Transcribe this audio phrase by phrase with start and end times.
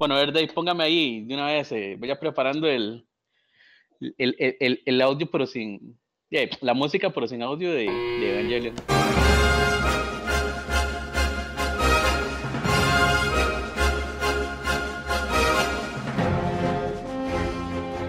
[0.00, 3.06] Bueno, a ver, Dave, póngame ahí de una vez, eh, vaya preparando el,
[4.16, 6.00] el, el, el, el audio, pero sin.
[6.62, 8.72] la música, pero sin audio de, de.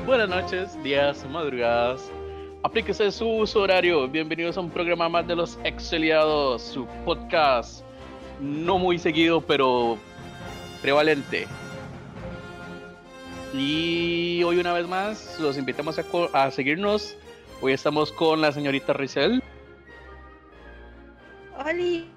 [0.06, 2.10] Buenas noches, días, madrugadas.
[2.64, 4.08] Aplíquese su uso horario.
[4.08, 7.84] Bienvenidos a un programa más de los Exiliados, su podcast
[8.40, 9.98] no muy seguido, pero
[10.82, 11.48] prevalente.
[13.54, 17.16] Y hoy una vez más los invitamos a, co- a seguirnos.
[17.62, 19.44] Hoy estamos con la señorita Rizel,
[21.64, 22.10] ¡Oli!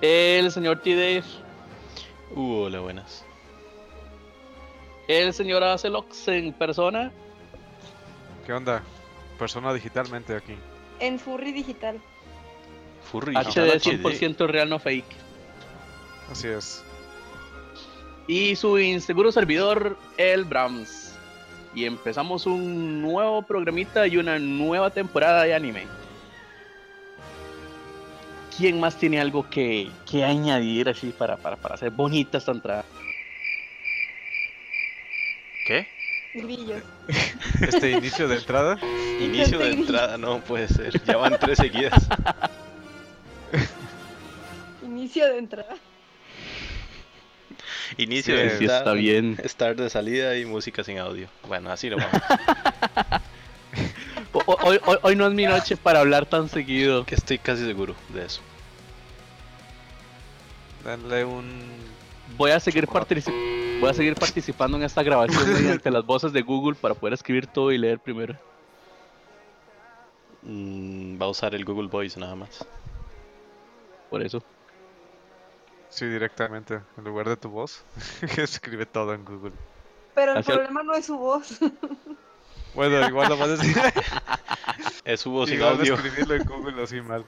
[0.00, 1.22] el señor T-Dave,
[2.34, 3.24] Uh, hola, buenas.
[5.06, 7.12] el señor Acelox en persona
[8.46, 8.82] ¿Qué onda?
[9.38, 10.54] Persona digitalmente aquí.
[11.00, 12.00] En Furry Digital.
[13.10, 13.34] Furry.
[13.36, 15.04] HD 100% real, no fake.
[16.30, 16.82] Así es.
[18.26, 21.14] Y su inseguro servidor, el Brahms.
[21.74, 25.86] Y empezamos un nuevo programita y una nueva temporada de anime.
[28.56, 32.84] ¿Quién más tiene algo que, que añadir así para, para, para hacer bonita esta entrada?
[35.66, 35.88] ¿Qué?
[36.34, 36.82] Grillos.
[37.60, 38.78] Este inicio de entrada.
[39.20, 41.02] Inicio de Gente entrada, no puede ser.
[41.04, 42.08] Ya van tres seguidas.
[44.82, 45.76] Inicio de entrada.
[47.96, 49.36] Inicio Sí, de sí está bien.
[49.44, 51.28] Start de salida y música sin audio.
[51.46, 52.12] Bueno, así lo vamos.
[54.46, 57.04] Hoy, hoy- hoy no es mi noche para hablar tan seguido.
[57.04, 58.40] que estoy casi seguro de eso.
[60.84, 61.48] Darle un.
[62.36, 62.86] Voy a seguir,
[63.80, 67.46] voy a seguir participando en esta grabación mediante las voces de Google para poder escribir
[67.46, 68.36] todo y leer primero.
[70.42, 72.66] Mm, va a usar el Google Voice nada más.
[74.10, 74.42] Por eso.
[75.94, 76.80] Sí, directamente.
[76.98, 77.84] En lugar de tu voz.
[78.36, 79.52] Escribe todo en Google.
[80.14, 81.58] Pero el Hacia- problema no es su voz.
[82.74, 83.76] Bueno, igual lo vas a decir.
[85.04, 85.94] Es su voz igual audio.
[85.94, 87.24] escribirlo en Google así mal.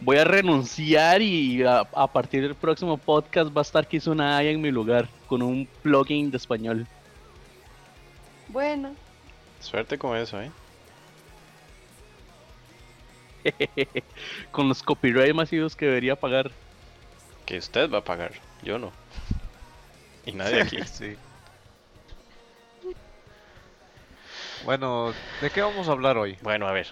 [0.00, 4.50] Voy a renunciar y a, a partir del próximo podcast va a estar Kizuna Aya
[4.50, 6.86] en mi lugar con un plugin de español.
[8.48, 8.94] Bueno,
[9.60, 10.50] Suerte con eso, ¿eh?
[14.50, 16.50] con los copyright masivos que debería pagar.
[17.46, 18.32] Que usted va a pagar.
[18.62, 18.92] Yo no.
[20.26, 20.78] Y nadie aquí.
[20.86, 21.16] Sí.
[24.64, 26.36] Bueno, ¿de qué vamos a hablar hoy?
[26.42, 26.88] Bueno, a ver.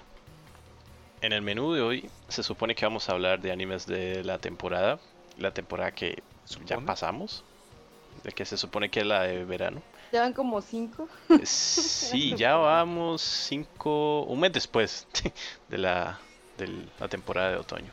[1.23, 4.39] En el menú de hoy se supone que vamos a hablar de animes de la
[4.39, 5.01] temporada.
[5.39, 6.23] La temporada que
[6.67, 7.43] ya pasamos.
[8.23, 9.83] De que se supone que es la de verano.
[10.13, 11.09] ya van como cinco.
[11.43, 15.09] Sí, ya vamos cinco, un mes después
[15.69, 16.21] de la,
[16.57, 16.69] de
[17.01, 17.91] la temporada de otoño.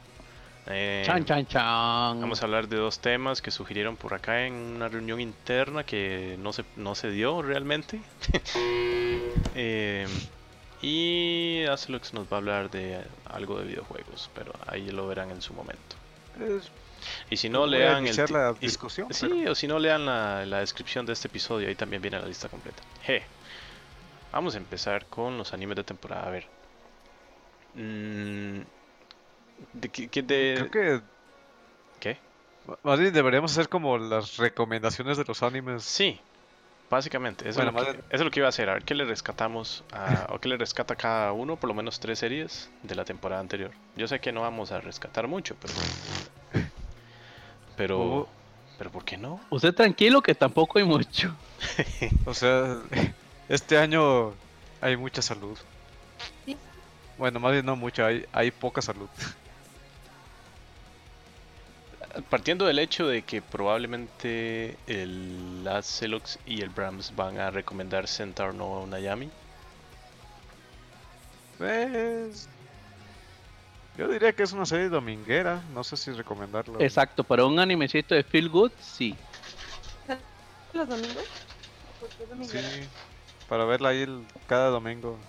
[0.67, 2.21] Eh, Chan, chan, chan.
[2.21, 6.35] Vamos a hablar de dos temas que sugirieron por acá en una reunión interna que
[6.39, 7.99] no se, no se dio realmente.
[9.53, 10.07] Eh,
[10.81, 15.41] y Acelux nos va a hablar de algo de videojuegos, pero ahí lo verán en
[15.41, 15.95] su momento.
[16.39, 16.71] Es-
[17.29, 19.07] Y si no, lean el, la y- discusión.
[19.13, 22.17] Sí, pero- o si no, lean la, la descripción de este episodio, ahí también viene
[22.19, 22.81] la lista completa.
[23.05, 23.21] Je.
[24.31, 26.27] Vamos a empezar con los animes de temporada.
[26.27, 26.45] A ver.
[27.75, 28.61] Mm,
[29.73, 30.07] ¿De qué?
[30.07, 31.01] qué de- Creo que
[31.99, 32.17] ¿Qué?
[32.83, 35.83] más bien deberíamos hacer como las recomendaciones de los animes.
[35.83, 36.19] Sí,
[36.89, 37.47] básicamente.
[37.49, 38.69] Eso, Bueno, es lo que, eso es lo que iba a hacer.
[38.69, 41.99] A ver qué le rescatamos, a- o qué le rescata cada uno, por lo menos
[41.99, 43.71] tres series de la temporada anterior.
[43.95, 45.73] Yo sé que no vamos a rescatar mucho, pero.
[47.75, 47.99] Pero.
[47.99, 48.29] Oh.
[48.77, 49.39] Pero ¿por qué no?
[49.51, 51.35] Usted tranquilo que tampoco hay mucho.
[52.25, 52.77] O sea,
[53.47, 54.33] este año
[54.81, 55.55] hay mucha salud.
[56.45, 56.57] Sí.
[57.19, 59.07] Bueno, más bien no mucha, hay, hay poca salud.
[62.29, 68.53] Partiendo del hecho de que probablemente el Azelox y el Brahms van a recomendar Centaur
[68.53, 69.29] no Nayami.
[71.57, 72.49] Pues,
[73.97, 76.81] yo diría que es una serie dominguera, no sé si recomendarlo.
[76.81, 79.15] Exacto, para un animecito de Feel Good, sí.
[80.73, 81.25] ¿Los domingos?
[82.47, 82.59] Sí,
[83.47, 85.19] para verla ahí el- cada domingo.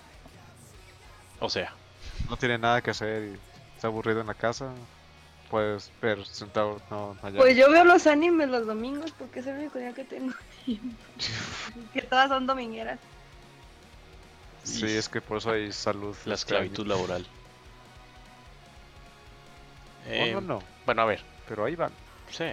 [1.40, 1.74] O sea,
[2.28, 3.40] No tiene nada que hacer y
[3.76, 4.72] está aburrido en la casa.
[5.52, 7.36] Puedes ver sentado, no, allá.
[7.38, 10.32] Pues yo veo los animes los domingos porque es el único día que tengo.
[11.92, 12.98] que todas son domingueras.
[14.64, 16.16] Sí, es que por eso hay salud.
[16.24, 17.26] la este esclavitud laboral.
[20.06, 21.22] No, Eh, no, no, Bueno, a ver.
[21.46, 21.92] pero ahí van.
[22.30, 22.46] Sí.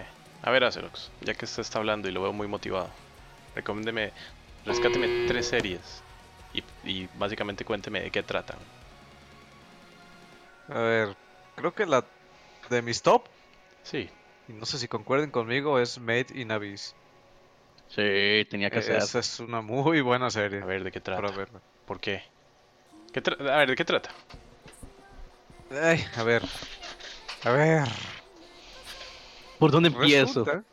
[0.43, 2.89] A ver, Acelox, ya que usted está hablando y lo veo muy motivado,
[3.55, 4.11] recomiéndeme,
[4.67, 6.03] rescáteme tres series
[6.53, 8.57] y, y básicamente cuénteme de qué tratan.
[10.67, 11.15] A ver,
[11.55, 12.03] creo que la
[12.69, 13.27] de mis top
[13.83, 14.09] Sí,
[14.47, 16.95] y no sé si concuerden conmigo, es Made in Abyss.
[17.87, 18.97] Sí, tenía que ser.
[18.97, 21.37] Esa es una muy buena serie A ver, ¿de qué para trata?
[21.37, 21.59] verla.
[21.85, 22.21] ¿Por qué?
[23.11, 24.09] ¿Qué a ver, ¿de qué trata?
[25.71, 26.43] Ay, a ver.
[27.43, 27.87] A ver.
[29.59, 30.25] ¿Por dónde empiezo?
[30.27, 30.63] Resulta-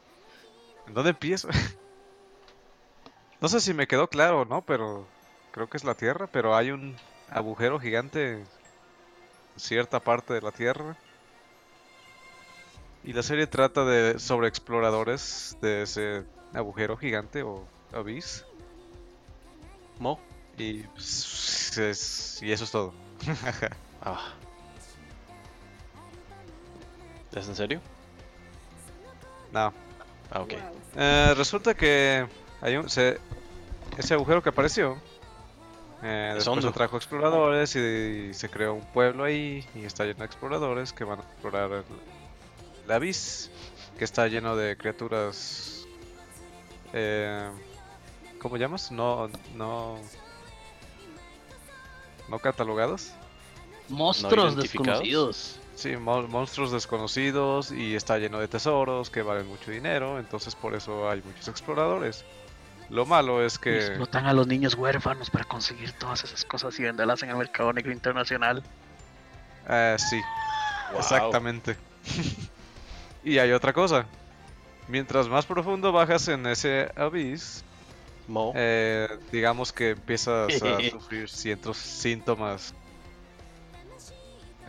[0.86, 1.48] ¿En dónde empiezo?
[3.40, 5.06] no sé si me quedó claro o no, pero
[5.52, 6.96] creo que es la Tierra, pero hay un
[7.30, 8.46] agujero gigante en
[9.56, 10.96] cierta parte de la Tierra.
[13.06, 17.64] Y la serie trata de sobre exploradores de ese agujero gigante o
[17.94, 18.44] abyss.
[19.98, 20.20] ¿Mo?
[20.58, 22.92] Y, pues, es- y eso es todo.
[24.02, 24.32] Ah.
[27.34, 27.80] ¿Es en serio?
[29.52, 29.72] No.
[30.30, 30.52] Ah, ok.
[30.52, 30.60] Wow.
[30.96, 32.26] Eh, resulta que
[32.60, 33.18] hay un, se-
[33.98, 34.96] ese agujero que apareció.
[36.02, 40.26] eh, Es después atrajo exploradores y, se creó un pueblo ahí y está lleno de
[40.26, 41.84] exploradores que van a explorar el,
[42.94, 43.50] abyss,
[43.98, 45.86] que está lleno de criaturas.
[46.92, 47.50] Eh,
[48.40, 48.90] ¿Cómo llamas?
[48.92, 49.98] No, no,
[52.28, 53.12] no catalogados.
[53.88, 55.58] Monstruos desconocidos.
[55.74, 60.74] Sí, mon- monstruos desconocidos y está lleno de tesoros que valen mucho dinero, entonces por
[60.74, 62.24] eso hay muchos exploradores.
[62.88, 63.76] Lo malo es que...
[63.78, 67.72] Explotan a los niños huérfanos para conseguir todas esas cosas y venderlas en el mercado
[67.72, 68.62] negro internacional.
[69.68, 70.20] eh, sí,
[70.92, 71.00] Wow.
[71.00, 71.76] exactamente.
[73.26, 74.06] y hay otra cosa.
[74.88, 77.64] Mientras más profundo bajas en ese abyss,
[78.28, 78.52] Mo.
[78.54, 82.72] eh, digamos que empiezas a sufrir ciertos síntomas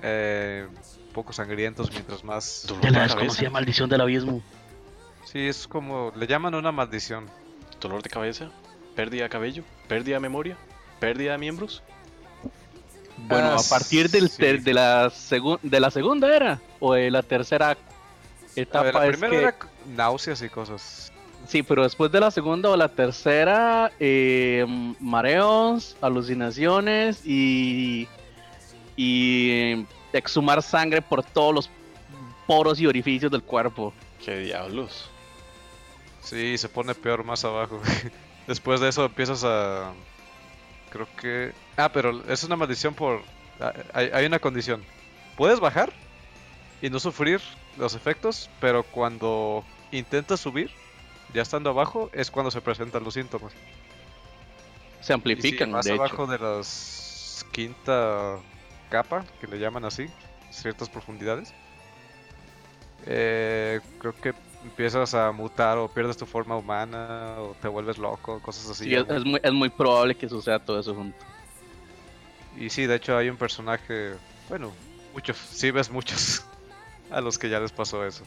[0.01, 0.67] eh,
[1.13, 2.67] poco sangrientos mientras más...
[2.81, 4.41] De la desconocida maldición del abismo.
[5.25, 6.11] Sí, es como...
[6.15, 7.25] le llaman una maldición.
[7.79, 8.49] ¿Dolor de cabeza?
[8.95, 9.63] ¿Pérdida de cabello?
[9.87, 10.57] ¿Pérdida de memoria?
[10.99, 11.83] ¿Pérdida de miembros?
[13.17, 14.43] Bueno, Ah, a partir del sí.
[14.43, 15.11] de, la
[15.63, 17.75] de la segunda era o de la tercera
[18.61, 21.11] etapa ver, la es primera que- era náuseas y cosas.
[21.47, 24.65] Sí, pero después de la segunda o la tercera, eh,
[24.99, 28.07] mareos, alucinaciones y,
[28.97, 31.69] y eh, exhumar sangre por todos los
[32.47, 33.93] poros y orificios del cuerpo.
[34.25, 35.09] ¿Qué diablos?
[36.21, 37.81] Sí, se pone peor más abajo.
[38.47, 39.93] Después de eso empiezas a...
[40.89, 41.53] Creo que...
[41.77, 43.21] Ah, pero es una maldición por...
[43.59, 44.83] ah, Hay, hay una condición.
[45.37, 45.91] Puedes bajar
[46.81, 47.39] y no sufrir
[47.77, 50.71] los efectos, pero cuando intentas subir,
[51.33, 53.53] ya estando abajo, es cuando se presentan los síntomas.
[55.01, 56.01] Se Y amplifican, sí, más de hecho.
[56.01, 58.37] abajo de las quinta
[58.89, 60.07] capa, que le llaman así,
[60.49, 61.53] ciertas profundidades,
[63.05, 64.33] eh, creo que
[64.63, 68.85] empiezas a mutar o pierdes tu forma humana o te vuelves loco, cosas así.
[68.85, 71.17] Sí, es, es muy, es muy probable que suceda todo eso junto.
[72.57, 74.15] Y sí, de hecho hay un personaje,
[74.49, 74.71] bueno,
[75.13, 76.43] muchos, sí ves muchos
[77.11, 78.23] a los que ya les pasó eso.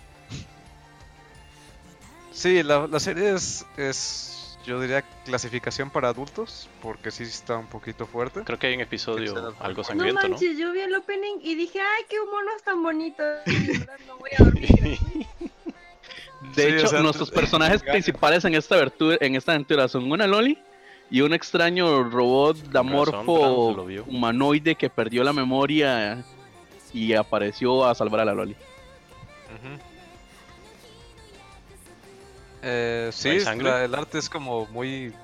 [2.32, 7.66] Sí, la, la serie es, es, yo diría, clasificación para adultos, porque sí está un
[7.66, 8.42] poquito fuerte.
[8.44, 10.28] Creo que hay un episodio algo sangriento, ¿no?
[10.28, 13.26] manches, yo vi el opening y dije, ay, qué monos tan bonitos.
[13.46, 14.68] De verdad no voy a dormir.
[16.54, 20.10] De Sí, o hecho, sea, nuestros personajes principales en esta, aventura, en esta aventura son
[20.10, 20.56] una Loli
[21.10, 22.56] y un extraño robot
[23.86, 24.04] vio.
[24.06, 26.24] humanoide que perdió la memoria
[26.94, 28.56] y apareció a salvar a la Loli.
[32.62, 35.14] Eh, sí, la- el arte es como muy,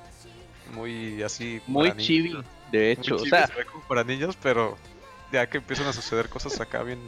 [0.72, 1.60] muy así.
[1.66, 2.44] Muy chibi, niños.
[2.72, 3.16] de Muy hecho.
[3.16, 4.76] O sea, se ve como para niños, pero
[5.32, 6.98] ya que empiezan a suceder cosas acá bien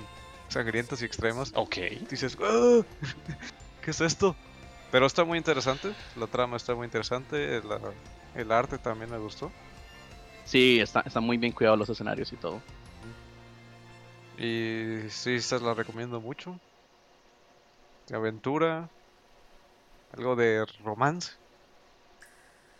[0.48, 1.76] sangrientas y extremas, Ok.
[2.10, 2.80] dices, "Ah,
[3.82, 4.36] ¿qué es esto?
[4.90, 7.80] Pero está muy interesante, la trama está muy interesante, la-
[8.34, 9.50] el arte también me gustó.
[10.44, 12.62] sí, está- están muy bien cuidados los escenarios y todo.
[14.38, 16.58] Y sí, esta la recomiendo mucho.
[18.08, 18.88] De aventura,
[20.16, 21.32] algo de romance.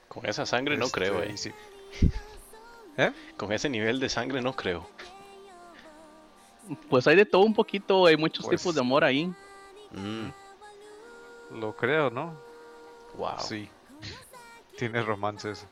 [0.09, 1.37] Con esa sangre no este, creo, eh.
[1.37, 1.53] sí.
[3.37, 4.89] Con ese nivel de sangre no creo.
[6.91, 9.33] Pues hay de todo un poquito, hay muchos Pues- tipos de amor ahí.
[9.93, 10.29] Mm,
[11.61, 12.37] Lo creo, ¿no?
[13.17, 13.39] wow.
[13.39, 13.69] Sí.
[14.77, 15.67] Tiene romances.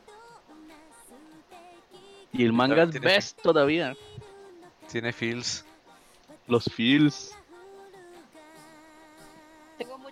[2.33, 3.95] Y el manga es best todavía.
[4.91, 5.65] Tiene feels.
[6.47, 7.35] Los feels.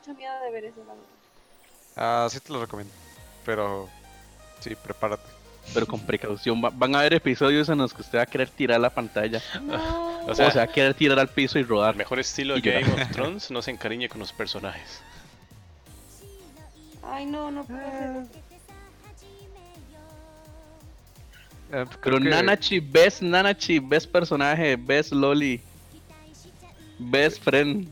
[0.05, 1.07] Mucho miedo de ver eso, la verdad.
[1.95, 2.93] Ah, sí te lo recomiendo.
[3.45, 3.89] Pero
[4.59, 5.23] sí, prepárate.
[5.73, 6.61] Pero con precaución.
[6.63, 9.41] Va- van a haber episodios en los que usted va a querer tirar la pantalla.
[9.63, 10.15] No.
[10.27, 11.95] O O sea, sea, va a querer tirar al piso y Al rodar.
[11.95, 12.81] mejor estilo de Y llorar.
[12.83, 15.01] Game of Thrones no se encariñe con los personajes.
[17.03, 18.21] Ay, no, no puedo hacerlo.
[21.71, 25.61] Eh, Pero creo que- Nanachi, best Nanachi, best personaje, best Loli,
[26.99, 27.87] best friend.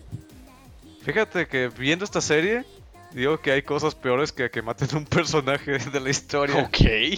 [1.04, 2.66] Fíjate que viendo esta serie,
[3.12, 6.58] digo que hay cosas peores que que maten un personaje de la historia.
[6.64, 7.18] Ok.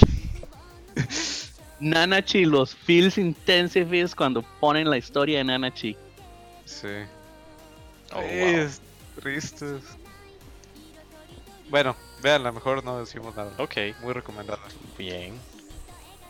[1.80, 5.96] Nanachi, los feels intensives cuando ponen la historia de Nanachi.
[6.66, 6.88] Sí.
[8.14, 8.24] Oh, wow.
[8.26, 8.82] es
[9.22, 9.84] tristes.
[11.70, 13.52] Bueno, vean, a lo mejor no decimos nada.
[13.58, 14.62] Ok, Muy recomendada.
[14.98, 15.34] bien.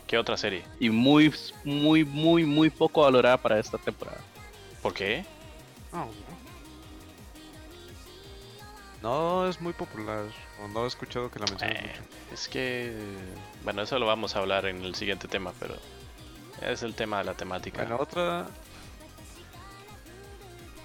[0.06, 0.62] ¿Qué otra serie?
[0.78, 1.32] Y muy,
[1.64, 4.20] muy, muy, muy poco valorada para esta temporada.
[4.82, 5.24] ¿Por qué?
[5.92, 6.45] Oh, no.
[9.06, 10.24] No es muy popular.
[10.64, 12.02] O no he escuchado que la mencionen Eh, mucho.
[12.34, 12.92] es que...
[13.62, 15.76] Bueno, eso lo vamos a hablar en el siguiente tema, pero...
[16.60, 17.82] Es el tema de la temática.
[17.82, 18.46] Bueno, otra.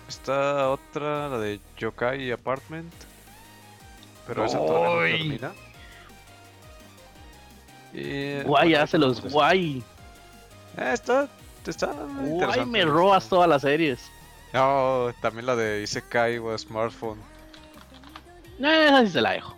[0.08, 2.94] Está otra, la de Yokai Apartment.
[4.28, 5.52] Pero esa todavía no termina.
[7.94, 9.84] Y, Guay, bueno, hace los pues, guay.
[10.78, 11.28] eh, está,
[11.66, 14.00] está Guay, me robas todas las series.
[14.54, 17.31] No, también la de Isekai o Smartphone.
[18.64, 19.56] Eh, esa sí se la dejo.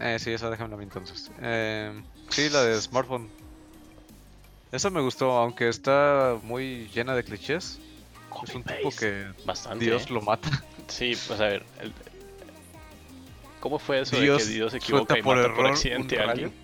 [0.00, 1.30] Eh, sí, esa déjamela a mí entonces.
[1.40, 3.28] Eh, sí, la de Smartphone.
[4.72, 7.80] Esa me gustó, aunque está muy llena de clichés.
[8.46, 9.84] Es un tipo que Bastante.
[9.84, 10.06] Dios ¿eh?
[10.10, 10.48] lo mata.
[10.88, 11.64] Sí, pues a ver...
[11.80, 11.92] el-
[13.58, 16.16] ¿Cómo fue eso Dios de que Dios se equivoca y por mata por error accidente
[16.16, 16.54] un a alguien?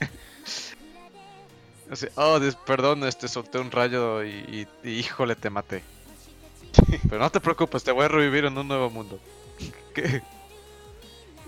[1.90, 4.30] Así, oh, perdón, este, solté un rayo y,
[4.82, 5.82] y- y híjole, te maté.
[7.08, 9.20] Pero no te preocupes, te voy a revivir en un nuevo mundo.
[9.94, 10.22] ¿Qué?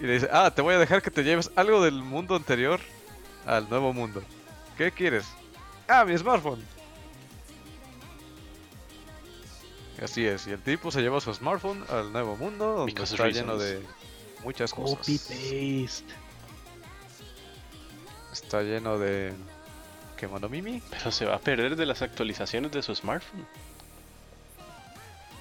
[0.00, 2.80] Y le dice, ah, te voy a dejar que te lleves algo del mundo anterior
[3.46, 4.22] al nuevo mundo.
[4.78, 5.26] ¿Qué quieres?
[5.86, 6.64] Ah, mi smartphone.
[10.02, 13.28] Así es, y el tipo se lleva su smartphone al nuevo mundo donde Because está
[13.28, 13.82] lleno de
[14.42, 14.96] muchas cosas.
[14.96, 16.04] Copy paste.
[18.32, 19.34] Está lleno de...
[20.16, 20.82] ¿Qué Mimi?
[20.90, 23.46] Pero se va a perder de las actualizaciones de su smartphone.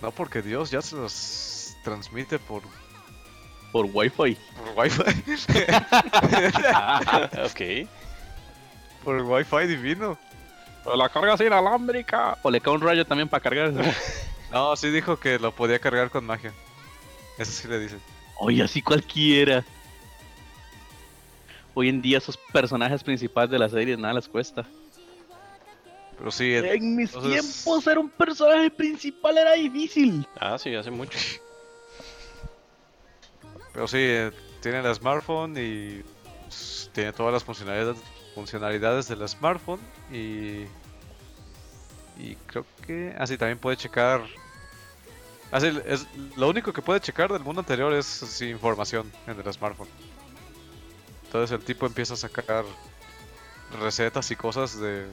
[0.02, 2.64] No, porque Dios ya se los transmite por,
[3.72, 4.16] Por wifi.
[4.16, 4.36] por
[4.76, 5.02] Wi-Fi.
[7.44, 7.88] ok.
[9.04, 10.18] por el Wi-Fi divino.
[10.84, 12.38] Pero la cargas inalámbrica.
[12.42, 13.80] O le cae un rayo también para cargarse.
[14.52, 16.52] No, sí dijo que lo podía cargar con magia.
[17.38, 18.02] Eso sí le dicen.
[18.40, 19.64] Oye, así cualquiera.
[21.76, 24.66] Hoy en día esos personajes principales de la serie nada les cuesta.
[26.18, 30.28] Pero sí, En mis tiempos ser un personaje principal era difícil.
[30.40, 31.20] Ah, sí, hace mucho.
[33.74, 36.04] Pero sí, eh, tiene el smartphone y
[36.44, 37.98] pues, tiene todas las funcionalidades,
[38.36, 39.80] funcionalidades del smartphone
[40.12, 40.66] y
[42.18, 44.22] y creo que así también puede checar.
[45.52, 49.54] Así es lo único que puede checar del mundo anterior es sí, información en el
[49.54, 49.88] smartphone.
[51.24, 52.66] Entonces el tipo empieza a sacar
[53.80, 55.08] recetas y cosas de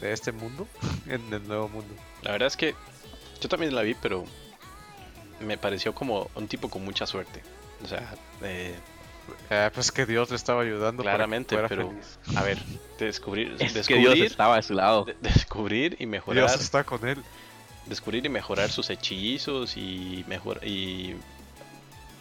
[0.00, 0.66] de este mundo
[1.06, 1.94] en el nuevo mundo.
[2.22, 2.74] La verdad es que
[3.40, 4.24] yo también la vi, pero
[5.40, 7.42] me pareció como un tipo con mucha suerte.
[7.84, 8.74] O sea, eh,
[9.50, 11.02] Eh, pues que Dios le estaba ayudando.
[11.02, 12.18] para que claramente, fuera pero feliz.
[12.34, 12.58] a ver,
[12.98, 15.04] descubrir, Es que descubrir, Dios estaba de su lado.
[15.04, 17.22] de- descubrir y mejorar, Dios está con él.
[17.86, 21.14] descubrir y mejorar sus hechizos y mejor y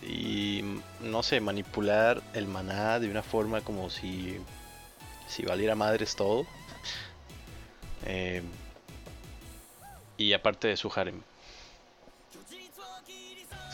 [0.04, 0.64] y
[1.02, 4.38] no sé, manipular el maná de una forma como si
[5.28, 6.46] si valiera madres todo.
[8.06, 8.42] Eh,
[10.18, 11.22] y aparte de su harem.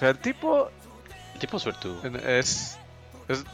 [0.03, 0.69] O sea, el tipo
[1.35, 2.01] El tipo suertudo.
[2.27, 2.77] es.
[3.29, 3.45] es-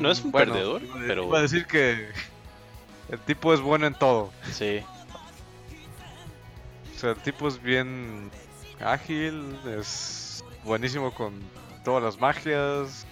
[0.00, 2.08] No es un bueno, perdedor, pero- Iba a decir que.
[3.10, 4.32] El tipo es bueno en todo.
[4.50, 4.82] Sí,
[6.96, 8.30] O sea, el tipo es bien
[8.80, 11.34] ágil, es buenísimo con
[11.84, 13.06] todas las magias,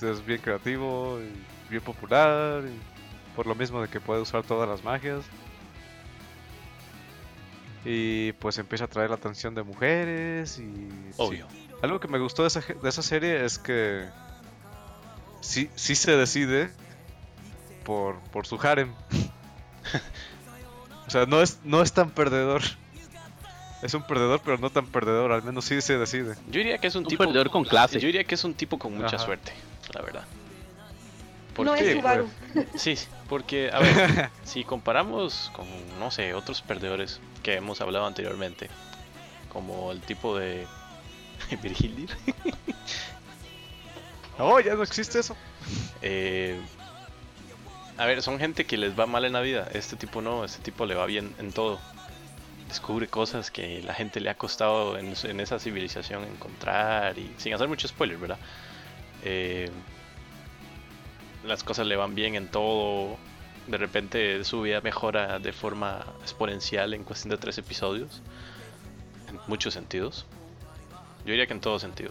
[0.00, 4.66] es bien creativo y bien popular, y por lo mismo de que puede usar todas
[4.68, 5.22] las magias.
[7.84, 10.62] Y pues empieza a atraer la atención de mujeres y...
[10.62, 11.14] sí.
[11.16, 11.46] obvio.
[11.80, 14.04] Algo que me gustó de esa, de esa serie es que
[15.40, 16.70] sí, sí se decide
[17.84, 18.92] por, por su harem.
[21.06, 22.62] o sea, no es, no es tan perdedor.
[23.80, 25.30] Es un perdedor, pero no tan perdedor.
[25.30, 26.34] Al menos sí se decide.
[26.48, 28.00] Yo diría que es un, Un tipo perdedor con clase.
[28.00, 29.24] Yo diría que es un tipo con mucha Ajá.
[29.24, 29.52] suerte,
[29.94, 30.24] la verdad.
[31.56, 32.28] No Porque- es Subaru.
[32.76, 32.96] Sí,
[33.28, 35.66] porque, a ver, si comparamos con,
[35.98, 38.68] no sé, otros perdedores que hemos hablado anteriormente,
[39.52, 40.66] como el tipo de
[41.62, 42.10] Virgilir,
[44.38, 45.36] Oh, ya no existe eso.
[46.00, 46.60] eh,
[47.96, 49.68] a ver, son gente que les va mal en la vida.
[49.72, 51.80] Este tipo no, este tipo le va bien en todo.
[52.68, 57.66] Descubre cosas que la gente le ha costado en esa civilización encontrar y sin hacer
[57.66, 58.38] mucho spoiler, ¿verdad?
[59.24, 59.70] Eh,
[61.44, 63.16] las cosas le van bien en todo.
[63.68, 68.22] De repente su vida mejora de forma exponencial en cuestión de tres episodios.
[69.28, 70.26] En muchos sentidos.
[71.24, 72.10] Yo diría que en todo sentido.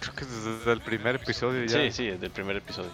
[0.00, 1.80] Creo que desde el primer episodio ya.
[1.80, 2.90] Sí, sí, desde el primer episodio.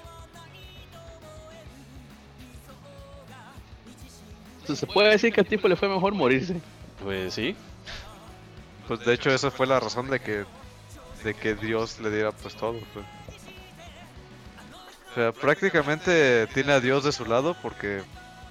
[4.60, 6.58] Entonces, se puede decir que al tipo le fue mejor morirse.
[7.02, 7.54] Pues sí,
[8.88, 10.44] Pues de hecho esa fue la razón de que
[11.22, 12.78] de que Dios le diera pues todo.
[12.94, 13.04] pues.
[15.14, 18.02] Sea, prácticamente tiene a Dios de su lado porque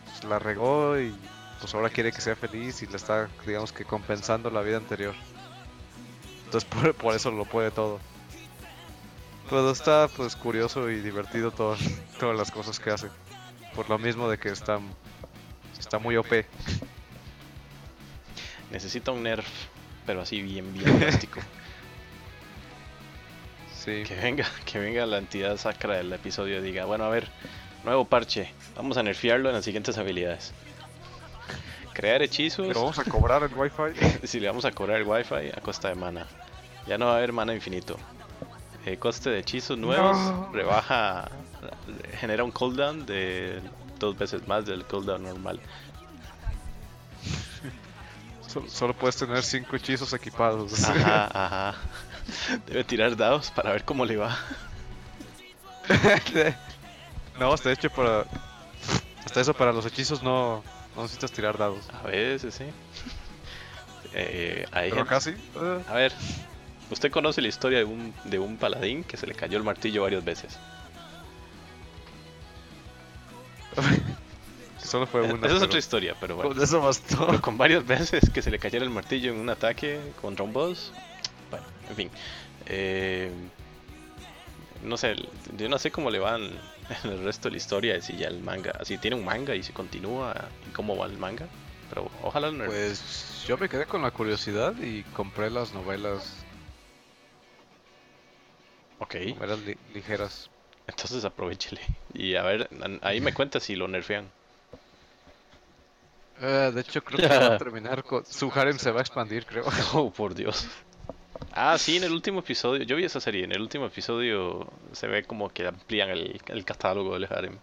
[0.06, 1.14] pues, la regó y
[1.60, 5.14] pues ahora quiere que sea feliz y le está, digamos que compensando la vida anterior.
[6.46, 8.00] Entonces por, por eso lo puede todo.
[9.50, 11.76] Pero está pues curioso y divertido todo-
[12.20, 13.10] todas las cosas que hace.
[13.76, 14.80] Por lo mismo de que está,
[15.80, 16.46] está muy OP.
[18.72, 19.46] necesita un nerf,
[20.06, 21.42] pero así bien, bien drástico.
[23.84, 24.04] Sí.
[24.04, 27.28] Que venga, que venga la entidad sacra del episodio y diga, bueno, a ver,
[27.84, 30.54] nuevo parche, vamos a nerfearlo en las siguientes habilidades.
[31.94, 34.00] Crear hechizos, Pero vamos a cobrar el wifi.
[34.28, 36.26] si le vamos a cobrar el wifi a costa de mana.
[36.88, 37.98] Ya no va a haber mana infinito.
[38.86, 40.50] Eh, coste de hechizos nuevos, No.
[40.52, 41.30] rebaja,
[42.20, 43.62] genera un cooldown de
[44.00, 45.60] dos veces más del cooldown normal.
[48.48, 50.84] Solo, solo puedes tener cinco hechizos equipados.
[50.84, 51.76] Ajá, ajá.
[52.68, 54.38] Debe tirar dados para ver cómo le va.
[57.40, 58.26] no, hasta hecho para.
[59.26, 60.64] Hasta eso para los hechizos no,
[60.96, 61.86] no necesitas tirar dados.
[62.04, 62.66] A veces, sí.
[64.14, 65.30] Eh, hay Pero gente- casi.
[65.32, 66.14] eh, A ver,
[66.92, 70.04] usted conoce la historia de un, de un paladín que se le cayó el martillo
[70.04, 70.58] varias veces.
[74.84, 75.48] solo fue una.
[75.48, 76.52] Esa es otra historia, pero bueno.
[76.54, 77.26] Con eso bastó.
[77.28, 80.54] Pero con varias veces que se le cayera el martillo en un ataque contra un
[80.54, 80.92] boss.
[81.90, 82.10] En fin.
[82.68, 83.32] Eh,
[84.84, 85.16] no sé,
[85.58, 88.42] yo no sé cómo le van en el resto de la historia, si ya el
[88.42, 90.34] manga, si tiene un manga y si continúa,
[90.68, 91.48] y cómo va el manga.
[91.90, 92.66] Pero ojalá no.
[92.66, 96.34] Pues yo me quedé con la curiosidad y compré las novelas,
[99.00, 100.50] ok, novelas li- ligeras.
[100.88, 101.82] entonces aprovechele.
[102.14, 102.70] Y a ver,
[103.02, 104.26] ahí me cuenta si lo nerfean.
[106.42, 108.26] Eh, de hecho, creo que va a terminar con.
[108.26, 109.66] Su harem se va a expandir, creo.
[109.94, 110.66] Oh, por Dios.
[111.52, 115.08] Ah, sí, en el último episodio, yo vi esa serie, en el último episodio se
[115.08, 117.60] ve como que amplían el, el catálogo del harem.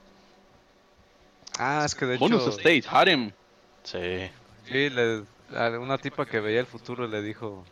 [1.59, 2.51] Ah, es que de Bonus hecho.
[2.61, 3.33] stage, harem.
[3.83, 4.31] Sí,
[4.65, 5.25] Sí, le-
[5.57, 7.65] a una tipa que veía el futuro le dijo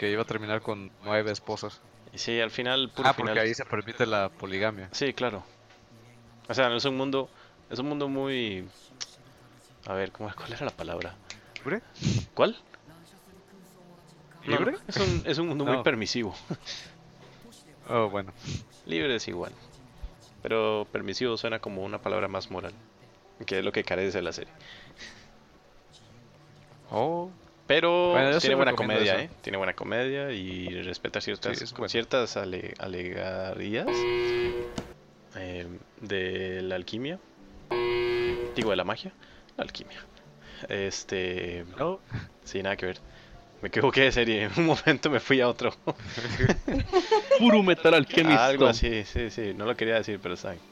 [0.00, 1.80] que iba a terminar con nueve esposas.
[2.12, 3.46] y sí, al final, puro Ah, porque final.
[3.46, 4.88] ahí se permite la poligamia.
[4.92, 5.44] Sí, claro.
[6.48, 7.30] O sea, es un mundo,
[7.70, 8.68] es un mundo muy...
[9.86, 11.14] A ver, ¿cómo, ¿cuál era la palabra?
[11.64, 11.82] ¿Libre?
[12.34, 12.56] ¿Cuál?
[14.46, 14.76] No, ¿Libre?
[14.86, 16.34] es, un, es un mundo muy permisivo.
[17.88, 18.32] Oh, bueno.
[18.86, 19.52] Libre es igual.
[20.42, 22.72] Pero permisivo suena como una palabra más moral.
[23.44, 24.52] Que es lo que carece de la serie.
[26.90, 27.30] Oh,
[27.66, 29.22] Pero Bueno, tiene buena comedia, eso.
[29.22, 29.30] ¿eh?
[29.42, 31.88] Tiene buena comedia y respeta ciertas, Sí, bueno.
[31.88, 33.88] ciertas ale- alegarías
[35.34, 35.66] eh,
[36.00, 37.18] de la alquimia.
[38.54, 39.12] Digo, de la magia.
[39.56, 39.98] La alquimia.
[40.68, 41.64] Este.
[41.78, 42.00] no.
[42.44, 43.00] Sí, nada que ver.
[43.62, 44.44] Me equivoqué de serie.
[44.44, 45.72] En un momento me fui a otro.
[47.38, 48.38] Puro metal alchemist.
[48.38, 49.54] Algo así, sí, sí.
[49.54, 50.62] No lo quería decir, pero está bien.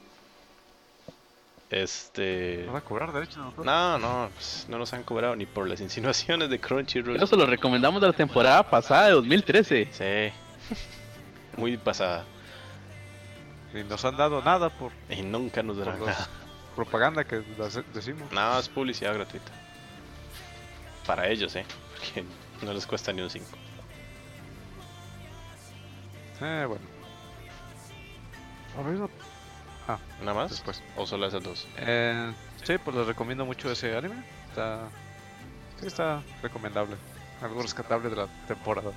[1.69, 2.63] Este.
[2.67, 3.65] ¿Van a cobrar derecho de autor?
[3.65, 7.15] No, no, pues, no nos han cobrado ni por las insinuaciones de Crunchyroll.
[7.15, 9.87] Eso se lo recomendamos de la temporada pasada de 2013.
[9.91, 10.77] Sí.
[11.57, 12.23] Muy pasada.
[13.73, 16.29] Ni nos han dado nada por, Y nunca nos darán nada.
[16.75, 17.41] propaganda que
[17.93, 18.31] decimos.
[18.31, 19.51] Nada, es publicidad gratuita.
[21.05, 21.65] Para ellos, eh.
[21.97, 22.23] Porque
[22.61, 23.45] no les cuesta ni un 5.
[26.41, 26.83] Eh, bueno.
[28.77, 29.09] A ver, no-
[30.21, 30.49] ¿Nada más?
[30.51, 30.81] después.
[30.97, 31.67] ¿O solo esas dos?
[31.77, 34.23] Eh, sí, pues les recomiendo mucho ese anime.
[34.49, 34.87] Está,
[35.79, 36.95] sí, está recomendable.
[37.41, 38.91] Algo rescatable de la temporada.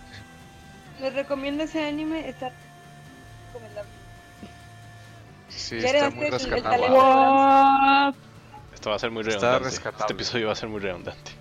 [1.00, 2.50] Les recomiendo ese anime, está
[3.48, 3.90] recomendable.
[5.48, 6.86] Sí, está muy rescatable.
[8.74, 9.64] Esto va a ser muy Está redundante.
[9.64, 10.00] rescatable.
[10.00, 11.32] Este episodio va a ser muy redundante.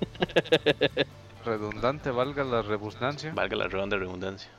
[1.44, 3.32] Redundante, valga la redundancia.
[3.34, 4.50] Valga la redonda redundancia.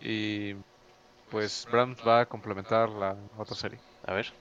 [0.00, 0.54] Y
[1.30, 3.78] pues Bram va a complementar la otra serie.
[4.06, 4.32] A ver.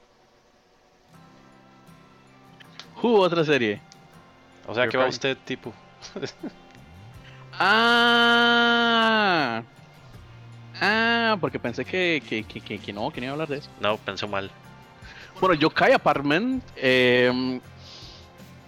[3.01, 3.81] Hubo otra serie.
[4.67, 5.73] O sea, Yo ¿qué va usted, tipo?
[7.57, 9.63] Ah.
[10.81, 13.59] Ah, porque pensé que, que, que, que, que no, que no iba a hablar de
[13.59, 13.69] eso.
[13.79, 14.51] No, pensó mal.
[15.39, 17.61] Bueno, Yokai Apartment eh,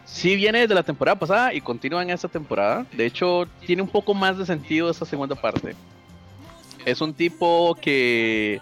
[0.08, 2.86] sí viene de la temporada pasada y continúa en esta temporada.
[2.93, 5.76] De hecho, tiene un poco más de sentido esta segunda parte.
[6.86, 8.60] Es un tipo que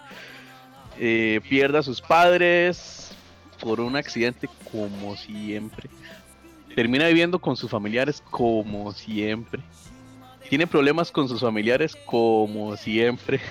[0.98, 3.12] eh, pierde a sus padres
[3.60, 5.88] por un accidente, como siempre.
[6.74, 9.62] Termina viviendo con sus familiares como siempre.
[10.50, 13.40] Tiene problemas con sus familiares como siempre.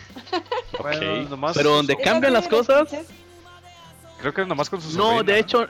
[0.78, 1.30] Bueno, Ok.
[1.30, 2.90] nomás- Pero donde ¿Ella cambian las cosas...
[4.20, 5.24] Creo que nomás con su No, sobrina.
[5.24, 5.66] de hecho,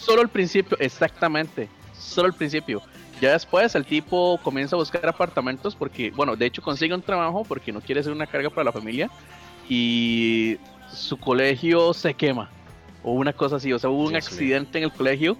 [0.00, 1.68] solo al principio, exactamente.
[1.92, 2.82] Solo al principio.
[3.20, 7.44] Ya después el tipo comienza a buscar apartamentos porque, bueno, de hecho consigue un trabajo
[7.44, 9.10] porque no quiere ser una carga para la familia.
[9.68, 10.56] Y
[10.92, 12.50] su colegio se quema.
[13.02, 13.72] O una cosa así.
[13.72, 15.36] O sea, hubo un accidente en el colegio.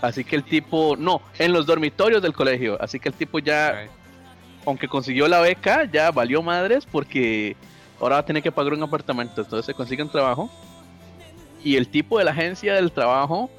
[0.00, 2.78] Así que el tipo, no, en los dormitorios del colegio.
[2.80, 3.86] Así que el tipo ya,
[4.64, 7.56] aunque consiguió la beca, ya valió madres porque
[8.00, 9.42] ahora va a tener que pagar un apartamento.
[9.42, 10.50] Entonces se consigue un trabajo.
[11.62, 13.50] Y el tipo de la agencia del trabajo,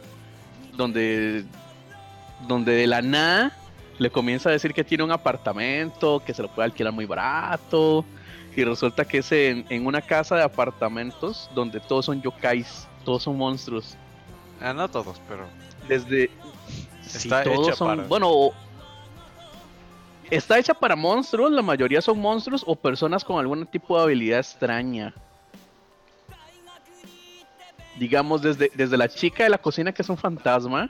[0.75, 1.43] donde,
[2.47, 3.51] donde de la nada
[3.97, 8.05] le comienza a decir que tiene un apartamento, que se lo puede alquilar muy barato.
[8.55, 13.23] Y resulta que es en, en una casa de apartamentos donde todos son yokais, todos
[13.23, 13.95] son monstruos.
[14.61, 15.45] Ah, no todos, pero.
[15.87, 16.29] Desde.
[17.05, 17.87] Está todos hecha son.
[17.97, 18.51] para- Bueno.
[20.29, 24.39] Está hecha para monstruos, la mayoría son monstruos o personas con algún tipo de habilidad
[24.39, 25.13] extraña.
[27.99, 30.89] Digamos, desde, desde la chica de la cocina que es un fantasma,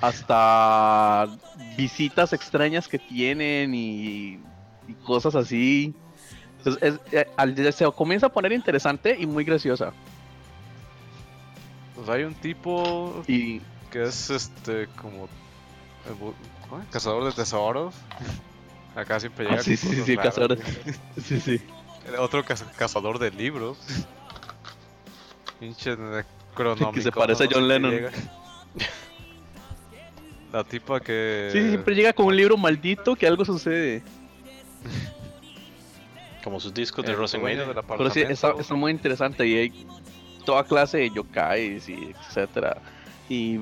[0.00, 1.28] hasta
[1.76, 4.40] visitas extrañas que tienen y,
[4.88, 5.94] y cosas así.
[6.58, 9.92] Entonces, es- eh, al- se comienza a poner interesante y muy graciosa.
[11.94, 13.60] Pues hay un tipo Y
[13.90, 15.28] que es este como.
[16.06, 16.34] el.
[16.90, 17.94] Cazador de tesoros.
[18.96, 19.60] Acá siempre llega.
[19.60, 20.58] Ah, sí, sí, sí, cazador.
[21.22, 21.60] sí, sí.
[22.08, 23.78] El Otro caza- cazador de libros.
[25.62, 25.96] Pinche
[26.56, 26.90] cronómico.
[26.90, 27.94] Que se parece a John Lennon.
[30.52, 31.50] La tipa que.
[31.52, 34.02] Sí, siempre llega con un libro maldito que algo sucede.
[36.42, 37.28] Como sus discos de del
[37.86, 39.86] Pero sí, está, está muy interesante y hay
[40.44, 42.78] toda clase de yokais y etcétera.
[43.28, 43.60] Y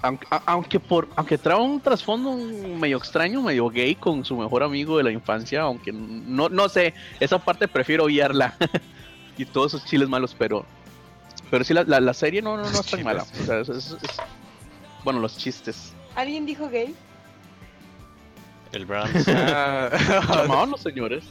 [0.00, 2.36] aunque, aunque por aunque trae un trasfondo
[2.78, 6.94] medio extraño, medio gay con su mejor amigo de la infancia, aunque no, no sé,
[7.18, 8.54] esa parte prefiero obviarla.
[9.36, 10.64] y todos esos chiles malos, pero
[11.52, 13.22] pero sí la, la, la serie no, no, no es tan mala.
[13.24, 14.16] O sea, es- es- es-
[15.04, 15.92] bueno, los chistes.
[16.14, 16.94] ¿Alguien dijo gay?
[18.72, 19.26] El Brahms.
[19.28, 19.90] Ah,
[20.30, 21.24] Llamaban los señores.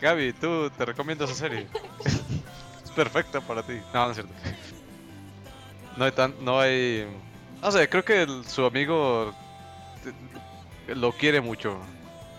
[0.00, 1.68] Gaby, tú te recomiendo esa serie.
[2.04, 3.74] es perfecta para ti.
[3.94, 4.32] No, no es cierto.
[5.96, 7.06] No hay tan, no hay.
[7.62, 9.32] No sé, creo que el- su amigo
[10.86, 11.78] te- lo quiere mucho,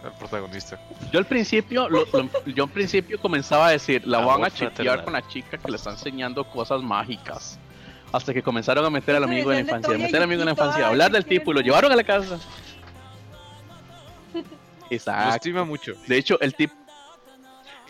[0.08, 0.80] el protagonista.
[1.12, 4.52] Yo al principio, lo- lo- yo al principio comenzaba a decir, la Amor van a
[4.54, 7.60] chequear con la chica que le está enseñando cosas mágicas.
[8.12, 10.52] Hasta que comenzaron a meter al amigo de la infancia, meter al amigo de la
[10.52, 12.38] infancia, hablar del tipo y lo llevaron a la casa.
[14.34, 14.42] Lo
[14.90, 15.36] Exacto.
[15.36, 15.94] estima mucho.
[16.08, 16.76] De hecho, el tipo,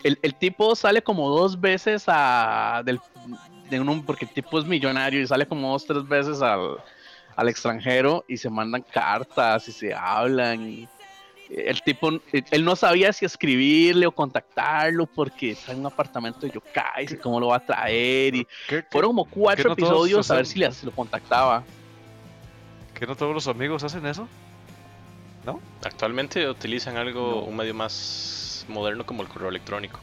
[0.02, 3.00] el, el tipo sale como dos veces a del,
[3.68, 6.78] de un, porque el tipo es millonario y sale como dos tres veces al,
[7.36, 10.88] al extranjero y se mandan cartas y se hablan y
[11.48, 12.10] el tipo
[12.50, 17.16] él no sabía si escribirle o contactarlo porque está en un apartamento de yokais y
[17.18, 20.46] cómo lo va a traer y ¿Qué, qué- fueron como cuatro no episodios a ver
[20.46, 21.64] si le- si lo contactaba.
[22.94, 24.28] que no todos los amigos hacen eso?
[25.84, 27.36] Actualmente utilizan algo, No.
[27.42, 30.00] un medio más moderno como el correo electrónico.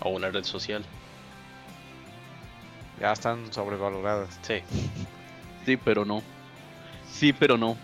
[0.00, 0.82] O una red social.
[2.98, 4.38] Ya están sobrevaloradas.
[4.42, 4.62] Sí.
[5.66, 6.22] Sí, pero no.
[7.10, 7.76] Sí, pero no.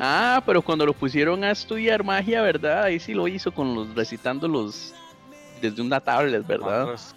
[0.00, 2.84] Ah, pero cuando lo pusieron a estudiar magia, ¿verdad?
[2.84, 4.94] Ahí sí lo hizo con los recitando los
[5.60, 6.86] desde una tablet, ¿verdad?
[6.86, 7.14] Mantras.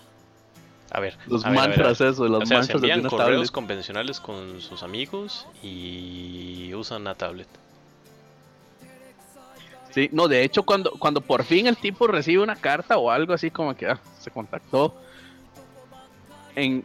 [0.91, 1.17] A ver.
[1.27, 3.51] Los a ver, mantras, eso, los O sea, se mantras desde envían una correos tablet.
[3.51, 7.47] convencionales con sus amigos y usan una tablet.
[9.91, 13.33] Sí, no, de hecho, cuando, cuando por fin el tipo recibe una carta o algo
[13.33, 14.95] así como que ah, se contactó.
[16.55, 16.83] En,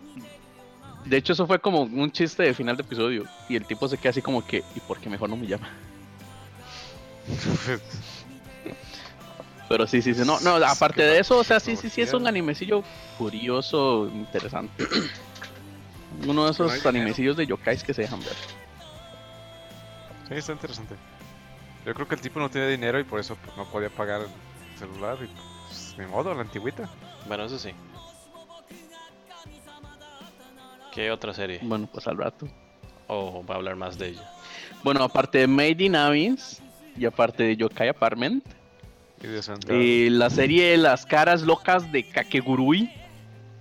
[1.06, 3.24] de hecho, eso fue como un chiste de final de episodio.
[3.48, 5.70] Y el tipo se queda así como que, ¿y por qué mejor no me llama?
[9.68, 10.22] Pero sí, sí, sí.
[10.24, 12.82] No, no, aparte de eso, o sea, sí, sí, sí, es un animecillo
[13.18, 14.84] curioso, interesante.
[16.26, 16.88] Uno de esos dinero.
[16.88, 18.34] animecillos de yokais que se dejan ver.
[20.28, 20.94] Sí, está interesante.
[21.84, 24.22] Yo creo que el tipo no tiene dinero y por eso pues, no podía pagar
[24.22, 25.18] el celular.
[25.22, 25.28] Y
[25.68, 26.88] pues, ni modo, la antigüita.
[27.26, 27.70] Bueno, eso sí.
[30.96, 31.60] ¿Qué otra serie?
[31.62, 32.48] Bueno, pues al rato.
[33.06, 34.32] ¿O va a hablar más de ella?
[34.82, 36.62] Bueno, aparte de Made in Abyss
[36.96, 38.42] y aparte de Yokai Apartment,
[39.22, 42.90] Y eh, la serie Las caras locas de Kakegurui,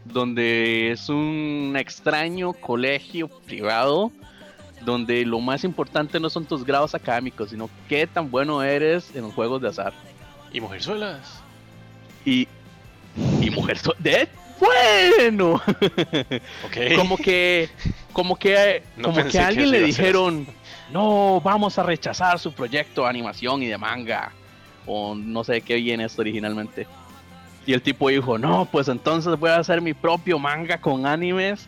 [0.05, 4.13] donde es un extraño colegio privado,
[4.85, 9.23] donde lo más importante no son tus grados académicos, sino qué tan bueno eres en
[9.23, 9.91] los juegos de azar.
[10.53, 11.41] ¿Y Mujerzuelas?
[12.23, 12.47] Y,
[13.41, 15.61] y mujer, de, bueno.
[16.97, 17.69] Como que,
[18.13, 20.47] como que, No como que a alguien le dijeron,
[20.91, 24.31] no, vamos a rechazar su proyecto de animación y de manga.
[24.85, 26.87] O no sé qué viene esto originalmente.
[27.65, 31.67] Y el tipo dijo, no, pues entonces voy a hacer mi propio manga con animes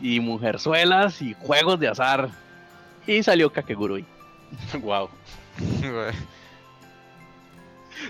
[0.00, 2.30] y mujerzuelas y juegos de azar.
[3.06, 4.04] Y salió Kakegurui.
[4.82, 5.08] wow.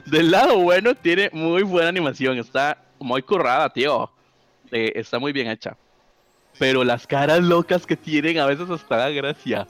[0.06, 4.10] Del lado bueno tiene muy buena animación, está muy currada, tío.
[4.70, 5.76] Eh, está muy bien hecha.
[6.58, 9.66] Pero las caras locas que tienen a veces hasta da gracia.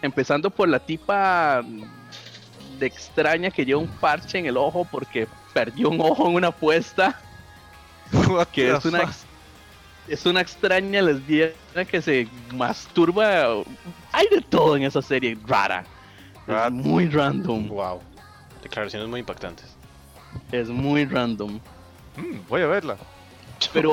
[0.00, 1.62] Empezando por la tipa
[2.78, 6.48] de extraña que lleva un parche en el ojo porque perdió un ojo en una
[6.48, 7.20] apuesta.
[8.52, 9.10] Que es una,
[10.08, 13.62] es una extraña lesbiana que se masturba.
[14.12, 15.84] Hay de todo en esa serie rara.
[16.70, 17.68] Muy random.
[17.68, 18.00] Wow.
[18.62, 19.77] Declaraciones muy impactantes.
[20.52, 21.60] Es muy random.
[22.16, 22.96] Mm, voy a verla.
[23.72, 23.92] Pero-.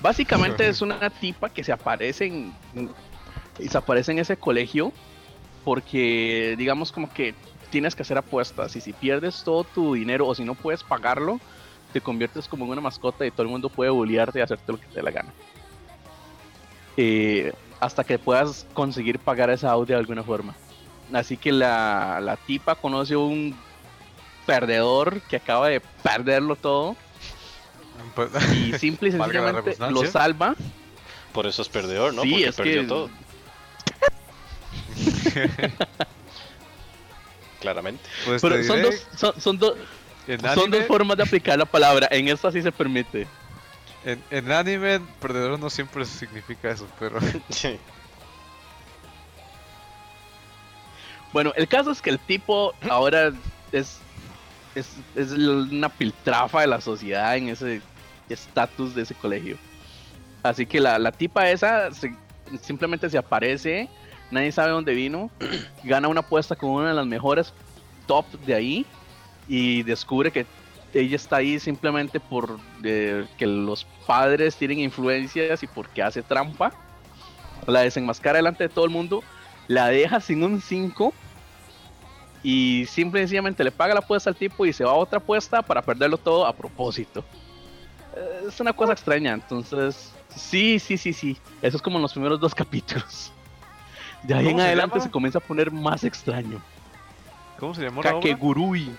[0.00, 2.52] Básicamente es una tipa que se aparece en,
[3.58, 4.92] y se aparece en ese colegio
[5.64, 7.34] porque digamos como que
[7.70, 11.40] tienes que hacer apuestas y si pierdes todo tu dinero o si no puedes pagarlo,
[11.92, 14.80] te conviertes como en una mascota y todo el mundo puede bullearte y hacerte lo
[14.80, 15.32] que te dé la gana.
[16.96, 20.54] Eh, hasta que puedas conseguir pagar esa audio de alguna forma.
[21.12, 23.56] Así que la, la tipa conoce un
[24.46, 26.96] perdedor que acaba de perderlo todo
[28.14, 30.54] Pues, y simple y sencillamente lo salva
[31.32, 32.22] Por eso es perdedor, ¿no?
[32.22, 33.10] Sí, Porque es perdió que- todo.
[37.60, 38.02] Claramente.
[38.24, 39.74] pues Pero son dos, son, son dos,
[40.26, 42.08] en, son dos formas de aplicar la palabra.
[42.10, 43.26] En esta sí se permite.
[44.04, 47.78] en, en anime, perdedor no siempre significa eso, pero Sí.
[51.32, 53.32] Bueno, el caso es que el tipo ahora
[53.70, 54.00] es,
[54.74, 57.82] es, es una piltrafa de la sociedad en ese
[58.28, 59.56] estatus de ese colegio.
[60.42, 61.90] Así que la, la tipa esa
[62.60, 63.88] simplemente se aparece,
[64.30, 65.30] nadie sabe dónde vino,
[65.84, 67.52] gana una apuesta con una de las mejores
[68.06, 68.86] top de ahí
[69.48, 70.46] y descubre que
[70.94, 76.72] ella está ahí simplemente por eh, que los padres tienen influencias y porque hace trampa.
[77.66, 79.22] La desenmascara delante de todo el mundo,
[79.68, 81.14] la deja sin un 5
[82.42, 85.18] y simple y sencillamente le paga la apuesta al tipo y se va a otra
[85.18, 87.24] apuesta para perderlo todo a propósito.
[88.16, 91.36] Eh, Es una cosa extraña, entonces sí, sí, sí, sí.
[91.60, 93.32] Eso es como en los primeros dos capítulos.
[94.22, 95.04] De ahí ¿Cómo en se adelante llama?
[95.04, 96.60] se comienza a poner más extraño.
[97.58, 98.20] ¿cómo se llamó la obra?
[98.20, 98.90] Kakegurui.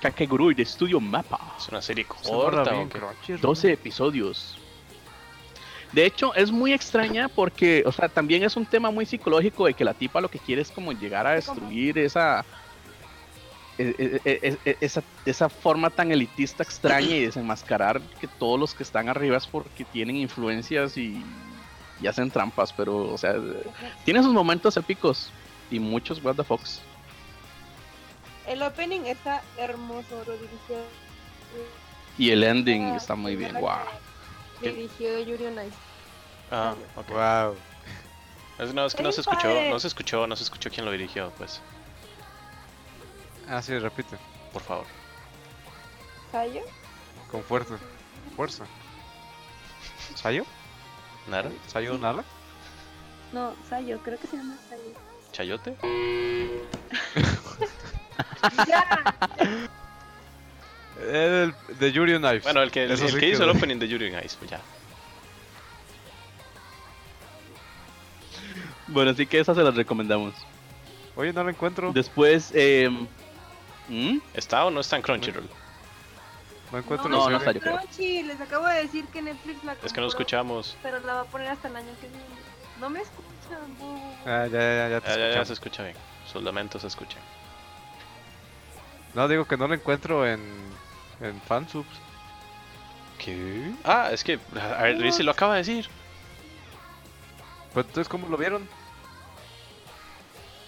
[0.00, 1.38] Kakegurui de Estudio Mapa.
[1.58, 2.70] Es una serie corta.
[2.70, 2.98] bien, ¿o qué?
[2.98, 3.40] Crunchyroll.
[3.40, 4.56] 12 episodios.
[5.92, 9.74] De hecho, es muy extraña porque, o sea, también es un tema muy psicológico de
[9.74, 12.46] que la tipa lo que quiere es como llegar a destruir esa,
[13.76, 18.84] e- e- e- esa, esa forma tan elitista extraña y desenmascarar que todos los que
[18.84, 21.24] están arriba es porque tienen influencias y,
[22.00, 23.34] y hacen trampas, pero, o sea,
[24.04, 25.32] tiene sus momentos épicos
[25.70, 26.82] y muchos What the Fox.
[28.46, 30.76] El opening está hermoso, lo dirigió.
[32.18, 33.70] Y el ending está muy bien, wow.
[34.60, 35.76] Dirigió Yuri on Ice.
[36.50, 37.08] Ah, ok.
[37.08, 37.56] Wow.
[38.58, 39.70] Es, no, es que no se escuchó, padre.
[39.70, 41.60] no se escuchó, no se escuchó quién lo dirigió, pues.
[43.48, 44.18] Ah, sí, repite.
[44.52, 44.86] Por favor.
[46.30, 46.62] ¿Sayo?
[47.30, 47.78] Con fuerza.
[48.36, 48.64] Fuerza.
[50.14, 50.44] ¿Sayo?
[51.26, 51.50] ¿Nara?
[51.68, 52.24] ¿Sayo Nala?
[53.32, 54.92] No, Sayo, creo que se llama Sayo.
[55.32, 55.76] ¿Chayote?
[58.66, 59.14] Ya,
[61.00, 62.40] El de Yuri on Ice.
[62.40, 64.36] Bueno, el que, el, Eso el sí que hizo el opening de Yuri on Ice,
[64.38, 64.60] pues ya.
[68.88, 70.34] Bueno, así que esa se las recomendamos.
[71.16, 71.92] Oye, no lo encuentro.
[71.92, 72.90] Después, eh,
[73.88, 74.18] ¿hmm?
[74.34, 75.48] ¿Está o no está en Crunchyroll?
[76.72, 77.76] No encuentro No, la no está, yo creo.
[77.78, 80.76] Crunchy, les acabo de decir que Netflix la Es que no escuchamos.
[80.82, 82.24] Pero la va a poner hasta el año que viene.
[82.80, 83.30] No me escuchan.
[84.24, 85.96] Ah, ya, ya, ya, te Ya, ya, se escucha bien.
[86.30, 87.20] Sus lamentos se escuchan.
[89.14, 90.40] No, digo que no lo encuentro en,
[91.20, 92.00] en fansubs.
[93.18, 93.72] ¿Qué?
[93.84, 94.38] Ah, es que.
[94.58, 95.88] A ver, Rizzy lo acaba de decir.
[97.74, 98.66] Pero entonces, ¿cómo lo vieron?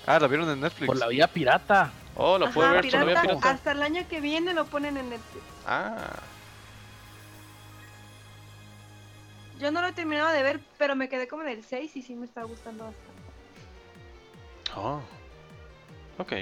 [0.06, 0.86] Ah, la vieron en Netflix.
[0.86, 1.90] Por la vía pirata.
[2.14, 3.38] Oh, lo puede Ajá, ver pirata.
[3.50, 5.44] Hasta el año que viene lo ponen en Netflix.
[5.66, 5.96] Ah,
[9.58, 12.02] Yo no lo he terminado de ver, pero me quedé como en el 6 y
[12.02, 13.12] sí me está gustando bastante.
[14.76, 15.00] oh.
[16.18, 16.32] Ok.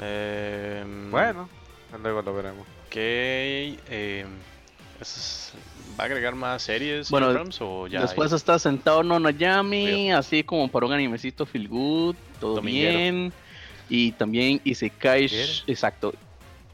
[0.00, 1.48] Em, Bueno,
[2.02, 2.66] luego lo veremos.
[2.86, 2.96] Ok.
[2.96, 4.28] em,
[5.00, 5.52] ¿eso es-
[5.98, 7.10] ¿Va a agregar más series?
[7.10, 8.36] Bueno, Abrams, o ya Después hay?
[8.36, 12.98] está sentado no Nayami, así como para un animecito feel good, todo Dominguero.
[12.98, 13.32] bien.
[13.88, 15.24] Y también Isekai,
[15.66, 16.12] exacto.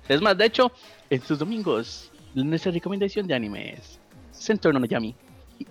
[0.08, 0.70] Es más, de hecho,
[1.08, 3.98] estos domingos, nuestra recomendación de anime es
[4.32, 5.14] Sentor no Yami.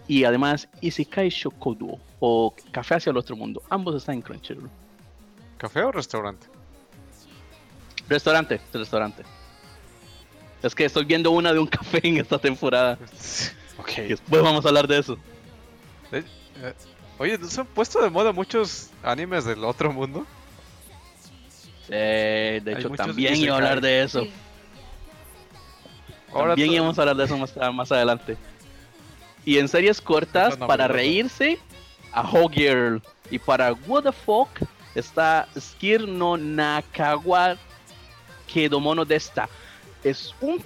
[0.08, 3.62] Y, y además, Isekai Shokoduo o Café hacia el otro mundo.
[3.70, 4.70] Ambos están en Crunchyroll.
[5.58, 6.48] ¿Café o restaurante?
[8.10, 9.24] Restaurante, restaurante.
[10.62, 12.98] Es que estoy viendo una de un café en esta temporada.
[13.76, 13.90] Ok.
[13.98, 15.18] Y después vamos a hablar de eso.
[16.12, 16.24] Eh,
[16.62, 16.74] eh,
[17.18, 20.28] Oye, ¿no se han puesto de moda muchos animes del otro mundo?
[21.90, 24.22] Eh, de hecho, también iba a hablar de eso.
[24.22, 24.32] Sí.
[26.32, 28.38] Ahora También to- íbamos a hablar de eso más, más adelante.
[29.44, 31.58] Y en series cortas, no para reírse,
[32.12, 33.02] a Hogirl.
[33.32, 34.50] Y para What the Fuck
[34.94, 36.38] está Skir no
[38.46, 39.48] Nakawa Kedomono Desta.
[40.04, 40.62] Es un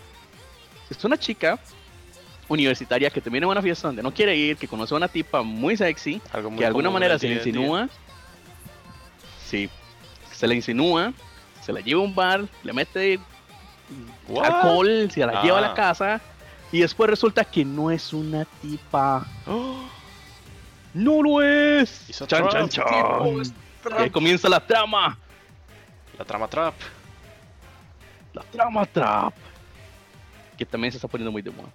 [0.89, 1.59] es una chica
[2.47, 5.41] universitaria que termina en una fiesta donde no quiere ir, que conoce a una tipa
[5.41, 7.89] muy sexy, Algo muy que de alguna manera se le insinúa.
[9.45, 9.69] Sí,
[10.31, 11.11] se le insinúa,
[11.61, 13.19] se la lleva a un bar, le mete
[14.29, 14.45] What?
[14.45, 15.75] alcohol, se la lleva a la Ah.
[15.75, 16.21] casa
[16.71, 19.25] y después resulta que no es una tipa.
[19.45, 19.83] ¡Oh!
[20.93, 22.07] ¡No lo es!
[22.27, 22.85] Chan, chan, chan.
[23.99, 25.17] Y ahí comienza la trama.
[26.17, 26.73] La trama trap.
[28.37, 29.33] La trama trap.
[30.57, 31.69] Que también se está poniendo muy de moda.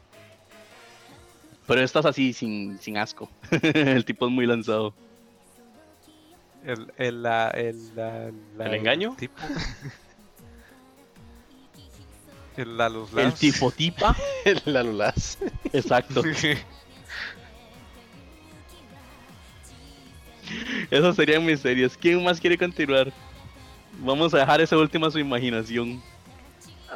[1.67, 3.29] Pero estás así sin, sin asco.
[3.63, 4.93] El tipo es muy lanzado.
[6.65, 9.15] El, el, la- el, la- la- ¿El engaño?
[9.19, 9.35] tipo.
[12.57, 12.81] el
[13.17, 14.15] El tipo tipa.
[14.65, 15.39] la Lulaz.
[15.73, 16.23] Exacto.
[20.91, 21.97] Esas serían mis series.
[21.97, 23.13] ¿Quién más quiere continuar?
[24.01, 26.03] Vamos a dejar esa última a su imaginación.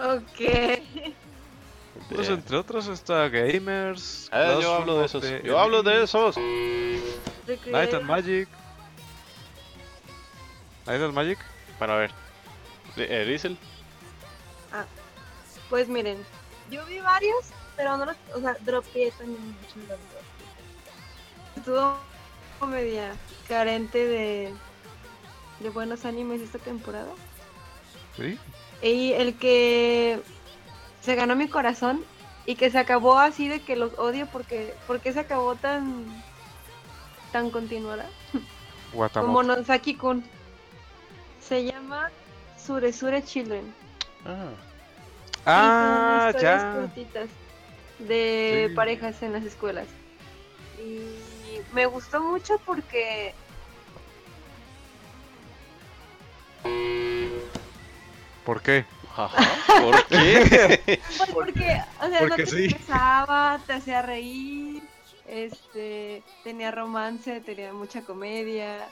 [0.04, 0.82] Ok.
[2.10, 4.28] Pues entre otros está Gamers.
[4.30, 5.24] Ah, yo hablo de esos.
[5.42, 6.36] Yo hablo de esos.
[7.66, 8.48] Night and Magic.
[10.86, 11.38] Night and Magic.
[11.78, 12.10] Bueno, a ver.
[12.96, 13.58] Eh, Rizel.
[15.68, 16.24] Pues miren,
[16.70, 19.98] yo vi varios, pero no los, o sea, dropeé también mucho los.
[21.56, 21.98] Estuvo
[22.68, 23.16] media
[23.48, 24.54] carente de,
[25.60, 27.12] de buenos animes esta temporada.
[28.16, 28.38] Sí.
[28.82, 30.20] Y el que
[31.00, 32.04] se ganó mi corazón
[32.44, 36.04] y que se acabó así de que los odio porque porque se acabó tan
[37.32, 38.06] tan continuada
[39.14, 39.42] como.
[39.42, 40.24] Nonsaki Kun.
[41.40, 42.10] Se llama
[42.58, 43.72] Suresure Children.
[44.24, 44.50] Ah.
[45.46, 46.72] Ah, Y son ya.
[46.74, 47.28] cortitas
[48.00, 48.74] de Sí.
[48.74, 49.86] parejas en las escuelas.
[50.78, 51.06] Y
[51.72, 53.32] me gustó mucho porque
[58.46, 58.86] ¿Por qué?
[59.16, 59.28] Ajá.
[59.82, 61.00] ¿Por qué?
[61.18, 62.64] Pues porque, o sea, Porque no te sí.
[62.66, 64.82] estresaba, te hacía reír,
[65.26, 68.88] este, tenía romance, tenía mucha comedia,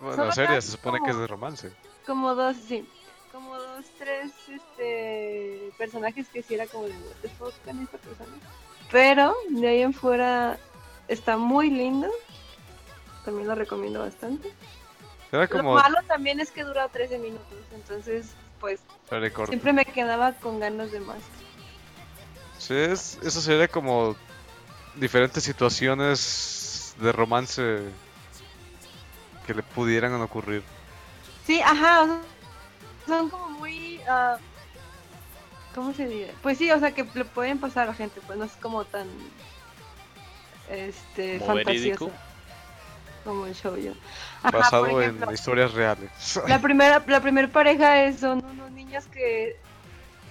[0.00, 1.72] Bueno, Solo la serie se supone que es de romance.
[2.06, 2.86] como dos, sí,
[3.32, 7.96] como dos, tres, este, personajes que sí era como de, what the fuck con esta
[7.98, 8.36] persona.
[8.90, 10.58] Pero de ahí en fuera
[11.08, 12.08] está muy lindo,
[13.24, 14.52] también lo recomiendo bastante.
[15.32, 18.80] Era Lo malo también es que dura 13 minutos, entonces, pues,
[19.48, 21.18] siempre me quedaba con ganas de más.
[22.58, 24.14] Sí, es, eso sería como
[24.94, 27.80] diferentes situaciones de romance
[29.46, 30.62] que le pudieran ocurrir.
[31.46, 32.20] Sí, ajá, o sea,
[33.06, 34.36] son como muy, ah,
[35.74, 36.34] ¿cómo se dice?
[36.42, 38.84] Pues sí, o sea, que le pueden pasar a la gente, pues no es como
[38.84, 39.08] tan,
[40.68, 42.06] este, Como verídico.
[42.06, 42.29] fantasioso
[43.24, 43.92] como el show yo.
[44.42, 46.10] Ajá, basado ejemplo, en historias reales.
[46.46, 49.56] la primera, la primera pareja es, son unos niños que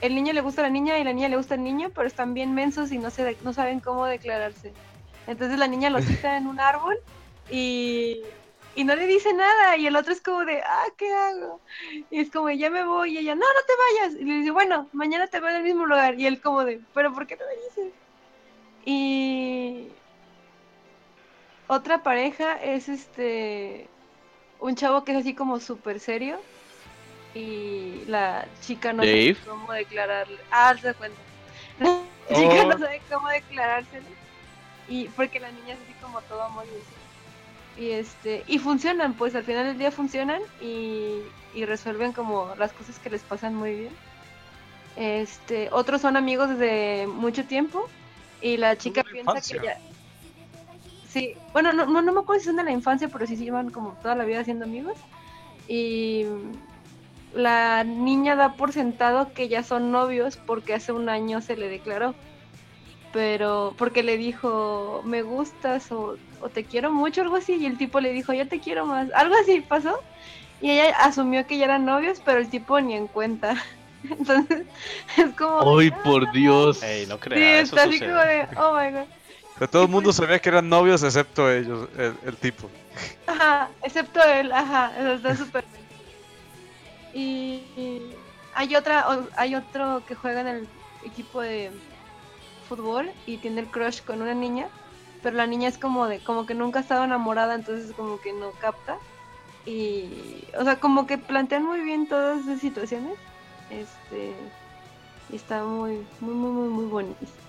[0.01, 2.07] el niño le gusta a la niña y la niña le gusta al niño, pero
[2.07, 4.73] están bien mensos y no se, no saben cómo declararse.
[5.27, 6.97] Entonces la niña lo cita en un árbol
[7.49, 8.21] y,
[8.75, 11.59] y no le dice nada y el otro es como de, ah, ¿qué hago?
[12.09, 13.73] Y es como, ya me voy y ella, no, no te
[14.03, 14.21] vayas.
[14.21, 16.19] Y le dice, bueno, mañana te veo en el mismo lugar.
[16.19, 17.93] Y él como de, pero ¿por qué no me dices?
[18.85, 19.89] Y
[21.69, 23.87] otra pareja es este,
[24.59, 26.39] un chavo que es así como súper serio
[27.35, 29.35] y la chica no Dave.
[29.35, 30.37] sabe cómo declararle.
[30.51, 31.17] Ah, se da cuenta.
[31.79, 32.67] La chica Oh.
[32.67, 34.05] no sabe cómo declarárselo.
[34.87, 36.97] Y porque la niña es así como todo amor y eso.
[37.77, 41.19] Y este, y funcionan, pues al final del día funcionan y,
[41.53, 43.95] y resuelven como las cosas que les pasan muy bien.
[44.95, 47.87] Este, otros son amigos desde mucho tiempo
[48.41, 49.59] y la chica piensa infancia.
[49.59, 49.77] que ya
[51.09, 53.43] Sí, bueno, no, no, no me acuerdo si son de la infancia, pero sí se
[53.43, 54.95] llevan como toda la vida siendo amigos.
[55.67, 56.25] Y
[57.33, 61.67] la niña da por sentado que ya son novios porque hace un año se le
[61.67, 62.13] declaró.
[63.11, 67.55] Pero porque le dijo, me gustas o, o te quiero mucho, algo así.
[67.55, 69.11] Y el tipo le dijo, yo te quiero más.
[69.13, 69.99] Algo así pasó.
[70.61, 73.55] Y ella asumió que ya eran novios, pero el tipo ni en cuenta.
[74.03, 74.67] Entonces,
[75.17, 75.79] es como.
[75.79, 76.83] ¡Ay, por Dios!
[76.83, 78.47] Ey, no Sí, creas, eso está así como de.
[78.57, 79.18] Oh my god.
[79.59, 82.69] Pero todo el mundo sabía que eran novios excepto ellos, el, tipo.
[83.27, 85.85] Ajá, excepto él, ajá, eso está súper bien.
[87.13, 88.01] Y,
[88.55, 89.05] hay otra,
[89.35, 90.67] hay otro que juega en el
[91.03, 91.71] equipo de
[92.69, 94.69] fútbol y tiene el crush con una niña,
[95.21, 98.31] pero la niña es como de, como que nunca ha estado enamorada, entonces como que
[98.31, 98.97] no capta.
[99.65, 103.17] Y, o sea, como que plantean muy bien todas esas situaciones.
[103.69, 104.33] Este,
[105.29, 107.48] y está muy, muy, muy, muy, muy bonito.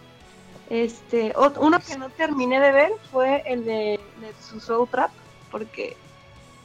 [0.71, 5.11] Este, uno que no terminé de ver fue el de, de su Soul Trap,
[5.51, 5.97] porque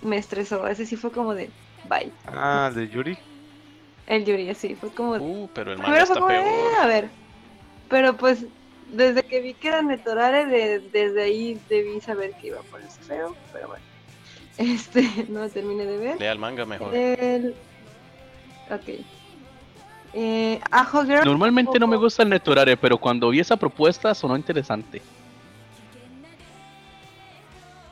[0.04, 0.68] me estresó.
[0.68, 1.50] Ese sí fue como de
[1.90, 2.12] bye.
[2.28, 3.18] Ah, el de Yuri.
[4.06, 5.22] El Yuri, sí, fue como de.
[5.22, 6.46] Uh, pero el manga fue como de, peor.
[6.48, 7.10] "Eh, a ver.
[7.90, 8.46] Pero pues,
[8.92, 13.02] desde que vi que era Netorare, de, desde ahí debí saber que iba a ponerse
[13.02, 13.84] feo, pero bueno.
[14.58, 16.20] Este, no lo terminé de ver.
[16.20, 16.96] Lea el manga mejor.
[16.96, 17.56] El...
[18.70, 19.15] Ok.
[20.18, 21.26] Eh, Ajo Girl.
[21.26, 25.02] Normalmente no me poco- gusta el Netorare, pero cuando vi esa propuesta sonó interesante.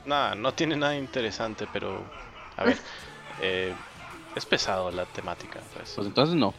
[0.06, 2.02] Nada, no tiene nada interesante, pero.
[2.58, 2.78] A ver.
[3.42, 3.74] eh,
[4.36, 5.92] es pesado la temática, pues.
[5.96, 6.54] Pues entonces no.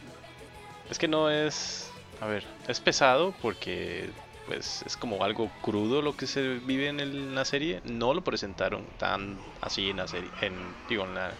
[0.89, 1.89] Es que no es.
[2.21, 4.09] A ver, es pesado porque.
[4.45, 7.81] Pues es como algo crudo lo que se vive en, el- en la serie.
[7.85, 10.29] No lo presentaron tan así en la serie.
[10.41, 10.53] En,
[10.87, 11.31] digo, en la,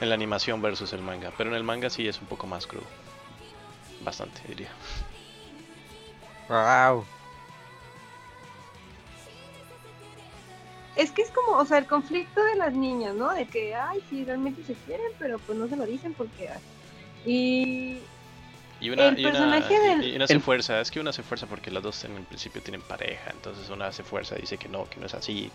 [0.00, 1.30] en la animación versus el manga.
[1.36, 2.86] Pero en el manga sí es un poco más crudo.
[4.00, 4.70] Bastante, diría.
[6.48, 7.04] Wow.
[10.96, 13.32] Es que es como, o sea, el conflicto de las niñas, ¿no?
[13.32, 16.48] De que, ay, sí, realmente se quieren, pero pues no se lo dicen porque...
[16.48, 16.60] ay.
[17.24, 17.98] Y
[18.80, 20.98] Y una, El y una- personaje y- del- y una se el- fuerza, es que
[21.00, 24.36] una se fuerza porque las dos en el principio tienen pareja, entonces una se fuerza
[24.38, 25.50] y dice que no, que no es así,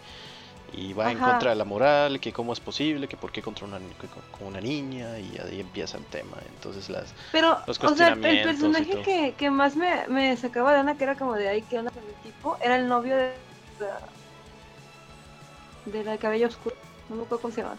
[0.74, 3.68] y va en contra de la moral, que cómo es posible, que por qué contra
[3.68, 3.80] una,
[4.38, 7.14] con una niña, y ahí empieza el tema, entonces las...
[7.32, 11.04] Pero, Los o sea, el personaje que, que más me, me sacaba de onda, que
[11.04, 13.34] era como de ahí, que onda con el tipo, era el novio de
[13.80, 14.00] la,
[15.86, 16.76] de la cabello oscuro.
[17.10, 17.78] No me acuerdo cómo se llama.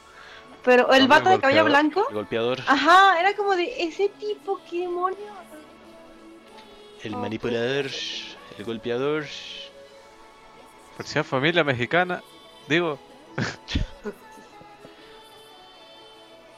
[0.63, 1.91] Pero el vato de cabello golpeador.
[1.91, 5.19] blanco, El golpeador, ajá, era como de ese tipo, qué demonios.
[7.03, 7.87] el oh, manipulador,
[8.59, 9.25] el golpeador...
[10.97, 12.23] Parecía familia mexicana.
[12.69, 12.99] Digo,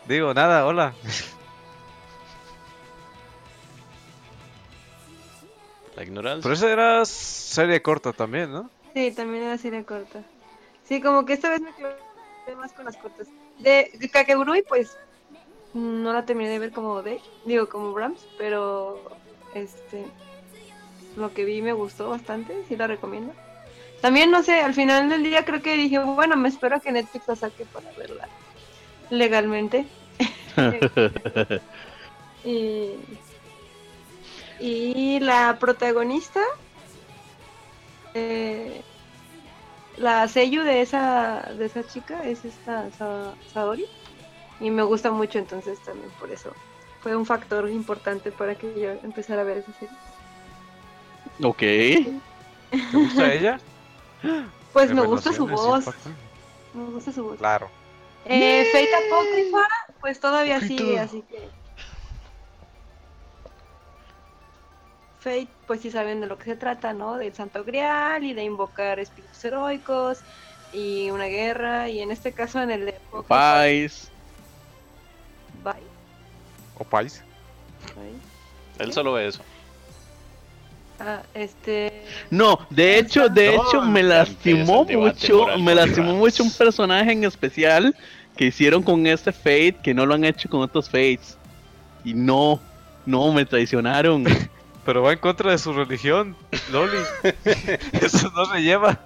[0.07, 0.95] digo, nada, hola.
[5.97, 6.43] La ignorancia.
[6.43, 8.71] Pero esa era serie corta también, ¿no?
[8.95, 10.23] Sí, también era serie corta.
[10.85, 11.97] Sí, como que esta vez me clavé
[12.57, 13.27] más con las cortas.
[13.59, 14.97] De, de Kakegurui, pues
[15.75, 19.03] no la terminé de ver como de, digo, como Brahms, pero
[19.55, 20.07] este
[21.17, 23.33] lo que vi me gustó bastante, sí la recomiendo.
[24.01, 26.93] También no sé, al final del día creo que dije, bueno, me espero a que
[26.93, 28.31] Netflix la saque para verla
[29.11, 29.93] legalmente.
[32.43, 33.19] y,
[34.59, 36.41] y la protagonista
[38.15, 38.83] eh,
[39.97, 43.87] la sello de esa de esa chica es esta Sa- Saori
[44.59, 46.59] y me gusta mucho entonces también por eso
[47.01, 49.99] fue un factor importante para que yo empezara a ver esa serie
[51.43, 51.63] Ok.
[52.91, 53.59] ¿Te gusta ella?
[54.73, 55.87] Pues me gusta su voz
[56.75, 57.69] me gusta su voz Claro.
[58.25, 59.69] eh, Fate Apócrifa
[60.01, 60.83] pues todavía Ojito.
[60.85, 61.49] sigue así que
[65.21, 68.45] Fate pues sí saben de lo que se trata no del Santo Grial y de
[68.45, 70.19] invocar espíritus heroicos
[70.73, 74.11] y una guerra y en este caso en el de Apócrifa, Pais.
[75.65, 75.83] Bye.
[76.79, 77.23] O país.
[77.97, 78.13] Bye.
[78.85, 79.43] Él solo ve eso.
[80.99, 82.03] Ah, este.
[82.31, 87.25] No, de hecho, de No, hecho me lastimó mucho, me lastimó mucho un personaje en
[87.25, 87.95] especial
[88.37, 91.37] que hicieron con este Fate que no lo han hecho con otros Fates.
[92.05, 92.61] Y no,
[93.05, 94.25] no, me traicionaron.
[94.87, 96.37] Pero va en contra de su religión,
[96.71, 96.99] Loli.
[97.93, 99.01] Eso no se lleva.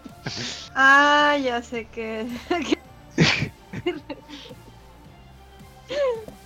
[0.75, 2.27] Ah, ya sé que.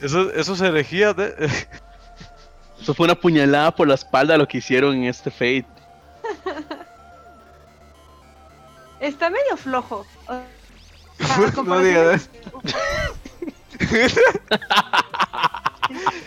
[0.01, 1.35] Eso, eso es herejía de...
[2.85, 5.65] Eso fue una puñalada por la espalda lo que hicieron en este Fate.
[9.01, 10.05] Está medio flojo.
[11.65, 12.29] No digas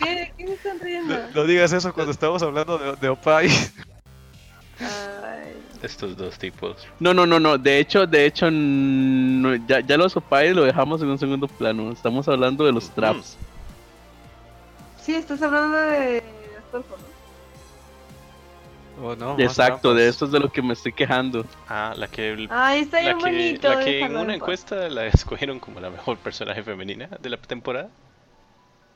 [0.01, 1.15] ¿Qué, ¿Qué me están riendo?
[1.35, 3.49] No digas eso cuando estamos hablando de, de Opai.
[4.79, 5.53] Ay,
[5.83, 6.87] Estos dos tipos.
[6.99, 7.59] No, no, no, no.
[7.59, 11.91] De hecho, de hecho, no, ya, ya los opais lo dejamos en un segundo plano.
[11.91, 13.37] Estamos hablando de los traps.
[15.03, 16.23] sí, estás hablando de
[16.67, 17.17] Astolfo, ¿no?
[18.99, 21.45] Oh, no, Exacto, de eso es de lo que me estoy quejando.
[21.67, 23.69] Ah, la que, Ay, está la bien que, bonito.
[23.69, 27.89] la que en una encuesta la escogieron como la mejor personaje femenina de la temporada.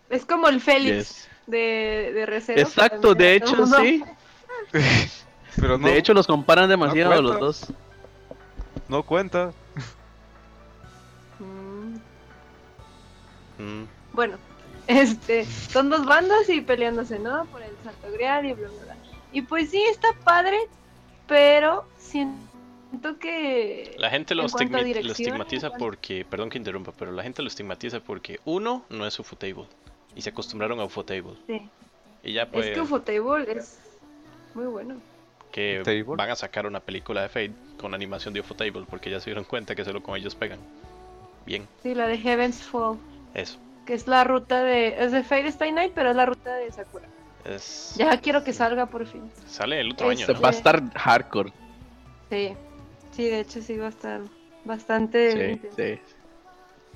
[0.10, 1.30] Es como el Félix Yes.
[1.46, 2.60] de, de Recero.
[2.60, 4.04] Exacto, de hecho sí.
[5.56, 7.68] Pero no, De hecho los comparan demasiado los dos.
[8.88, 9.52] no cuenta.
[11.40, 11.98] Mm,
[13.60, 14.38] Mm, Bueno,
[14.92, 17.46] este, son dos bandas y peleándose, ¿no?
[17.46, 18.96] Por el Santo Grial y bla, bla, bla.
[19.32, 20.58] Y pues sí, está padre,
[21.28, 23.96] pero siento que...
[23.98, 28.40] La gente lo, estigmatiza cuanto- porque, perdón que interrumpa, pero la gente lo estigmatiza porque
[28.46, 29.66] uno no es Ufotable
[30.16, 31.62] y se acostumbraron a Ufotable Sí.
[32.24, 33.80] y ya pues Es que Ufotable es
[34.54, 34.96] muy bueno.
[35.54, 36.04] que Ufotable.
[36.18, 39.46] van a sacar una película de Fate con animación de Ufotable porque ya se dieron
[39.46, 40.60] cuenta que solo con ellos pegan.
[41.46, 42.98] Bien, Sí, la de Heaven's Fall,
[43.34, 43.58] eso.
[43.86, 44.96] Que es la ruta de...
[45.04, 47.08] Es de Fate Stay Night, pero es la ruta de Sakura.
[47.46, 49.32] Es, Ya quiero que salga por fin.
[49.48, 51.52] Sale el otro Es- año, va a estar hardcore.
[52.30, 52.54] Sí,
[53.12, 54.22] sí, de hecho sí va a estar
[54.64, 55.60] bastante...
[55.62, 56.00] Sí, sí.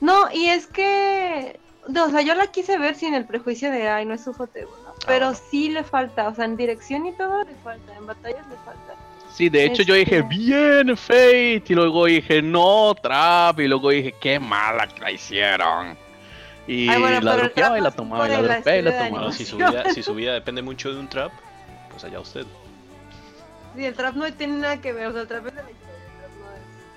[0.01, 1.59] No, y es que...
[1.87, 4.67] no, o sea, yo la quise ver sin el prejuicio de, ay, no es Ufotable,
[4.85, 4.93] ¿no?
[5.07, 5.41] Pero bueno.
[5.49, 8.93] sí le falta, o sea, en dirección y todo le falta, en batallas le falta.
[9.33, 13.89] Sí, de hecho yo dije, Este- bien Fate, y luego dije, no, Trap, y luego
[13.89, 15.97] dije, qué mala que la hicieron.
[16.67, 19.31] Y Ay, bueno, la dropeaba y Trap la tomaba, y la dropeaba y la tomaba.
[19.31, 21.31] Si su, vida, si su vida depende mucho de un trap,
[21.91, 22.45] pues allá usted.
[23.75, 25.69] Sí, el trap no tiene nada que ver, o sea, el trap es de la
[25.71, 25.95] historia,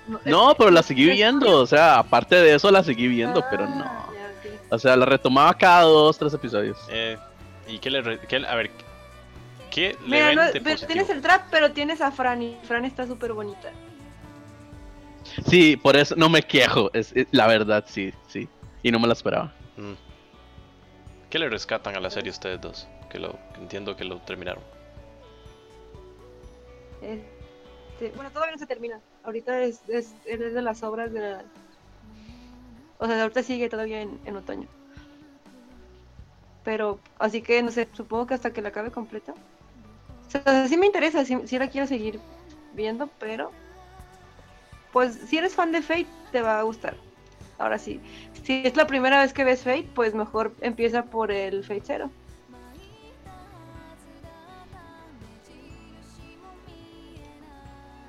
[0.07, 0.25] no es...
[0.25, 3.65] No, es- pero la seguí viendo, o sea, aparte de eso la seguí viendo, pero
[3.65, 4.13] Ah, no.
[4.13, 4.29] ya.
[4.71, 6.77] O sea, la retomaba cada dos, tres episodios.
[6.89, 7.17] Eh,
[7.67, 8.01] ¿Y qué le...
[8.01, 8.71] re- qué- a ver,
[9.69, 10.87] ¿qué le Mira, ven no, pero positivo?
[10.87, 13.69] tienes el trap, pero tienes a Fran y Fran está súper bonita.
[15.47, 18.47] Sí, por eso no me quejo, es, es- la verdad, sí, sí.
[18.81, 19.53] Y no me la esperaba.
[19.79, 19.95] Mm.
[21.29, 22.87] ¿Qué le rescatan a la serie ustedes dos?
[23.09, 24.63] Que lo entiendo que lo terminaron.
[27.01, 28.99] Este, bueno, todavía no se termina.
[29.23, 31.43] Ahorita es, es, es de las obras de la...
[32.97, 34.67] O sea, ahorita sigue todavía en, en otoño.
[36.65, 39.33] Pero, así que, no sé, supongo que hasta que la acabe completa.
[40.27, 42.19] O sea, sí me interesa, sí, sí la quiero seguir
[42.73, 43.51] viendo, pero...
[44.91, 46.95] Pues, si eres fan de Fate, te va a gustar.
[47.59, 47.99] Ahora sí.
[48.43, 52.09] Si es la primera vez que ves Fate, pues mejor empieza por el Fate Zero.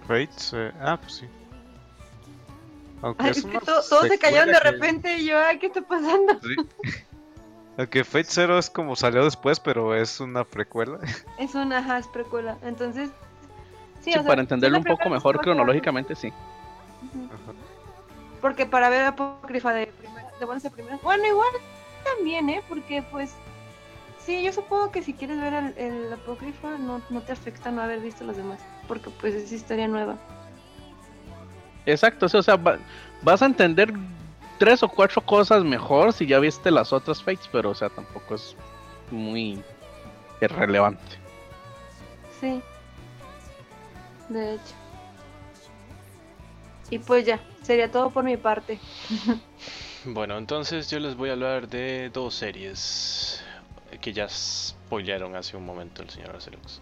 [0.06, 1.26] Fates, eh, ah, pues sí.
[3.02, 5.82] Aunque Ay, es que todos se callaron de que- repente y yo, ay, ¿qué está
[5.82, 6.38] pasando?
[6.42, 6.56] Sí.
[7.78, 10.98] Aunque Fate Zero es como salió después, pero es una precuela.
[11.38, 12.58] Es una ajá, es precuela.
[12.62, 13.08] Entonces,
[14.00, 16.28] sí, Sí, o sea, para entenderlo un poco mejor cronológicamente, sí.
[16.28, 17.28] Ujú.
[18.40, 21.02] Porque para ver apócrifa de primera, de buenas a primeras.
[21.02, 21.48] Bueno, igual
[22.04, 22.62] también, ¿eh?
[22.68, 23.32] Porque pues.
[24.24, 27.82] Sí, yo supongo que si quieres ver el, el apócrifa no, no te afecta no
[27.82, 28.60] haber visto los demás.
[28.86, 30.16] Porque pues es historia nueva.
[31.86, 32.78] Exacto, o sea, va-
[33.22, 33.92] vas a entender
[34.58, 38.34] tres o cuatro cosas mejor si ya viste las otras Fates, pero o sea, tampoco
[38.34, 38.54] es
[39.10, 39.62] muy
[40.40, 41.02] irrelevante.
[42.40, 42.62] Sí.
[44.28, 44.74] De hecho.
[46.90, 47.40] Y pues ya,
[47.70, 48.78] sería todo por mi parte.
[50.06, 53.44] Bueno, entonces yo les voy a hablar de dos series
[54.00, 56.80] que ya spoilearon hace un momento el señor Arcelux.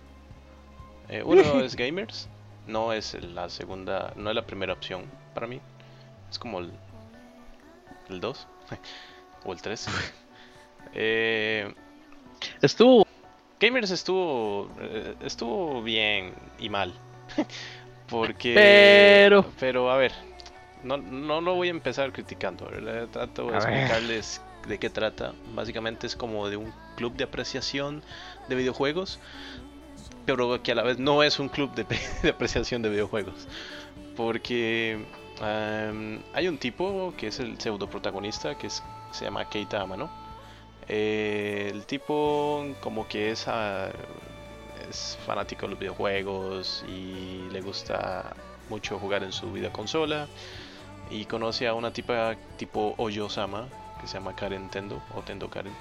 [1.08, 2.28] Eh, uno es Gamers,
[2.68, 5.02] no es la segunda, no es la primera opción
[5.34, 5.60] para mí.
[6.30, 6.70] Es como el,
[8.08, 8.46] el 2
[9.44, 9.88] o el 3.
[10.94, 11.74] Eh,
[12.62, 13.04] Estuvo
[13.58, 16.94] Gamers estuvo eh, estuvo bien y mal.
[18.08, 20.12] Porque Pero- pero a ver,
[20.82, 23.08] no, no lo voy a empezar criticando, ¿verdad?
[23.08, 23.72] trato de A ver.
[23.74, 25.34] explicarles de qué trata.
[25.54, 28.02] Básicamente es como de un club de apreciación
[28.48, 29.18] de videojuegos,
[30.26, 31.84] pero que a la vez no es un club de,
[32.22, 33.46] de apreciación de videojuegos.
[34.16, 34.98] Porque
[36.32, 40.10] hay un tipo que es el pseudo protagonista que es- se llama Keita Amano.
[40.88, 43.90] Eh, el tipo como que es, ah,
[44.88, 48.34] es fanático de los videojuegos y le gusta
[48.68, 50.28] mucho jugar en su videoconsola
[51.10, 53.68] y conoce a una tipa tipo Oyo-sama
[54.00, 55.72] que se llama Karen Tendo o Tendo Karen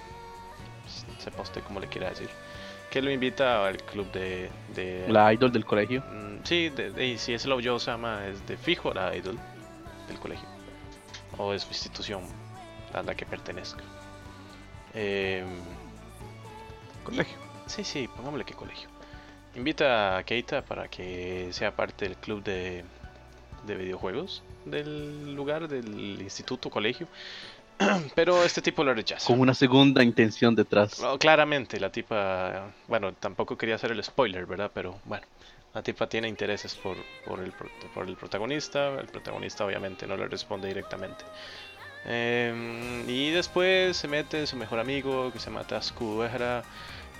[1.20, 2.30] sepa usted cómo le quiera decir
[2.90, 6.02] que lo invita al club de, de la idol del colegio.
[6.10, 9.38] Mm, sí, de, de- y si es la Oyo-sama es de fijo la idol
[10.08, 10.48] del colegio
[11.38, 12.22] o de su institución
[12.94, 13.84] a la que pertenezca.
[14.94, 15.46] Em,
[17.04, 17.38] Colegio.
[17.66, 18.90] Sí, sí, pongámosle que colegio.
[19.56, 22.84] Invita a Keita para que sea parte del club de,
[23.66, 27.08] de videojuegos del lugar, del instituto, colegio.
[28.16, 29.28] Pero este tipo lo rechaza.
[29.28, 31.00] Con una segunda intención detrás.
[31.00, 34.72] No, claramente, la tipa, bueno, tampoco quería hacer el spoiler, ¿verdad?
[34.74, 35.26] Pero bueno,
[35.74, 37.54] la tipa tiene intereses por, por, el,
[37.94, 41.24] por el protagonista, el protagonista obviamente no le responde directamente.
[42.06, 46.24] Em, y después se mete su mejor amigo que se llama Tasku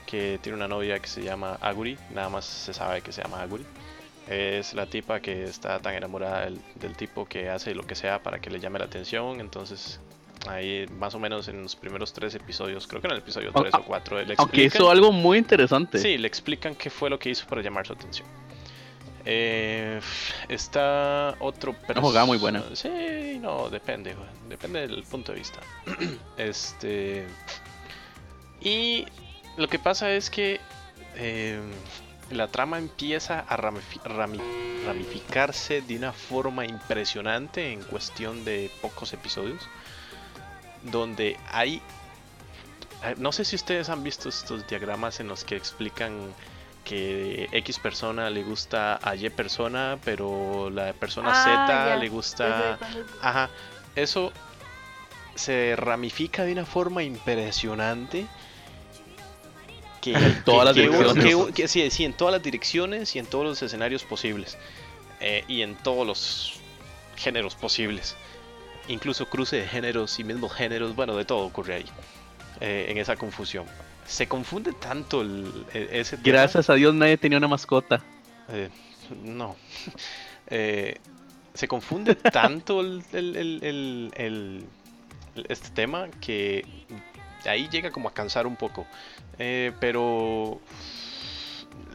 [0.06, 3.42] que tiene una novia que se llama Aguri, nada más se sabe que se llama
[3.42, 3.66] Aguri.
[4.30, 8.22] Es la tipa que está tan enamorada del, del tipo que hace lo que sea
[8.22, 10.00] para que le llame la atención, entonces
[10.48, 13.74] ahí más o menos en los primeros tres episodios, creo que en el episodio 3
[13.74, 15.98] o 4, le Aunque hizo algo muy interesante.
[15.98, 18.28] sí, le explican qué fue lo que hizo para llamar su atención.
[19.30, 20.00] Eh,
[20.48, 22.64] está otro Una jugada muy buena.
[22.74, 24.16] Sí, no, depende,
[24.48, 25.60] depende del punto de vista.
[26.38, 27.28] este.
[28.62, 29.06] Y
[29.58, 30.62] lo que pasa es que
[31.16, 31.60] eh,
[32.32, 39.14] la trama empieza a ramifi- rami- ramificarse de una forma impresionante en cuestión de pocos
[39.14, 39.68] episodios.
[40.84, 41.82] Donde hay.
[43.04, 46.34] eh, No sé si ustedes han visto estos diagramas en los que explican
[46.84, 52.78] que X persona le gusta a Y persona, pero la persona Ah, Z le gusta.
[53.22, 53.50] Ajá,
[53.96, 54.32] eso
[55.36, 58.26] se ramifica de una forma impresionante.
[60.14, 61.54] Que, En todas que- las direcciones.
[61.56, 64.58] que- sí, sí, en todas las direcciones y en todos los escenarios posibles.
[65.20, 66.60] eh, y en todos los
[67.16, 68.16] géneros posibles.
[68.88, 71.86] Incluso cruce de géneros y mismos géneros, bueno, de todo ocurre ahí.
[72.60, 73.66] eh, en esa confusión.
[74.06, 76.24] Se confunde tanto el, e- ese tema.
[76.38, 78.04] Gracias a Dios nadie tenía una mascota.
[78.50, 78.70] Eh,
[79.24, 79.56] no.
[81.54, 84.66] Se confunde tanto el- el-
[85.50, 86.64] este tema que
[87.46, 88.86] ahí llega como a cansar un poco.
[89.40, 90.60] Eh, pero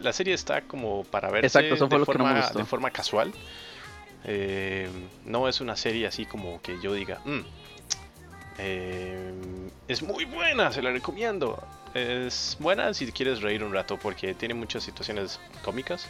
[0.00, 2.58] la serie está como para verse Exacto, de, no forma, gustó.
[2.58, 3.32] de forma casual.
[4.24, 4.88] Eh,
[5.24, 7.40] no es una serie así como que yo diga, "Mm,
[8.58, 9.32] eh,
[9.88, 11.62] es muy buena, se la recomiendo.
[11.94, 16.06] Es buena si quieres reír un rato porque tiene muchas situaciones cómicas.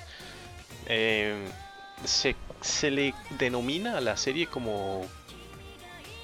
[2.04, 5.06] Se, se le denomina a la serie como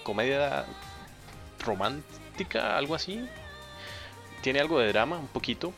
[0.03, 0.65] comedia
[1.65, 2.09] romántica,
[2.59, 3.27] algo así.
[4.43, 5.73] Tiene algo de drama, un poquito.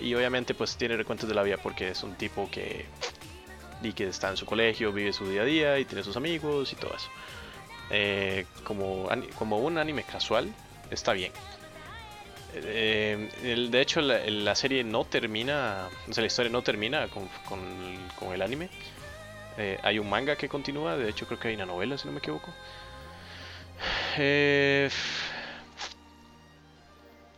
[0.00, 2.86] Y obviamente pues tiene recuentos de la vida porque es un tipo que,
[3.82, 6.72] y que está en su colegio, vive su día a día y tiene sus amigos
[6.72, 7.08] y todo eso.
[7.90, 9.08] Eh, como,
[9.38, 10.52] como un anime casual,
[10.90, 11.32] está bien.
[12.54, 18.32] Eh, de hecho, la, serie no termina, o sea, la historia no termina con, con
[18.32, 18.68] el, anime.
[19.58, 22.12] Eh, hay un manga que continúa, de hecho creo que hay una novela, si no
[22.12, 22.52] me equivoco.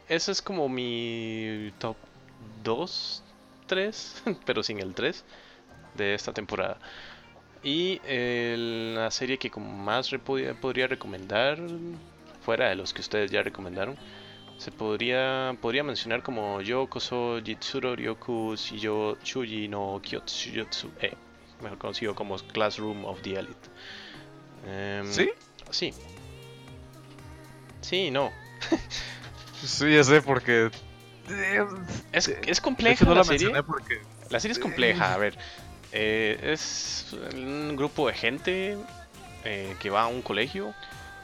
[0.09, 1.97] Ese es como mi top
[2.63, 3.23] 2,
[3.67, 5.25] 3, pero sin el 3
[5.95, 6.79] de esta temporada.
[7.63, 11.59] Y eh, la serie que como más podría, podría recomendar,
[12.43, 13.97] fuera de los que ustedes ya recomendaron,
[14.59, 21.13] se podría, podría mencionar como Yokoso Jitsuro Ryoku Shiyo Chuji no Kyotsujutsu E,
[21.63, 23.69] mejor conocido como Classroom of the Elite.
[24.67, 25.31] Em, ¿Sí?
[25.71, 25.93] Sí.
[27.81, 28.31] Sí, no.
[29.65, 30.71] Sí, ya sé, porque.
[32.13, 33.63] Es, es hecho, compleja no la la serie.
[33.63, 34.03] porque.
[34.31, 35.37] La serie es compleja, a ver.
[35.93, 38.77] eh, es un grupo de gente
[39.45, 40.75] eh, que va a un colegio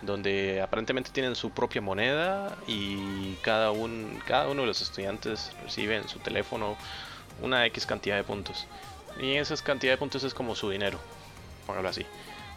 [0.02, 5.96] donde aparentemente tienen su propia moneda y cada, un, cada uno de los estudiantes recibe
[5.96, 6.76] en su teléfono
[7.42, 8.66] una X cantidad de puntos.
[9.20, 10.98] Y esa cantidad de puntos es como su dinero,
[11.66, 12.06] póngalo así.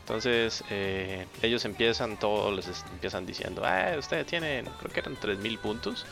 [0.04, 5.16] Entonces eh, ellos empiezan, todos les es- empiezan diciendo, ah, ustedes tienen, creo que eran
[5.16, 6.06] 3000 puntos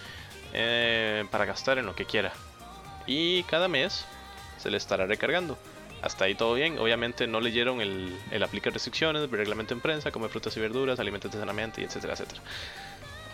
[0.54, 2.32] eh, para gastar en lo que quiera.
[3.06, 4.06] Y cada mes
[4.58, 5.58] se le estará recargando.
[6.02, 6.80] Hasta ahí todo bien.
[6.80, 11.00] Obviamente no leyeron el, el aplica restricciones, el reglamento en prensa, come frutas y verduras,
[11.00, 12.42] alimentos sanamente, y etcétera, etcétera.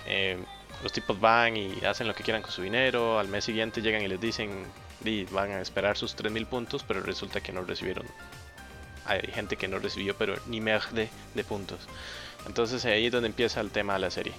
[0.08, 0.38] Eh,
[0.84, 3.20] los tipos van y hacen lo que quieran con su dinero.
[3.20, 4.66] Al mes siguiente llegan y les dicen,
[5.02, 8.06] "Di, van a esperar sus 3000 puntos, pero resulta que no recibieron.
[9.08, 11.80] Hay gente que no recibió, pero ni merde de puntos.
[12.46, 14.34] Entonces ahí es donde empieza el tema de la serie.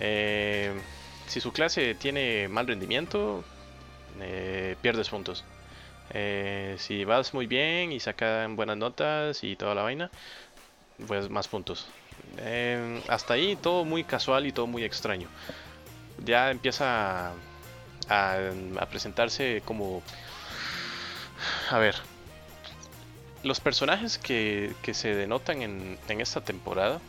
[0.00, 0.72] Eh,
[1.26, 3.44] si su clase tiene mal rendimiento,
[4.20, 5.44] eh, pierdes puntos.
[6.10, 10.10] Eh, si vas muy bien y sacan buenas notas y toda la vaina,
[11.06, 11.86] pues más puntos.
[13.08, 15.28] Hasta ahí todo muy casual y todo muy extraño.
[16.24, 17.32] Ya empieza
[18.08, 20.02] a, a presentarse como...
[21.70, 22.15] A ver.
[23.46, 27.00] Los personajes que, que se denotan en, en esta temporada,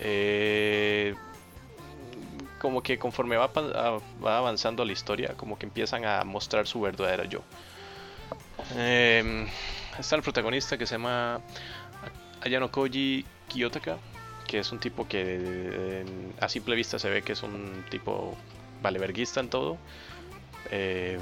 [0.00, 1.14] eh,
[2.58, 7.24] como que conforme va, va avanzando la historia, como que empiezan a mostrar su verdadera
[7.24, 7.42] yo.
[8.76, 9.46] Em,
[9.96, 11.40] está el protagonista que se llama
[12.42, 13.98] Ayano Koji Kiyotaka,
[14.48, 16.04] que es un tipo que
[16.40, 18.36] a simple vista se ve que es un tipo
[18.82, 19.78] valeverguista en todo.
[20.72, 21.20] Em,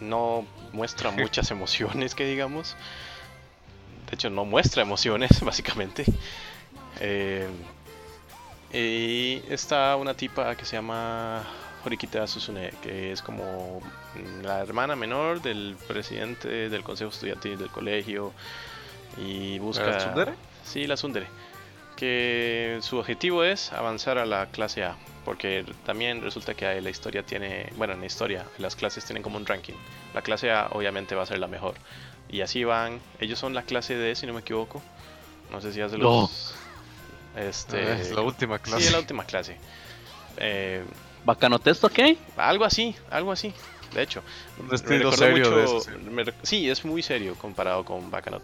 [0.00, 2.76] no muestra muchas emociones, que digamos.
[4.08, 6.04] De hecho, no muestra emociones, básicamente.
[7.00, 7.48] Eh,
[8.72, 11.44] y está una tipa que se llama
[11.84, 13.80] Horikita Susune, que es como
[14.42, 18.32] la hermana menor del presidente del consejo estudiantil del colegio
[19.16, 19.86] y busca...
[19.86, 20.34] ¿La tsundere?
[20.64, 21.26] Sí, la Sundere.
[21.96, 24.96] Que su objetivo es avanzar a la clase A.
[25.24, 29.36] Porque también resulta que la historia tiene, bueno, en la historia las clases tienen como
[29.38, 29.74] un ranking.
[30.14, 31.74] La clase A obviamente va a ser la mejor.
[32.28, 34.82] Y así van, ellos son la clase D si no me equivoco.
[35.50, 36.54] No sé si ya se los...
[37.36, 37.78] Este...
[37.92, 38.80] Ah, es la última clase.
[38.80, 39.56] Sí, es la última clase.
[40.36, 40.84] Eh,
[41.24, 41.98] Bacano texto, ¿ok?
[42.36, 43.52] algo así, algo así.
[43.92, 44.22] De hecho,
[44.58, 45.90] Un me serio de mucho- eso, sí.
[46.10, 48.42] me sí, es muy serio comparado con Bacchanal.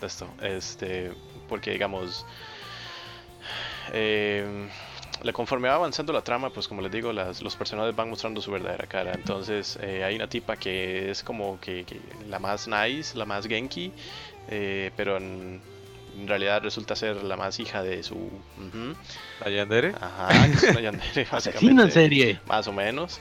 [0.00, 1.12] Esto, este,
[1.48, 2.26] porque digamos,
[3.92, 4.68] eh,
[5.32, 8.50] conforme va avanzando la trama, pues como les digo, las, los personajes van mostrando su
[8.50, 9.12] verdadera cara.
[9.14, 13.46] Entonces, eh, hay una tipa que es como que, que la más nice, la más
[13.46, 13.92] genki,
[14.48, 15.60] eh, pero en,
[16.18, 18.14] en realidad resulta ser la más hija de su.
[18.14, 18.94] ujú,
[19.44, 19.94] ¿La Yandere?
[20.00, 22.40] Ajá, que es una yandere, en básicamente serie.
[22.46, 23.20] más o menos.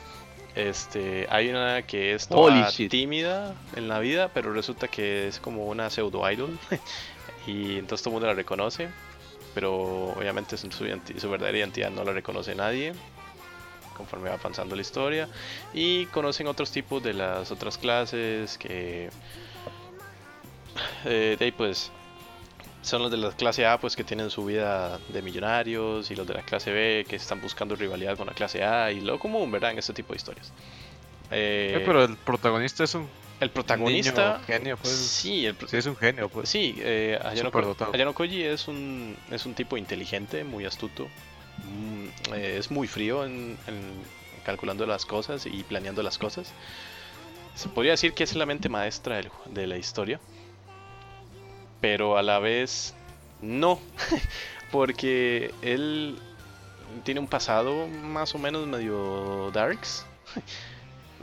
[0.56, 5.66] Este, hay una que es toda tímida en la vida, pero resulta que es como
[5.66, 6.60] una pseudo idol
[7.48, 8.90] y entonces todo el mundo la reconoce,
[9.54, 10.70] pero obviamente su,
[11.30, 12.94] verdadera identidad no la reconoce nadie
[13.96, 15.30] conforme va avanzando la historia
[15.74, 19.10] y conocen otros tipos de las otras clases que
[21.06, 21.92] eh, de ahí pues
[22.82, 26.28] son los de la clase A pues que tienen su vida de millonarios y los
[26.28, 29.52] de la clase B que están buscando rivalidad con la clase A y lo común,
[29.52, 29.72] ¿verdad?
[29.72, 30.52] En este tipo de historias.
[31.32, 33.08] Eh, Eh, pero el protagonista es un
[33.40, 34.34] el protagonista...
[34.38, 34.94] niño genio, pues.
[34.96, 36.50] Sí, el pro- Sí, es un genio, pues.
[36.50, 37.94] Sí, eh, Ayano, Ko- Superdotado.
[37.94, 41.08] Ayano Koji es un, es un tipo inteligente, muy astuto.
[41.66, 43.82] mm, eh, es muy frío en, en
[44.46, 46.52] calculando las cosas y planeando las cosas.
[47.56, 50.20] Se podría decir que es la mente maestra del de la historia.
[51.82, 52.94] Pero a la vez
[53.42, 53.80] no.
[54.72, 56.18] Porque él
[57.04, 60.06] tiene un pasado más o menos medio darks.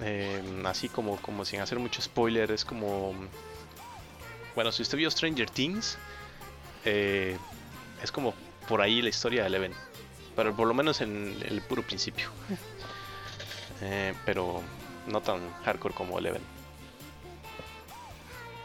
[0.03, 3.15] Eh, así como, como sin hacer mucho spoiler, es como
[4.55, 5.97] bueno, si usted vio Stranger Things,
[6.85, 7.39] eh,
[8.03, 8.35] es como
[8.69, 9.73] por ahí la historia de Eleven.
[10.37, 12.31] Pero por lo menos en el puro principio.
[13.83, 14.61] Eh, pero
[15.07, 16.43] no tan hardcore como Eleven.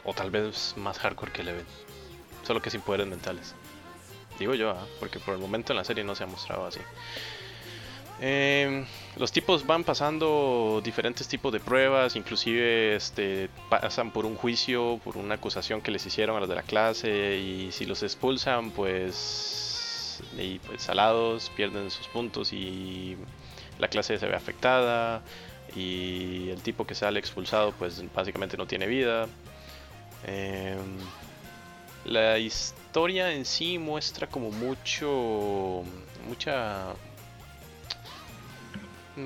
[0.04, 1.66] O tal vez más hardcore que Eleven.
[2.46, 3.56] Solo que sin poderes mentales.
[4.38, 4.86] Digo yo, ¿ah?
[5.00, 6.82] porque por el momento en la serie no se ha mostrado así.
[8.20, 8.86] Eh,
[9.18, 15.16] los tipos van pasando diferentes tipos de pruebas, inclusive este, pasan por un juicio, por
[15.16, 20.22] una acusación que les hicieron a los de la clase y si los expulsan pues,
[20.38, 23.16] y, pues salados, pierden sus puntos y
[23.80, 25.22] la clase se ve afectada
[25.76, 29.28] y el tipo que sale expulsado pues básicamente no tiene vida.
[30.26, 30.98] Em,
[32.04, 35.84] la historia en sí muestra como mucho,
[36.28, 36.94] mucha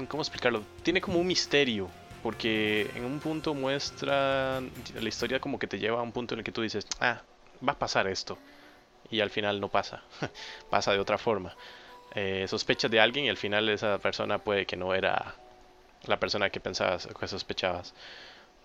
[0.07, 0.63] ¿Cómo explicarlo?
[0.83, 1.89] Tiene como un misterio,
[2.21, 6.39] porque en un punto muestra la historia como que te lleva a un punto en
[6.39, 7.21] el que tú dices, ah,
[7.67, 8.37] va a pasar esto,
[9.09, 10.03] y al final no pasa,
[10.69, 11.55] pasa de otra forma.
[12.15, 15.35] Eh, sospechas de alguien y al final esa persona puede que no era
[16.05, 17.93] la persona que pensabas o que sospechabas.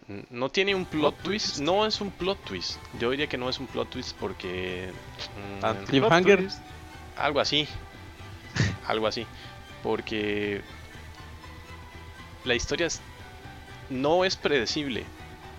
[0.08, 2.78] N- No tiene un plot, Plot twist, no es un plot twist.
[2.98, 4.90] Yo diría que no es un plot twist porque...
[5.60, 6.38] mm, Anti- Cliffhanger.
[6.40, 6.60] twist.
[7.16, 7.66] algo así.
[8.86, 9.26] Algo así.
[9.82, 10.62] Porque
[12.44, 12.88] la historia
[13.90, 15.04] no es predecible.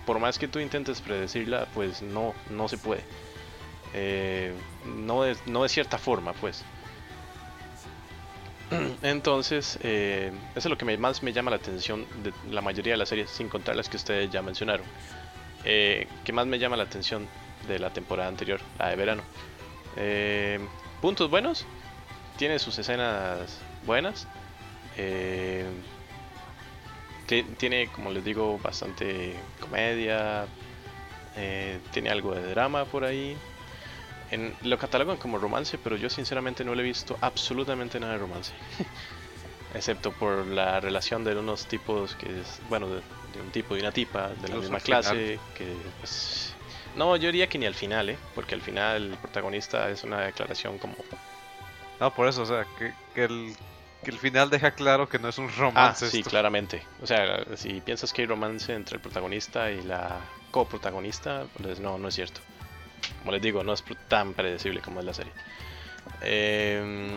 [0.06, 3.04] Por más que tú intentes predecirla, pues no, no se puede.
[3.94, 4.54] Eh,
[4.86, 6.64] no, de, no de cierta forma, pues.
[9.02, 12.98] Entonces, eh, eso es lo que más me llama la atención de la mayoría de
[12.98, 14.86] las series, sin contar las que ustedes ya mencionaron.
[15.64, 17.28] Eh, que más me llama la atención
[17.68, 19.24] de la temporada anterior, la de verano.
[19.98, 20.60] Eh,
[21.02, 21.66] puntos buenos,
[22.38, 24.28] tiene sus escenas buenas.
[27.26, 30.48] Ti- tiene, como les digo, bastante comedia.
[31.38, 33.38] eh, tiene algo de drama por ahí.
[34.32, 38.20] En, lo catalogan como romance, pero yo sinceramente no le he visto absolutamente nada de
[38.20, 38.54] romance.
[39.74, 43.02] Excepto por la relación de unos tipos que es, bueno, de,
[43.34, 45.40] de un tipo y una tipa de la misma clase.
[45.54, 46.54] Que, pues,
[46.96, 48.18] no, yo diría que ni al final, ¿eh?
[48.34, 50.96] Porque al final el protagonista es una declaración como
[52.00, 53.54] No, por eso, o sea, que, que el,
[54.06, 56.10] que el final deja claro que no es un Ah, romance.
[56.10, 56.30] sí, esto.
[56.30, 56.82] claramente.
[57.01, 60.20] O sea, si piensas que hay romance entre el protagonista y la
[60.51, 62.39] coprotagonista, pues no, no es cierto.
[63.20, 65.34] Como les digo, no es tan predecible como es la serie.
[66.22, 67.10] Em,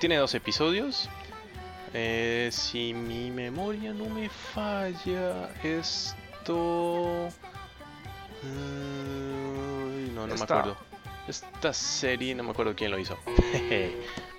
[0.00, 1.10] tiene dos episodios.
[1.92, 7.28] Eh, si mi memoria no me falla, esto...
[8.42, 10.76] Ay, no, no me acuerdo.
[11.28, 13.18] Esta serie no me acuerdo quién lo hizo.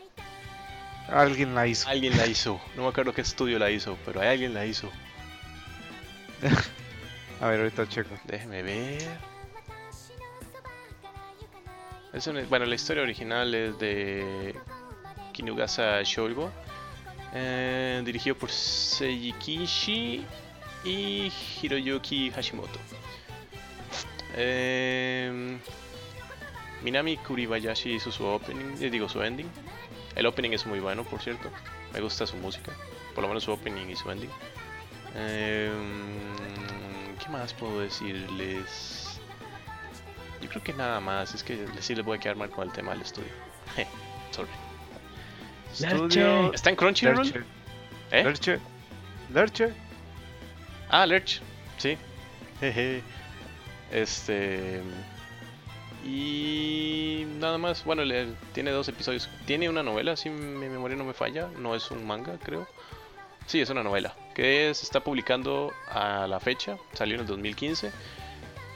[1.10, 1.89] Alguien la hizo.
[1.89, 2.62] alguien la hizo.
[2.76, 4.89] No me acuerdo qué estudio la hizo, pero alguien la hizo.
[7.41, 8.16] A ver, ahorita checo.
[8.26, 9.02] Déjeme ver.
[12.14, 14.56] Es una- bueno, la historia original es de
[15.32, 16.52] Kinugasa Shogo,
[17.34, 20.26] eh, dirigido por Seiji Kishi
[20.84, 21.32] y
[21.62, 22.80] Hiroyuki Hashimoto.
[24.36, 25.58] Eh,
[26.84, 29.47] Minami Kuribayashi hizo su opening, eh, digo su ending.
[30.16, 31.49] El opening es muy bueno, por cierto.
[31.93, 32.72] Me gusta su música,
[33.16, 34.30] por lo menos su opening y su ending.
[35.16, 35.72] Eh,
[37.24, 39.20] ¿Qué más puedo decirles?
[40.41, 42.74] Yo creo que nada más, es que sí les voy a quedar mal con el
[42.74, 43.32] tema del estudio.
[44.32, 44.49] Sorry.
[45.72, 46.53] Estudio.
[46.53, 47.18] ¿Está en Crunchyroll?
[47.18, 47.43] Lerche.
[48.12, 48.24] ¿Eh?
[48.24, 48.59] Lerche.
[49.34, 49.74] Lerche.
[50.89, 51.41] Ah, Lurch,
[51.78, 51.97] sí.
[52.59, 53.01] Jeje.
[53.91, 54.82] Este.
[56.06, 59.30] Y nada más, bueno, le- tiene dos episodios.
[59.45, 61.47] Tiene una novela, si mi memoria no me falla.
[61.60, 62.68] No es un manga, creo.
[63.45, 64.16] Sí, es una novela.
[64.34, 66.78] Que se está publicando a la fecha.
[66.93, 67.91] Salió en el 2015.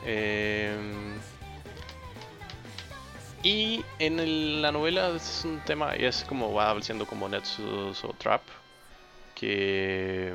[0.05, 1.15] Em,
[3.43, 8.13] y en la novela es un tema, y es como va siendo como Netsus o
[8.17, 8.41] Trap.
[9.35, 10.33] Que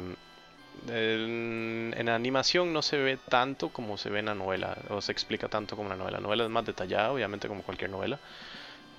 [0.89, 5.13] en, en animación no se ve tanto como se ve en la novela, o se
[5.13, 6.19] explica tanto como en la novela.
[6.19, 8.19] La novela es más detallada, obviamente, como cualquier novela.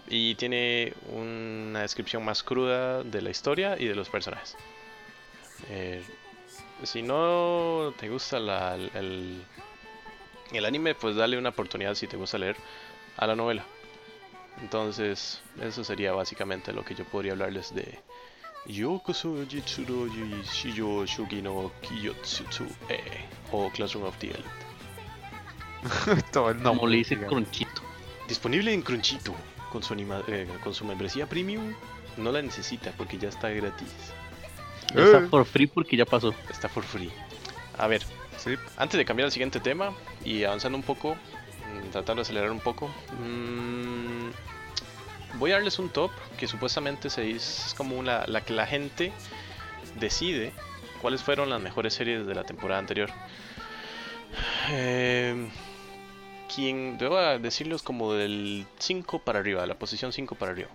[0.08, 4.56] Y tiene una descripción más cruda de la historia y de los personajes.
[5.70, 6.04] Eh,
[6.84, 9.44] si no te gusta el,
[10.52, 12.56] el anime, pues dale una oportunidad si te gusta leer
[13.18, 13.64] a la novela.
[14.62, 18.00] Entonces, eso sería básicamente lo que yo podría hablarles de
[18.68, 23.00] Yokoso Jitsuro Yui Shijo Shugi no Kiyotsu e
[23.52, 26.22] o Classroom of the Elite.
[26.32, 27.34] Todo el Como le dice digamos.
[27.34, 27.82] Cronchito.
[28.28, 29.34] Disponible en Crunchito
[29.72, 31.74] con su, anima- eh, con su membresía premium.
[32.18, 33.90] No la necesita porque ya está gratis.
[34.94, 35.28] Está Eh.
[35.30, 36.34] por free porque ya pasó.
[36.50, 37.12] Está for free.
[37.78, 38.04] A ver,
[38.38, 39.94] Sí, antes de cambiar al siguiente tema
[40.26, 42.88] y avanzando un poco, mm, tratando de acelerar un poco,
[43.20, 44.30] mm,
[45.36, 48.66] voy a darles un top que supuestamente se dice es como una, la que la
[48.66, 49.12] gente
[50.00, 50.54] decide
[51.02, 53.10] cuáles fueron las mejores series de la temporada anterior.
[54.70, 55.50] Eh,
[56.54, 60.70] quien debo decirlos como del 5 para arriba, la posición 5 para arriba.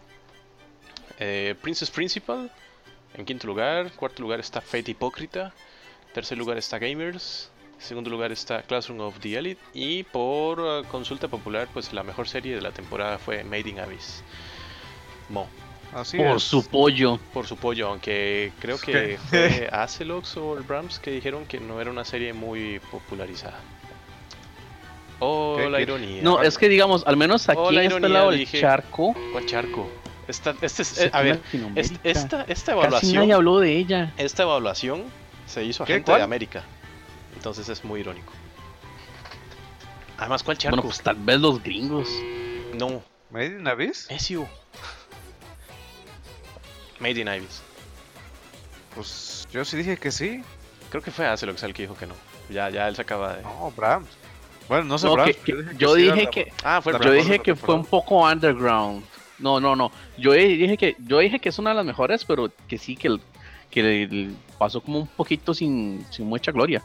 [1.18, 2.50] Eh, Princess Principal
[3.16, 5.54] en quinto lugar, cuarto lugar está Fate Hipócrita,
[6.12, 11.28] tercer lugar está Gamers, segundo lugar está Classroom of the Elite y por uh, consulta
[11.28, 14.22] popular pues la mejor serie de la temporada fue Made in Abyss.
[15.28, 15.46] Mo,
[15.94, 16.42] así Por es.
[16.42, 17.18] su pollo.
[17.34, 21.80] por su pollo, aunque creo que fue Acelox o el Brahms que dijeron que no
[21.80, 23.58] era una serie muy popularizada.
[25.18, 25.70] Oh, ¿Qué?
[25.70, 25.82] la ¿Qué?
[25.84, 26.22] ironía.
[26.22, 28.60] No, es que digamos, al menos aquí Oh, la en este lado del dije.
[28.60, 29.14] charco.
[29.32, 29.88] ¿Cuál charco?
[30.28, 31.40] Esta, este eh, a ver,
[32.02, 34.12] esta, esta Casi evaluación nadie habló de ella.
[34.18, 35.04] Esta evaluación
[35.46, 35.94] se hizo a ¿Qué?
[35.94, 36.18] gente ¿Cuál?
[36.20, 36.64] de América.
[37.46, 38.32] Entonces es muy irónico.
[40.18, 40.78] Además, ¿cuál charco?
[40.78, 42.08] Bueno, pues tal vez los gringos.
[42.74, 44.10] No, ¿Made in Abyss?
[44.10, 44.48] Ezio.
[46.98, 47.62] Made in Ibis.
[48.96, 50.42] Pues yo sí dije que sí.
[50.90, 52.14] Creo que fue Acelox el que dijo que no.
[52.50, 53.42] Ya, ya él se acaba de.
[53.44, 54.08] No, Brahms.
[54.68, 55.36] Bueno, no sé No, Brahms.
[55.36, 58.24] que- que- yo sí dije la- que Ah, fue yo dije que fue un poco
[58.28, 59.04] underground.
[59.38, 59.92] No, no, no.
[60.18, 63.06] Yo dije que yo dije que es una de las mejores, pero que sí que
[63.06, 63.20] el-
[63.70, 66.82] que pasó como un poquito sin, sin mucha gloria.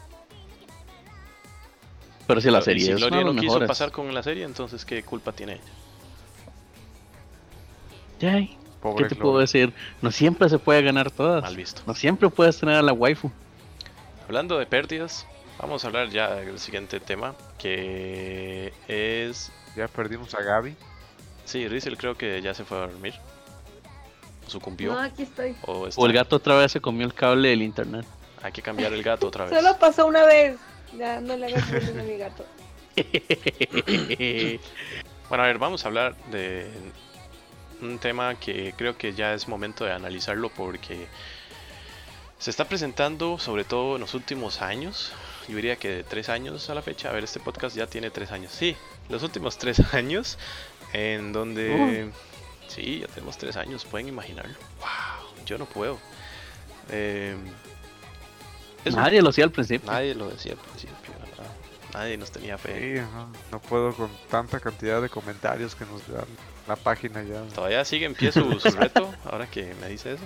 [2.26, 4.84] Pero si la Pero, serie si es Gloria no quiso pasar con la serie, entonces
[4.84, 5.62] ¿qué culpa tiene ella?
[8.34, 9.22] Ay, Pobre ¿Qué te Gloria.
[9.22, 9.72] puedo decir?
[10.00, 11.42] No siempre se puede ganar todas.
[11.42, 11.82] Mal visto.
[11.86, 13.30] No siempre puedes tener a la waifu.
[14.26, 15.26] Hablando de pérdidas,
[15.58, 19.50] vamos a hablar ya del siguiente tema, que es...
[19.76, 20.76] Ya perdimos a Gaby.
[21.44, 23.14] Sí, Rizel creo que ya se fue a dormir.
[24.46, 24.92] O sucumbió.
[24.92, 25.56] No, aquí estoy.
[25.66, 28.04] O, está- O el gato otra vez se comió el cable del internet.
[28.42, 29.54] Hay que cambiar el gato otra vez.
[29.54, 30.56] Solo pasó una vez.
[30.98, 32.46] Ya no le hagas bullying a mi gato.
[35.28, 36.70] Bueno, a ver, vamos a hablar de
[37.80, 41.06] un tema que creo que ya es momento de analizarlo porque
[42.38, 45.10] se está presentando, sobre todo en los últimos años,
[45.48, 48.10] yo diría que de tres años a la fecha, a ver, este podcast ya tiene
[48.10, 48.76] tres años, sí,
[49.08, 50.36] los últimos tres años,
[50.92, 52.10] en donde...
[52.68, 54.54] Sí, ya tenemos tres años, pueden imaginarlo.
[54.80, 55.98] Wow, yo no puedo.
[56.90, 57.36] Eh,
[58.90, 59.90] Nadie lo hacía al principio.
[59.90, 61.50] nadie lo decía al principio, ¿verdad?
[61.94, 62.96] nadie nos tenía fe.
[62.96, 66.26] Sí, no, no puedo con tanta cantidad de comentarios que nos dan
[66.66, 67.42] la página ya.
[67.54, 69.12] ¿Todavía sigue en pie su, su reto?
[69.24, 70.24] Ahora que me dice eso.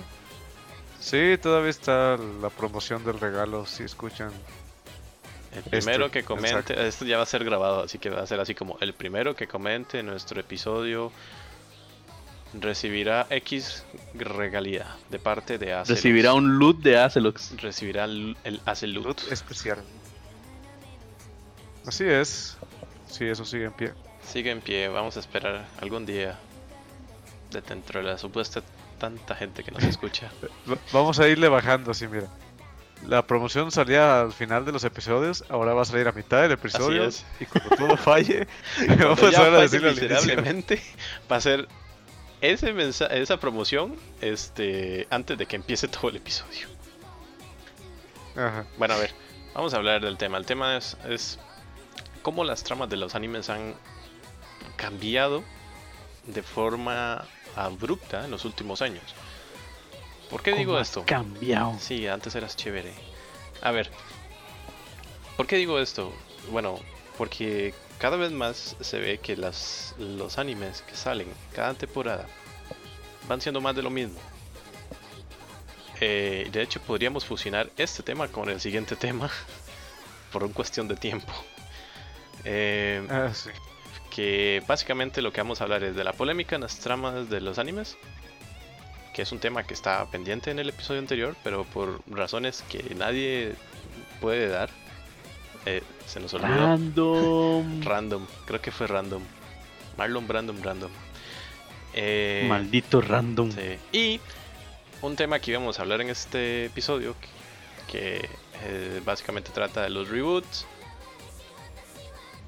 [0.99, 4.31] Sí, todavía está la promoción del regalo, si escuchan
[5.51, 6.81] El primero Este, que comente, exacto.
[6.81, 9.35] esto ya va a ser grabado, así que va a ser así como el primero
[9.35, 11.11] que comente nuestro episodio
[12.61, 13.83] recibirá X
[14.13, 15.89] regalía de parte de Acelux.
[15.89, 17.53] Recibirá un loot de Acelux.
[17.57, 19.05] recibirá el, el Acelux.
[19.05, 19.79] Loot especial.
[21.85, 22.57] Así es.
[23.09, 23.93] Sí, eso sigue en pie.
[24.25, 26.37] Sigue en pie, vamos a esperar algún día
[27.51, 28.61] de dentro de la supuesta
[28.99, 30.29] tanta gente que nos escucha.
[30.69, 32.27] Va- Vamos a irle bajando así, mira.
[33.07, 36.53] La promoción salía al final de los episodios, ahora va a salir a mitad del
[36.53, 37.05] episodio.
[37.05, 37.23] es.
[37.39, 38.47] Y cuando todo falle,
[38.99, 40.15] vamos a a falle decirle al inicio.
[40.17, 40.81] miserablemente,
[41.31, 41.67] va a ser
[42.41, 46.67] ese esa promoción este, antes de que empiece todo el episodio.
[48.35, 48.65] Ajá.
[48.77, 49.13] Bueno, a ver,
[49.53, 50.37] vamos a hablar del tema.
[50.37, 51.39] El tema es, es
[52.21, 53.73] cómo las tramas de los animes han
[54.75, 55.43] cambiado
[56.27, 57.25] de forma
[57.55, 59.03] abrupta en los últimos años.
[60.29, 61.03] ¿Por qué digo ¿Cómo has esto?
[61.05, 61.75] Cambiado.
[61.79, 62.93] Sí, antes eras chévere.
[63.61, 63.89] A ver,
[65.35, 66.13] ¿por qué digo esto?
[66.51, 66.79] Bueno,
[67.17, 72.25] porque cada vez más se ve que las, los animes que salen cada temporada
[73.27, 74.19] van siendo más de lo mismo.
[75.99, 79.29] Eh, de hecho, podríamos fusionar este tema con el siguiente tema
[80.31, 81.33] por una cuestión de tiempo.
[82.43, 83.49] Eh, Ah, sí.
[84.11, 87.41] que básicamente lo que vamos a hablar es de la polémica en las tramas de
[87.41, 87.97] los animes,
[89.13, 92.93] que es un tema que está pendiente en el episodio anterior, pero por razones que
[92.95, 93.55] nadie
[94.21, 94.69] puede dar,
[95.65, 96.49] eh, se nos olvidó.
[96.55, 97.81] Random.
[97.83, 99.21] Random, creo que fue random.
[99.97, 100.91] Marlon Brandon Random.
[101.93, 103.51] Eh, Maldito random.
[103.51, 103.77] sí.
[103.91, 104.19] Y
[105.01, 107.15] un tema que íbamos a hablar en este episodio,
[107.87, 108.29] que, que,
[108.63, 110.65] eh, básicamente trata de los reboots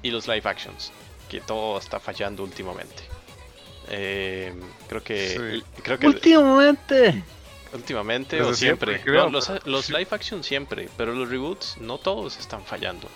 [0.02, 0.92] y los live actions,
[1.28, 3.02] que todo está fallando últimamente.
[3.88, 4.52] Eh,
[4.88, 5.28] creo que
[5.64, 5.80] Sí.
[5.82, 7.24] creo que Últimamente.
[7.72, 11.76] últimamente Desde o siempre, siempre, creo, No, los, los live action siempre, pero los reboots
[11.78, 13.08] no todos están fallando.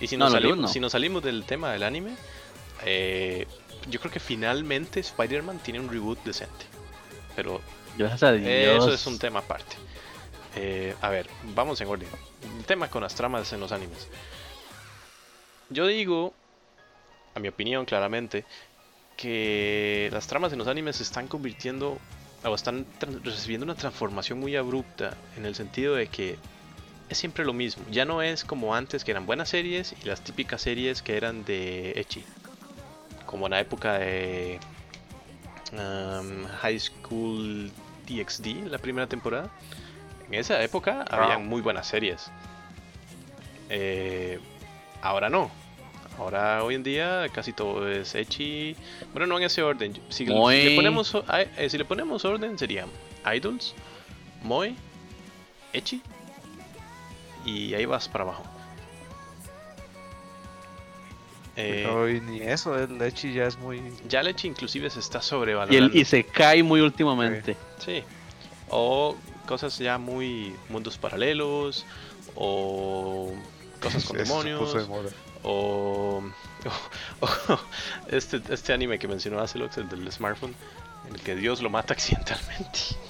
[0.00, 0.68] Y si No, nos, los salimos, no.
[0.68, 2.16] si nos salimos del tema del anime,
[2.84, 3.46] eh,
[3.88, 6.66] yo creo que finalmente Spider-Man tiene un reboot decente.
[7.34, 7.60] Pero
[7.96, 8.48] Gracias a Dios.
[8.84, 9.76] eso es un tema aparte.
[10.54, 12.08] Eh, a ver, vamos en orden.
[12.58, 14.08] El tema con las tramas en los animes.
[15.70, 16.32] Yo digo,
[17.34, 18.44] a mi opinión claramente,
[19.16, 21.98] que las tramas en los animes se están convirtiendo
[22.44, 22.86] o están
[23.24, 26.36] recibiendo una transformación muy abrupta en el sentido de que
[27.08, 27.84] es siempre lo mismo.
[27.90, 31.44] Ya no es como antes que eran buenas series y las típicas series que eran
[31.44, 32.24] de Echi.
[33.26, 34.58] Como en la época de
[35.72, 37.70] um, High School
[38.06, 39.50] DxD, la primera temporada.
[40.28, 42.30] En esa época habían muy buenas series.
[43.68, 44.40] Eh,
[45.02, 45.50] ahora no.
[46.18, 48.74] Ahora hoy en día casi todo es Echi.
[49.12, 50.00] Bueno, no en ese orden.
[50.08, 52.88] Si, le ponemos eh, si le ponemos orden serían
[53.24, 53.74] Idols,
[54.42, 54.74] Moe,
[55.72, 56.00] Echi
[57.46, 58.42] y ahí vas para abajo.
[61.56, 63.80] Eh, Pero y ni eso, el Lechi ya es muy.
[64.08, 65.86] ya el Echi inclusive se está Y, sobrevalorando.
[65.94, 67.56] el, y se cae muy últimamente.
[67.78, 68.02] Sí.
[68.68, 69.16] O
[69.46, 71.86] cosas ya muy mundos paralelos.
[72.34, 73.32] O
[73.80, 75.14] cosas con Eso se puso de demonios.
[75.44, 76.22] o
[78.08, 80.54] este, este anime que mencionó Acelox, el del smartphone,
[81.08, 82.80] en el que Dios lo mata accidentalmente.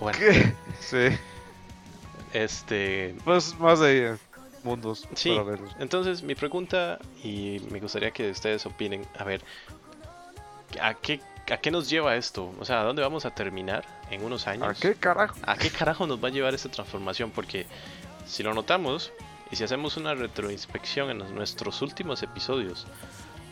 [0.00, 0.54] Bueno, ¿Qué?
[0.78, 1.18] Sí.
[2.32, 3.14] Este.
[3.24, 4.16] Pues más de
[4.64, 5.30] mundos Sí.
[5.36, 5.70] paralelos.
[5.78, 9.42] Entonces, mi pregunta, y me gustaría que ustedes opinen, a ver,
[10.80, 11.20] ¿a qué,
[11.50, 12.52] ¿a qué nos lleva esto?
[12.60, 14.68] O sea, ¿a dónde vamos a terminar en unos años?
[14.68, 15.36] ¿A qué carajo?
[15.42, 17.30] ¿A qué carajo nos va a llevar esta transformación?
[17.30, 17.66] Porque
[18.26, 19.12] si lo notamos,
[19.50, 22.86] y si hacemos una retroinspección en los- nuestros últimos episodios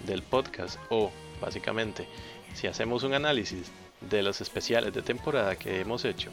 [0.07, 1.11] del podcast, o
[1.41, 2.07] básicamente,
[2.55, 3.71] si hacemos un análisis
[4.03, 6.31] de los especiales de temporada que hemos hecho,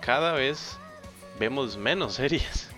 [0.00, 0.76] cada vez
[1.42, 2.68] vemos menos series.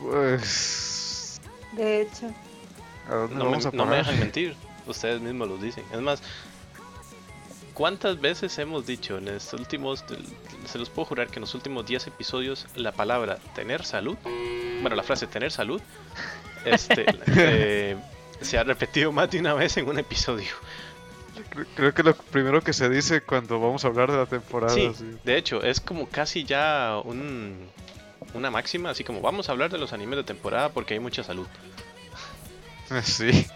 [0.00, 1.40] Pues.
[1.72, 2.32] De hecho,
[3.08, 4.54] ¿A dónde No me, no dejan mentir,
[4.86, 5.84] ustedes mismos lo dicen.
[5.92, 6.22] Es más,
[7.74, 10.04] ¿cuántas veces hemos dicho en estos últimos,
[10.66, 14.16] se los puedo jurar que en los últimos 10 episodios la palabra tener salud,
[14.82, 15.82] bueno, la frase tener salud,
[16.64, 17.96] este, eh,
[18.40, 20.52] se ha repetido más de una vez en un episodio.
[21.48, 24.74] Cre- Creo que lo primero que se dice cuando vamos a hablar de la temporada.
[24.74, 25.16] Sí, sí.
[25.24, 27.68] de hecho, es como casi ya un,
[28.34, 31.22] una máxima, así como vamos a hablar de los animes de temporada porque hay mucha
[31.24, 31.46] salud.
[33.04, 33.46] Sí.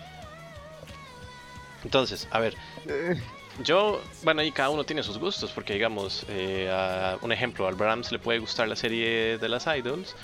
[1.85, 2.55] Entonces, a ver,
[2.87, 3.20] Eh,
[3.62, 7.74] Yo, bueno, ahí cada uno tiene sus gustos, porque digamos, eh, a- un ejemplo, al
[7.76, 10.14] Brahms le puede gustar la serie de las Idols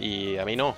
[0.00, 0.76] y a mí no.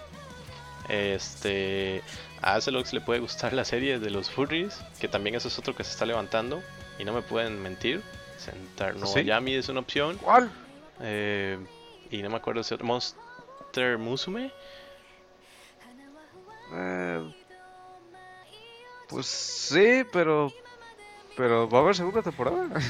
[0.88, 2.03] Este,
[2.43, 5.74] a Acelox le puede gustar la serie de los Furries, que también eso es otro
[5.74, 6.62] que se está levantando
[6.99, 8.03] y no me pueden mentir.
[8.36, 9.20] Sentar no ¿Sí?
[9.22, 10.18] Miami es una opción.
[10.18, 10.51] ¿Cuál?
[11.01, 11.59] eh,
[12.11, 12.86] y no me acuerdo si otro.
[12.86, 13.14] Monst-
[13.61, 14.53] Monster Musume.
[16.74, 17.32] Eh,
[19.09, 20.53] pues sí, pero.
[21.36, 22.68] Pero va a haber segunda temporada.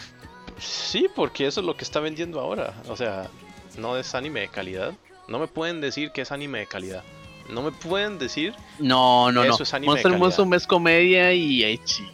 [0.58, 2.74] Sí, porque eso es lo que está vendiendo ahora.
[2.86, 3.28] O sea,
[3.78, 4.92] no es anime de calidad.
[5.26, 7.02] No me pueden decir que es anime de calidad.
[7.52, 8.54] No me pueden decir.
[8.78, 9.62] No, no, Eso no.
[9.62, 10.18] es anime de Monster.
[10.18, 12.04] Musume es comedia y ecchi.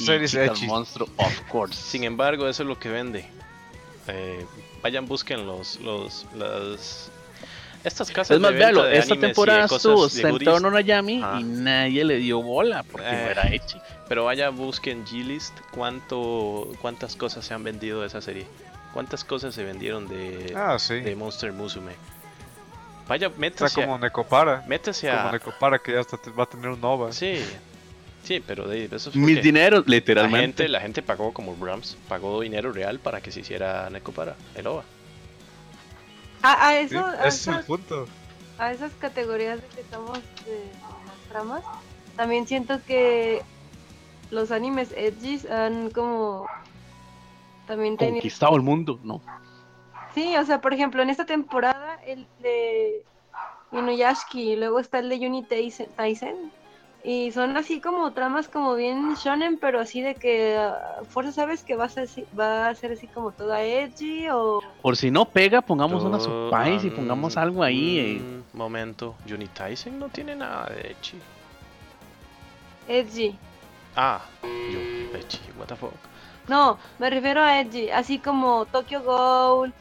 [0.00, 0.66] Y Series ecchi.
[0.66, 1.74] Monstruo, of course.
[1.90, 3.24] Sin embargo, eso es lo que vende.
[4.08, 4.44] Eh,
[4.82, 7.10] vayan, busquen los, los, las...
[7.84, 10.56] Estas casas Es más, de véalo, de esta temporada estuvo de Sentado
[11.24, 11.40] Ajá.
[11.40, 13.30] y nadie le dio bola porque no Eh.
[13.32, 13.76] era ecchi.
[14.08, 18.46] Pero vaya, busquen G-List cuánto, cuántas cosas se han vendido de esa serie.
[18.92, 21.00] Cuántas cosas se vendieron de, Ah, sí.
[21.00, 21.92] de Monster Musume.
[23.08, 24.64] Vaya, Está métase, como a, Necopara.
[24.66, 25.32] métase Como a...
[25.32, 27.12] Necopara que ya hasta va a tener un Nova.
[27.12, 27.42] Sí,
[28.22, 30.62] sí, pero de eso es Mis dineros, la literalmente.
[30.64, 34.66] gente, la gente pagó como Brahms, pagó dinero real para que se hiciera Necopara, el
[34.66, 34.84] OVA.
[36.42, 38.06] A, a Sí, eso, a, ese es el esas, punto.
[38.58, 40.70] a esas categorías de que estamos de
[41.06, 41.62] las tramas,
[42.16, 43.42] también siento que
[44.30, 46.46] los animes edgys han como
[47.66, 49.20] también tenido Conquistado el mundo, ¿no?
[50.14, 53.02] Sí, o sea, por ejemplo, en esta temporada el de
[53.72, 56.52] Inuyashiki y luego está el de Yuni Taisen,
[57.04, 61.62] y son así como tramas como bien shonen, pero así de que a fuerza sabes
[61.64, 65.10] que va a ser así, va a ser así como toda edgy o Por si
[65.10, 67.98] no pega, pongamos una surprise y pongamos algo ahí.
[67.98, 68.20] eh.
[68.20, 71.18] mm, momento, Juni Tyson no tiene nada de Echi.
[72.88, 73.36] edgy.
[73.96, 75.92] Ah, yo, Echi, what the fuck.
[76.48, 79.72] No, me refiero a edgy, así como Tokyo Ghoul,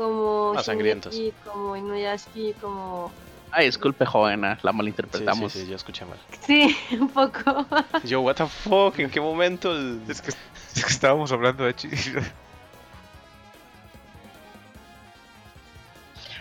[0.00, 1.14] como Ah, sangrientos.
[1.14, 3.12] Shingeki, como Inuyashiki, como
[3.52, 5.52] Ay, disculpe, joven, ah, la malinterpretamos.
[5.52, 6.18] sí, sí, yo escuché mal.
[6.46, 7.66] sí, un poco.
[8.04, 9.72] Yo, what the fuck, ¿en qué momento?
[9.76, 11.88] el- Es que, es que estábamos hablando de Chi.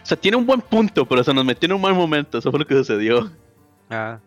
[0.01, 2.38] O sea, tiene un buen punto, pero se nos metió en un mal momento.
[2.38, 3.30] Eso fue lo que sucedió.
[3.89, 4.20] Ah,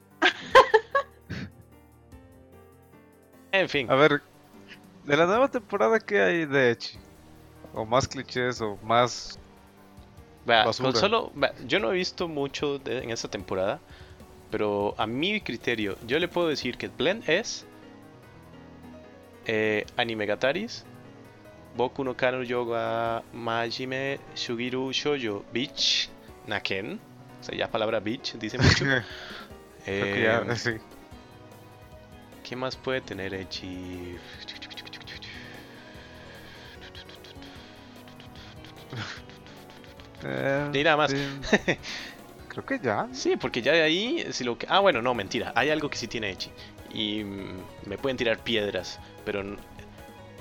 [3.53, 4.23] En fin, a ver,
[5.05, 6.99] de la nueva temporada, ¿qué hay de Echi?
[7.75, 9.39] O más clichés, o más.
[10.45, 10.93] vea, basura.
[10.93, 11.33] con solo,
[11.67, 13.81] yo no he visto mucho de- en esta temporada,
[14.51, 17.65] pero a mi criterio, yo le puedo decir que Blend es
[19.47, 20.85] eh, Animegataris,
[21.77, 26.11] Boku no Kano Yoga Majime Shugiru Shoujo Beach
[26.47, 27.01] Naken.
[27.41, 28.85] O sea, ya palabra beach dice mucho.
[28.95, 29.05] Ya,
[29.87, 30.71] Eh, sí.
[32.45, 34.17] ¿Qué más puede tener Echi?
[40.25, 41.13] Eh, Y nada más.
[42.49, 43.09] Creo que ya.
[43.13, 44.67] Sí, porque ya de ahí, si lo que...
[44.69, 45.53] Ah, bueno, no, mentira.
[45.57, 46.51] Hay algo que sí tiene Echi.
[46.93, 49.43] Y mm, me pueden tirar piedras, pero...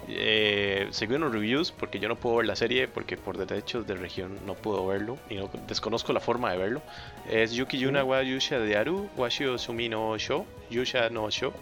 [0.08, 3.96] Eh, según los reviews, porque yo no puedo ver la serie, porque por derechos de
[3.96, 6.82] región no puedo verlo, y no, desconozco la forma de verlo.
[7.30, 11.54] Es Yuki Yuna wa Yusha de Aru, Washio Sumi no Sho, Yusha no Sho,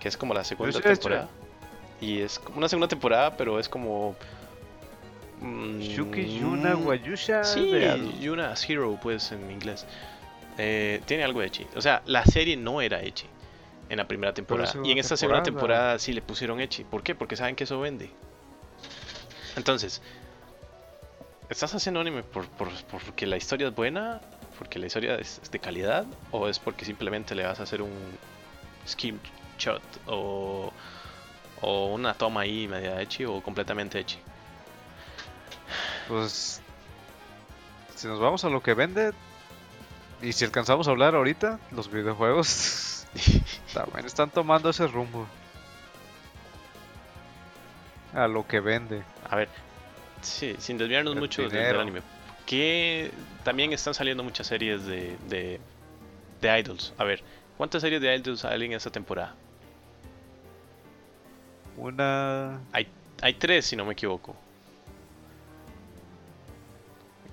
[0.00, 1.28] que es como la segunda temporada.
[2.00, 4.16] Y es como una segunda temporada, pero es como...
[5.40, 7.44] mm, Shuki Yuna Wayusha.
[7.44, 8.10] Sí, de Aru.
[8.20, 9.86] Yuna's Hero, pues en inglés.
[10.58, 11.66] Eh, tiene algo de Echi.
[11.76, 13.26] O sea, la serie no era Echi
[13.88, 14.72] en la primera temporada.
[14.84, 15.98] Y en esta segunda temporada.
[15.98, 16.84] sí le pusieron Echi.
[16.84, 17.14] ¿Por qué?
[17.14, 18.10] Porque saben que eso vende.
[19.56, 20.02] Entonces,
[21.48, 24.20] ¿estás haciendo anime por, por- porque la historia es buena?
[24.58, 26.06] ¿Porque la historia es es de calidad?
[26.30, 27.92] ¿O es porque simplemente le vas a hacer un
[28.88, 29.18] skim
[29.58, 29.82] shot?
[30.06, 30.72] ¿O,
[31.60, 33.24] o una toma ahí media Echi?
[33.24, 34.18] ¿O completamente Echi?
[36.08, 36.60] Pues.
[37.94, 39.12] Si nos vamos a lo que vende.
[40.22, 43.06] Y si alcanzamos a hablar ahorita, los videojuegos.
[43.74, 45.26] También están tomando ese rumbo.
[48.14, 49.02] A lo que vende.
[49.28, 49.48] A ver,
[50.22, 51.80] sí, sin desviarnos El mucho del- del dinero.
[51.80, 52.00] anime.
[52.46, 53.10] Que
[53.44, 55.60] también están saliendo muchas series de, de,
[56.40, 56.94] de idols.
[56.96, 57.22] A ver,
[57.56, 59.34] ¿cuántas series de idols salen esta temporada?
[61.76, 62.60] Una.
[62.72, 64.34] Hay tres, si no me equivoco.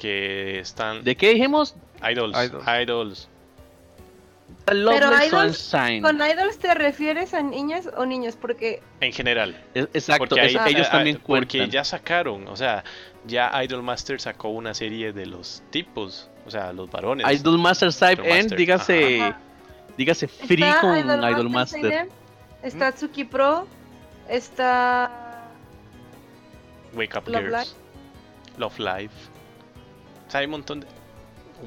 [0.03, 1.01] Que están...
[1.05, 1.75] ¿De qué dijimos?
[2.11, 2.65] Idols, Idols.
[2.81, 3.29] idols.
[4.69, 5.71] Lovely Idols.
[6.01, 8.35] ¿Con idols te refieres a niñas o niños?
[8.35, 9.55] Porque En general.
[9.73, 11.71] Es- Exacto, Porque hay- ellos también ah, Porque cuentan.
[11.71, 12.83] ya sacaron, o sea,
[13.25, 17.25] ya Idol Master sacó una serie de los tipos, o sea, los varones.
[17.31, 19.39] Idol Master Type N, dígase, ajá.
[19.97, 21.81] dígase Free está con Idol Idol Master Master.
[21.81, 22.09] Seiden,
[22.61, 23.67] está Tsuki Pro,
[24.27, 25.49] está
[26.93, 27.51] Wake Up Love Girls.
[27.69, 28.59] Live.
[28.59, 29.32] Love Live.
[30.33, 30.87] O sea, hay un montón de.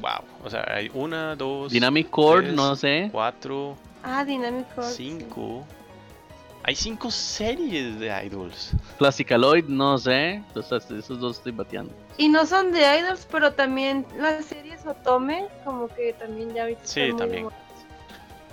[0.01, 0.25] Wow.
[0.45, 3.09] O sea, hay una, dos, Dynamic Core, tres, no sé.
[3.13, 5.09] cuatro, Ah, Dynamic Core, sí.
[5.21, 5.65] cinco.
[6.65, 8.73] Hay cinco series de idols.
[8.99, 10.35] Classicaloid, no sé.
[10.35, 11.93] Entonces, esos dos estoy bateando.
[12.19, 16.81] Y no son de idols, pero también las series Otome, como que también ya ahorita
[16.83, 17.49] Sí, muy también.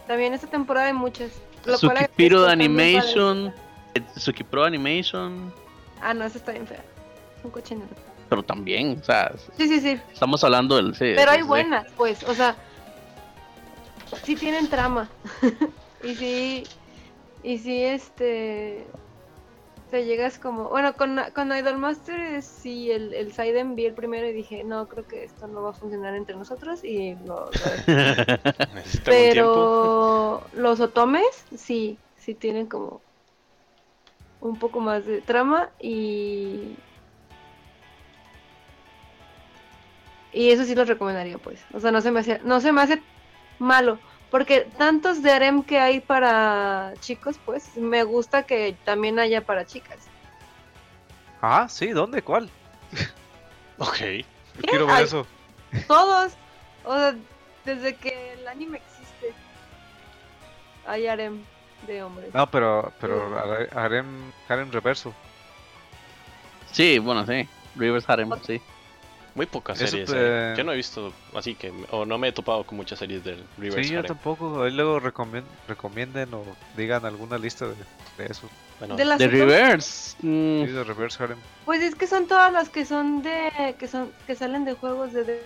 [0.06, 1.32] También esta temporada hay muchas.
[1.66, 3.52] lo Tsukipiro de Animation.
[3.96, 5.52] eh, Tsukipro Animation.
[6.00, 6.84] Ah, no, esa está bien fea.
[7.40, 7.90] Es un cochinero.
[8.34, 10.00] Pero también, o sea, Sí, sí, sí.
[10.12, 10.96] estamos hablando del.
[10.96, 11.48] Sí, Pero hay sí.
[11.48, 12.56] buenas, pues, o sea,
[14.24, 15.08] sí tienen trama.
[16.04, 16.64] y sí,
[17.44, 18.88] y sí, este,
[19.92, 24.34] te llegas como, bueno, con, con Idolmaster sí, el, el Saiden vi el primero y
[24.34, 27.52] dije, no, creo que esto no va a funcionar entre nosotros y lo, lo.
[29.06, 33.04] Pero los otomes sí, sí tienen como
[34.42, 36.76] un poco más de trama y
[40.34, 41.64] y eso sí los recomendaría pues.
[41.74, 43.02] O sea, no se me hace no se me hace
[43.60, 44.00] malo,
[44.32, 49.66] porque tantos de harem que hay para chicos, pues me gusta que también haya para
[49.66, 50.00] chicas.
[51.42, 52.22] Ah, sí, ¿dónde?
[52.22, 52.50] ¿Cuál?
[53.80, 53.98] Ok.
[53.98, 55.04] Yo quiero ver Ay.
[55.06, 55.26] eso.
[55.88, 56.34] Todos,
[56.86, 57.16] o sea,
[57.66, 59.34] desde que el anime existe
[60.86, 61.44] hay harem
[61.88, 62.34] de hombres.
[62.34, 65.12] No, pero, pero hare- harem, harem reverso.
[66.72, 67.48] Sí, bueno, sí.
[67.76, 68.62] Rivers Harem, sí.
[69.36, 70.10] Muy pocas Eso series.
[70.12, 70.18] te-
[70.52, 70.56] hay.
[70.58, 73.44] Yo no he visto, así que, o no me he topado con muchas series del
[73.58, 74.62] Reverse Sí, yo tampoco.
[74.64, 76.44] Ahí luego recomien- recomienden o
[76.78, 77.74] digan alguna lista de,
[78.18, 78.48] de eso.
[78.80, 80.16] Bueno, De las De Reverse.
[80.22, 81.38] mm, Sí, de reverse harem.
[81.66, 85.14] Pues es que son todas las que son de que son que salen de juegos
[85.14, 85.44] de, de-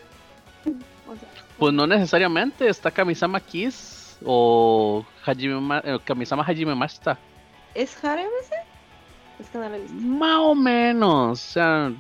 [1.08, 2.68] o sea, Pues no necesariamente.
[2.68, 7.18] Está Kamisama Kiss o Hajime Ma- eh, Kamisama Hajime Mashita.
[7.74, 8.56] ¿Es harem ese?
[9.40, 9.96] Es que no lo he visto.
[9.96, 11.32] Más o menos.
[11.32, 11.92] O sea,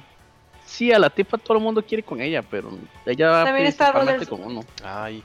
[0.68, 2.69] sí, a la tipa todo el mundo quiere con ella, pero
[3.06, 4.65] ella También está principalmente Brothers- con uno.
[4.84, 5.23] ay,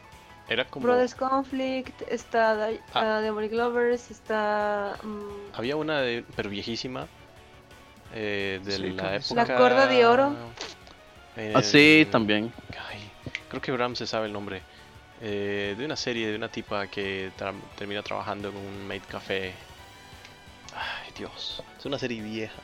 [0.49, 0.87] era como...
[0.87, 3.17] Brothers Conflict, está Ah.
[3.17, 7.07] ah, Demonic Lovers, está mm, Había una, de, pero viejísima,
[8.15, 9.53] eh, de Sí, la ¿cómo época...
[9.53, 10.35] La cuerda de oro.
[11.37, 12.53] eh, Ah, sí, también.
[12.91, 13.11] Ay,
[13.49, 14.63] creo que Bram se sabe el nombre.
[15.25, 19.55] Eh, de una serie de una tipa que tra- termina trabajando en un maid café.
[20.75, 21.63] Ay, Dios.
[21.79, 22.61] Es una serie vieja.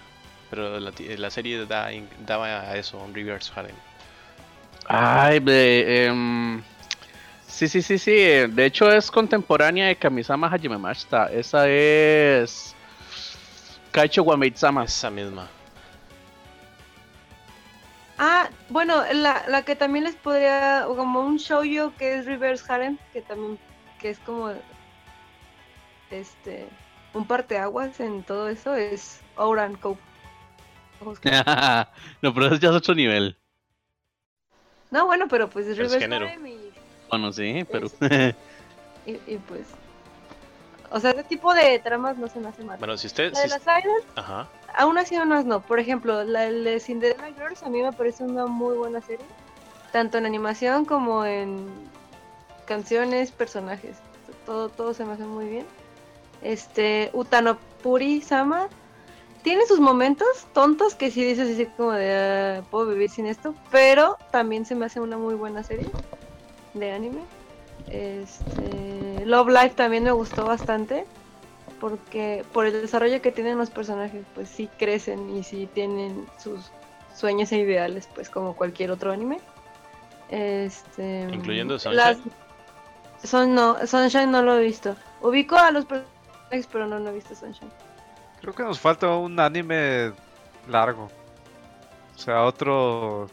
[0.51, 1.91] Pero la, serie da,
[2.27, 3.77] daba a eso, un reverse harem.
[4.87, 6.63] Ay, de, em,
[7.47, 8.15] sí, sí, sí, sí.
[8.15, 11.27] eh, De hecho es contemporánea de Kamisama Hajime Mashita.
[11.27, 12.75] Esa es
[13.93, 14.85] Kaicho Wameitsama.
[14.85, 15.49] Esa misma.
[18.19, 22.99] Ah, bueno, la, la que también les podría como un shoujo que es Reverse Harem,
[23.13, 23.59] que también
[24.01, 24.51] que es como
[26.11, 26.69] este
[27.15, 30.08] un parteaguas en todo eso es Ouran Cope.
[32.23, 33.37] No, pero eso ya es otro nivel.
[34.91, 36.05] No, bueno, pero pues es Reverse.
[36.05, 36.73] Harem y
[37.11, 37.89] Bueno, sí, pero.
[39.07, 39.67] Y, y pues.
[40.91, 42.79] O sea, ese tipo de tramas no se me hace mal.
[42.79, 43.33] Bueno, si usted...
[43.35, 44.49] La de si- las idols, Ajá.
[44.75, 45.61] aún así unas no.
[45.61, 49.27] Por ejemplo, la de Cinderella Girls a mí me parece una muy buena serie.
[49.93, 51.69] Tanto en animación como en
[52.67, 53.99] canciones, personajes.
[54.47, 55.67] Todo, todo se me hace muy bien.
[56.43, 58.69] Este, Utanopuri Sama
[59.49, 63.55] tiene sus momentos tontos que sí dices así como de "Ah, puedo vivir sin esto,
[63.71, 65.89] pero también se me hace una muy buena serie
[66.75, 67.23] de anime.
[67.91, 71.07] Este, Love Life también me gustó bastante
[71.81, 76.71] porque por el desarrollo que tienen los personajes, pues sí crecen y sí tienen sus
[77.17, 79.41] sueños e ideales, pues como cualquier otro anime.
[80.29, 82.33] Este, Incluyendo las- Sunshine.
[83.25, 84.95] son, no, Sunshine no lo he visto.
[85.23, 87.71] Ubico a los personajes, pero no, no he visto Sunshine.
[88.41, 90.13] Creo que nos falta un anime
[90.69, 91.11] largo.
[92.15, 93.29] O sea, otro.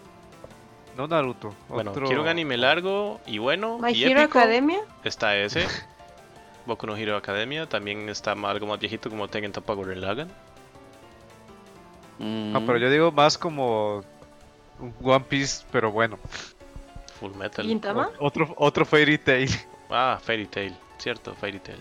[0.98, 1.54] No Naruto.
[1.68, 2.08] Bueno, otro...
[2.08, 4.40] quiero un anime largo y bueno My y Hero épico.
[4.40, 4.80] Academia.
[5.04, 5.68] Está ese.
[6.66, 7.68] Boku no Hero Academia.
[7.68, 10.30] También está algo más viejito como Tekken Toppa Gurren Lagann.
[12.18, 14.04] No, pero yo digo más como.
[15.02, 16.18] One Piece, pero bueno.
[17.20, 17.66] Full Metal.
[17.66, 18.10] ¿Gintama?
[18.20, 19.50] Otro, otro Fairy Tail.
[19.90, 20.76] Ah, Fairy Tail.
[20.98, 21.80] Cierto, Fairy Tail.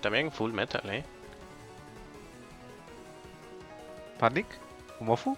[0.00, 1.04] También Full Metal, ¿eh?
[4.28, 4.46] Panic.
[5.00, 5.36] Mofu.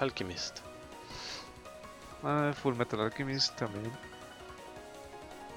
[0.00, 0.60] Alchemist.
[2.24, 3.92] Ah, Full Metal Alchemist también.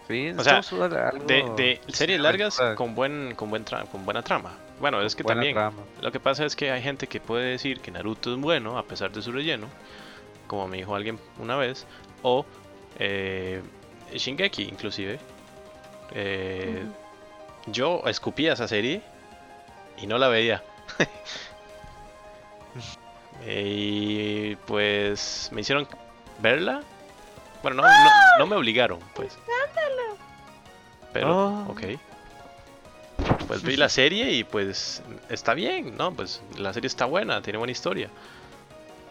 [0.07, 4.21] Sí, O sea, algo- De, de series largas con buen con buen tra- con buena
[4.21, 4.57] trama.
[4.81, 5.83] Bueno, es que buena también trama.
[6.01, 8.83] lo que pasa es que hay gente que puede decir que Naruto es bueno a
[8.83, 9.67] pesar de su relleno,
[10.47, 11.85] como me dijo alguien una vez,
[12.23, 12.45] o
[12.99, 13.61] eh,
[14.13, 15.19] Shingeki inclusive.
[16.13, 16.83] Eh,
[17.67, 19.01] Yo escupía esa serie
[19.97, 20.63] y no la veía.
[23.47, 25.87] y pues me hicieron
[26.39, 26.81] verla.
[27.63, 29.37] Bueno, no, no, no me obligaron, pues.
[31.13, 31.65] Pero, Ah.
[31.69, 31.81] ok.
[33.47, 36.11] pues vi la serie y pues está bien, ¿no?
[36.13, 38.09] Pues la serie está buena, tiene buena historia.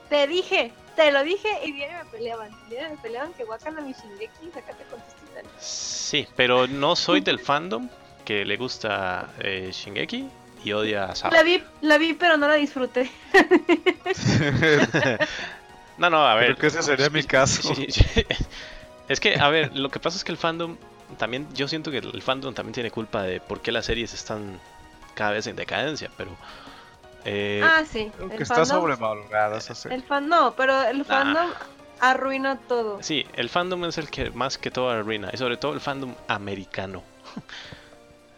[0.09, 2.51] Te dije, te lo dije y viene me peleaban.
[2.69, 5.53] Viene me peleaban que guacan a mi Shingeki, sacate con tus titanes.
[5.59, 7.89] Sí, pero no soy del fandom
[8.25, 10.29] que le gusta eh, Shingeki
[10.65, 11.31] y odia a Sao.
[11.31, 13.11] La vi, la vi, pero no la disfruté.
[15.99, 16.57] No, no, a ver.
[16.57, 17.75] Creo que ese sería mi caso.
[17.75, 18.03] Sí, sí.
[19.07, 20.79] Es que, a ver, lo que pasa es que el fandom
[21.19, 24.59] también, yo siento que el fandom también tiene culpa de por qué las series están
[25.15, 26.31] cada vez en decadencia, pero...
[27.27, 28.11] eh, ah, sí.
[28.17, 29.99] Creo el que está fandom- sobrevalorada esa serie.
[29.99, 31.51] El fan, no, pero el fandom
[32.01, 33.03] arruina todo.
[33.03, 36.15] Sí, el fandom es el que más que todo arruina, y sobre todo el fandom
[36.29, 37.03] americano.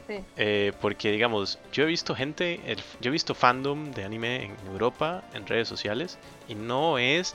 [0.09, 0.25] Sí.
[0.37, 4.57] Eh, porque, digamos, yo he visto gente, el- yo he visto fandom de anime en
[4.67, 6.19] Europa, en redes sociales,
[6.49, 7.35] y no es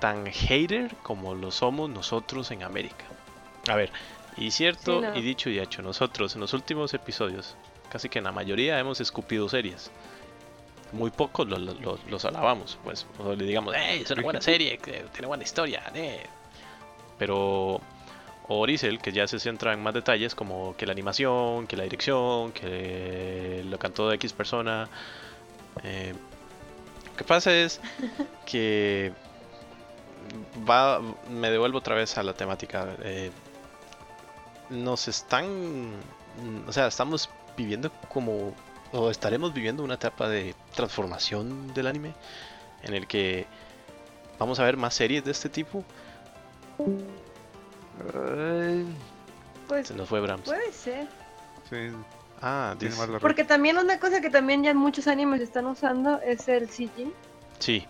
[0.00, 3.04] tan hater como lo somos nosotros en América.
[3.68, 3.90] A ver,
[4.36, 5.16] y cierto, Sí, no.
[5.18, 7.56] y dicho y hecho, nosotros en los últimos episodios,
[7.88, 9.90] casi que en la mayoría hemos escupido series.
[10.92, 14.00] Muy pocos lo- lo- lo- los alabamos, pues, o le digamos, ¡eh!
[14.02, 16.24] Es una buena serie, tiene buena historia, ¡eh!
[17.18, 17.80] Pero
[18.48, 22.52] Oricel, que ya se centra en más detalles como que la animación, que la dirección,
[22.52, 24.88] que lo cantó de X persona.
[25.82, 26.14] eh,
[27.10, 27.80] lo que pasa es
[28.46, 29.12] que
[30.68, 31.00] va,
[31.30, 32.96] me devuelvo otra vez a la temática.
[33.02, 33.30] eh,
[34.70, 35.92] nos están,
[36.66, 38.54] o sea, estamos viviendo como,
[38.92, 42.14] o estaremos viviendo una etapa de transformación del anime
[42.82, 43.46] en el que
[44.38, 45.84] vamos a ver más series de este tipo.
[48.00, 48.86] Ay,
[49.68, 50.42] Pues Se nos fue Brahms.
[50.42, 51.06] puede ser.
[51.70, 51.90] sí,
[52.42, 56.20] Ah, tiene más la Porque también una cosa que también ya muchos animes están usando
[56.20, 57.12] es el CG.
[57.58, 57.86] sí.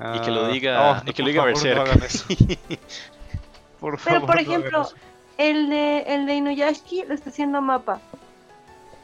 [0.00, 2.28] Ah, Y que lo diga- oh, y que por lo diga no Berserk.
[3.80, 4.88] Por Pero favor, por no ejemplo,
[5.38, 8.00] el de el de Inuyashiki lo está haciendo Mapa.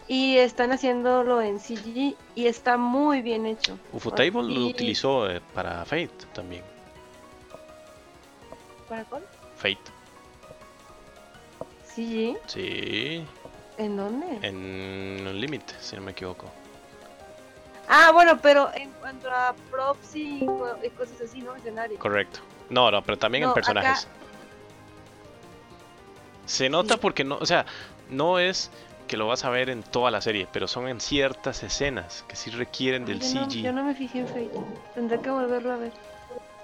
[0.07, 3.79] Y están haciéndolo en CG y está muy bien hecho.
[3.93, 6.63] Ufotable lo utilizó eh, para Fate también.
[8.89, 9.23] ¿Para cuál?
[9.57, 9.79] Fate,
[12.07, 12.39] CG.
[12.47, 13.27] sí.
[13.77, 14.27] ¿En dónde?
[14.43, 16.47] En Unlimited, si no me equivoco.
[17.89, 21.55] Ah, bueno, pero en cuanto a props y, co- y cosas así, ¿no?
[21.57, 21.99] Escenario.
[21.99, 22.41] Correcto.
[22.71, 24.05] No, no, pero también en personajes.
[24.05, 24.13] acá-
[26.47, 27.01] Se nota Sí.
[27.01, 27.67] porque no, o sea,
[28.11, 28.71] no es
[29.07, 32.37] que lo vas a ver en toda la serie, pero son en ciertas escenas que
[32.37, 33.63] sí requieren del yo, no, CG.
[33.63, 34.51] yo no me fijé en Fate.
[34.95, 35.93] Tendré que volverlo a ver.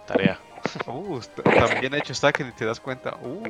[0.06, 0.38] Tarea.
[0.86, 1.20] Uh,
[1.52, 3.16] tan bien hecho está que ni te das cuenta.
[3.20, 3.42] Uh,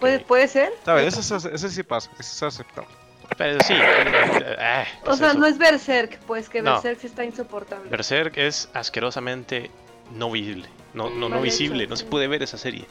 [0.00, 0.20] ¿Puede.
[0.20, 0.72] ¿Puede ser?
[0.84, 1.16] ¿sabes?
[1.16, 2.90] Ese, es- ese sí pasa, ese es aceptable.
[3.36, 3.74] Pero sí.
[3.74, 5.38] eh, eh, ¿qué O sea, eso?
[5.38, 6.74] no es Berserk, pues que No.
[6.74, 7.88] Berserk sí está insoportable.
[7.90, 9.70] Berserk es asquerosamente
[10.12, 10.68] no visible.
[10.94, 12.86] No, no, no visible, no se puede ver esa serie.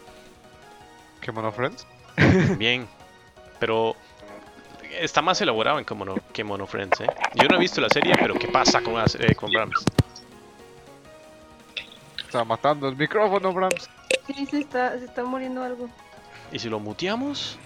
[1.22, 1.86] ¿Qué Mono Friends?
[2.58, 2.88] Bien,
[3.60, 3.96] pero
[5.00, 7.08] está más elaborado en que Mono, que Mono Friends, ¿eh?
[7.36, 9.84] Yo no he visto la serie, pero ¿qué pasa con, eh, con Brahms?
[12.28, 13.90] Está matando el micrófono, Brahms.
[14.28, 15.90] Sí, se está, se está muriendo algo.
[16.52, 17.58] ¿Y si lo muteamos?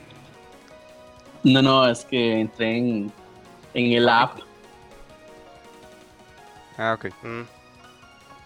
[1.44, 3.12] No, no, es que entré en,
[3.74, 4.40] en el app,
[6.78, 7.06] Ah, ok.
[7.24, 7.42] Mm,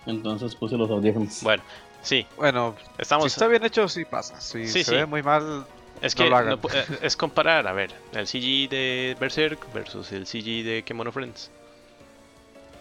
[0.08, 1.42] entonces puse los audífonos.
[1.44, 1.64] bueno,
[2.02, 3.26] sí, Bueno, estamos...
[3.26, 4.42] si está bien hecho, sí pasa.
[4.42, 4.96] Si Sí, se sí.
[4.96, 5.66] ve muy mal,
[6.02, 6.50] Es no que lo hagan.
[6.52, 10.84] no pu- eh, es comparar, a ver, el CG de Berserk versus el CG de
[10.86, 11.52] Kemono Friends.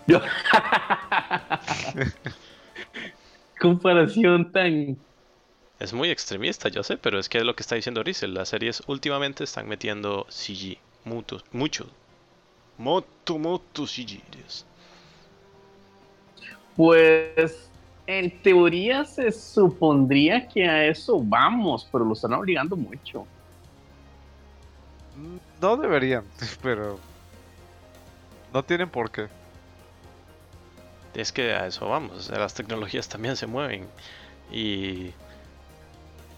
[3.64, 4.98] Comparación tan.
[5.78, 8.34] Es muy extremista, yo sé, pero es que es lo que está diciendo Rizel.
[8.34, 10.76] Las series últimamente están metiendo CG.
[11.04, 11.86] Mucho, mucho.
[12.76, 14.20] Mucho, mucho CG.
[14.30, 14.66] Dios.
[16.76, 17.70] Pues
[18.06, 23.26] en teoría se supondría que a eso vamos, pero lo están obligando mucho.
[25.16, 26.24] mm, no deberían,
[26.62, 26.98] pero
[28.52, 29.26] no tienen por qué.
[31.14, 32.12] Es que a eso vamos.
[32.12, 33.86] o sea, las tecnologías también se mueven.
[34.50, 35.10] Y.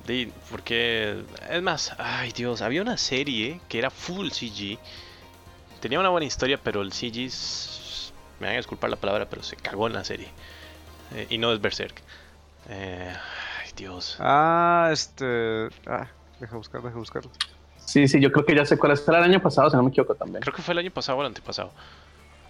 [0.07, 1.23] de- porque.
[1.51, 4.78] Es más, ay Dios, había una serie que era full CG.
[5.81, 7.31] Tenía una buena historia, pero el CG.
[8.40, 10.28] Me van a disculpar la palabra, pero se cagó en la serie.
[11.15, 12.03] Eh, y no es Berserk.
[12.69, 13.15] Eh,
[13.65, 14.16] ay Dios.
[14.20, 15.69] Ah, este.
[15.86, 16.09] Ah,
[16.40, 17.31] deja buscar, deja buscarlo.
[17.78, 19.07] Sí, sí, yo creo que ya sé cuál es.
[19.09, 20.43] Era el año pasado, si no me equivoco también.
[20.43, 21.73] Creo que fue el año pasado o el antepasado.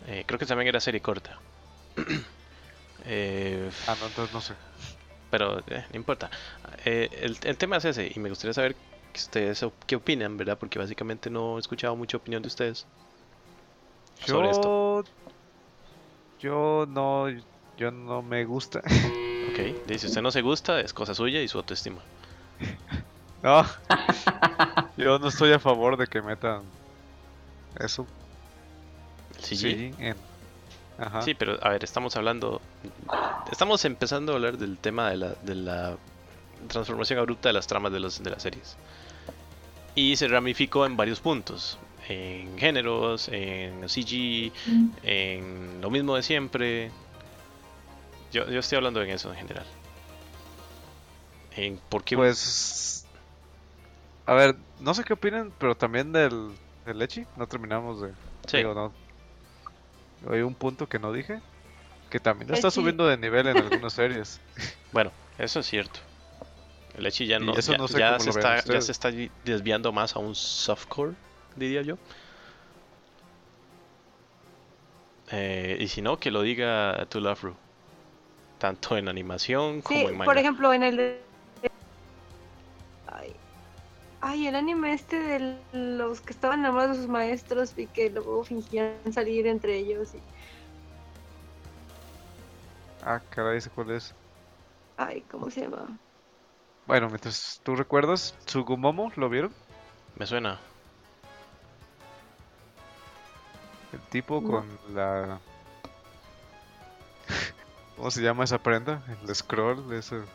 [0.09, 1.39] Eh, creo que también era serie corta.
[3.09, 4.55] Eh, Ah, no, entonces no sé.
[5.31, 6.31] pero eh, no importa.
[6.85, 8.75] Eh, el, el tema es ese y me gustaría saber
[9.13, 10.59] que ustedes qué opinan, ¿verdad?
[10.59, 12.87] Porque básicamente no he escuchado mucha opinión de ustedes
[14.25, 15.05] sobre esto.
[16.41, 16.85] Yo.
[16.85, 17.29] Yo no.
[17.77, 18.83] Yo no me gusta.
[19.49, 22.03] Ok, dice, si usted no se gusta, es cosa suya y su autoestima.
[23.43, 23.65] No.
[24.97, 26.65] Yo no estoy a favor de que metan
[27.79, 28.07] eso.
[29.37, 29.57] El CG.
[29.57, 30.17] Sí, en-
[30.99, 31.23] Ajá.
[31.23, 32.61] Sí, pero a ver, estamos hablando.
[33.51, 35.97] Estamos empezando a hablar del tema de la, de la
[36.69, 38.77] transformación abrupta de las tramas de, los, de las series.
[39.95, 41.79] Y se ramificó en varios puntos:
[42.09, 44.53] en géneros, en CG,
[45.03, 46.91] en lo mismo de siempre.
[48.33, 49.67] Yo, yo estoy hablando en eso en general.
[51.57, 52.17] En por qué.
[52.17, 53.07] Pues.
[54.27, 56.51] A ver, no sé qué opinan, pero también del,
[56.85, 57.25] del Lechi.
[57.37, 58.13] No terminamos de.
[58.47, 58.59] Sí.
[58.59, 58.93] Digo, no.
[60.31, 61.41] Hay un punto que no dije.
[62.11, 62.75] Que también está Echi.
[62.77, 64.41] subiendo de nivel en algunas series.
[64.93, 66.01] Bueno, eso es cierto.
[66.97, 69.11] El Echi ya no, eso ya, no sé ya se está, ya se está
[69.45, 71.13] desviando más a un softcore,
[71.57, 71.99] diría yo.
[75.31, 77.55] Eh, y si no, que lo diga To Love Ru.
[78.59, 80.25] Tanto en animación como Sí, en manga.
[80.25, 81.21] por ejemplo, en el de...
[83.09, 83.35] Ay.
[84.21, 88.45] Ay, el anime este de los que estaban enamorados de sus maestros y que luego
[88.45, 90.15] fingían salir entre ellos.
[90.15, 90.23] Y...
[93.01, 94.15] ah, caray, ¿ese cuál es?
[94.97, 96.01] Ay, ¿cómo se llama?
[96.87, 99.55] Bueno, mientras tú recuerdas, Tsugumomo, ¿lo vieron?
[100.15, 100.61] Me suena.
[103.91, 104.43] El tipo No.
[104.43, 105.43] con la.
[107.97, 109.05] ¿Cómo se llama esa prenda?
[109.23, 110.29] El scroll, ese.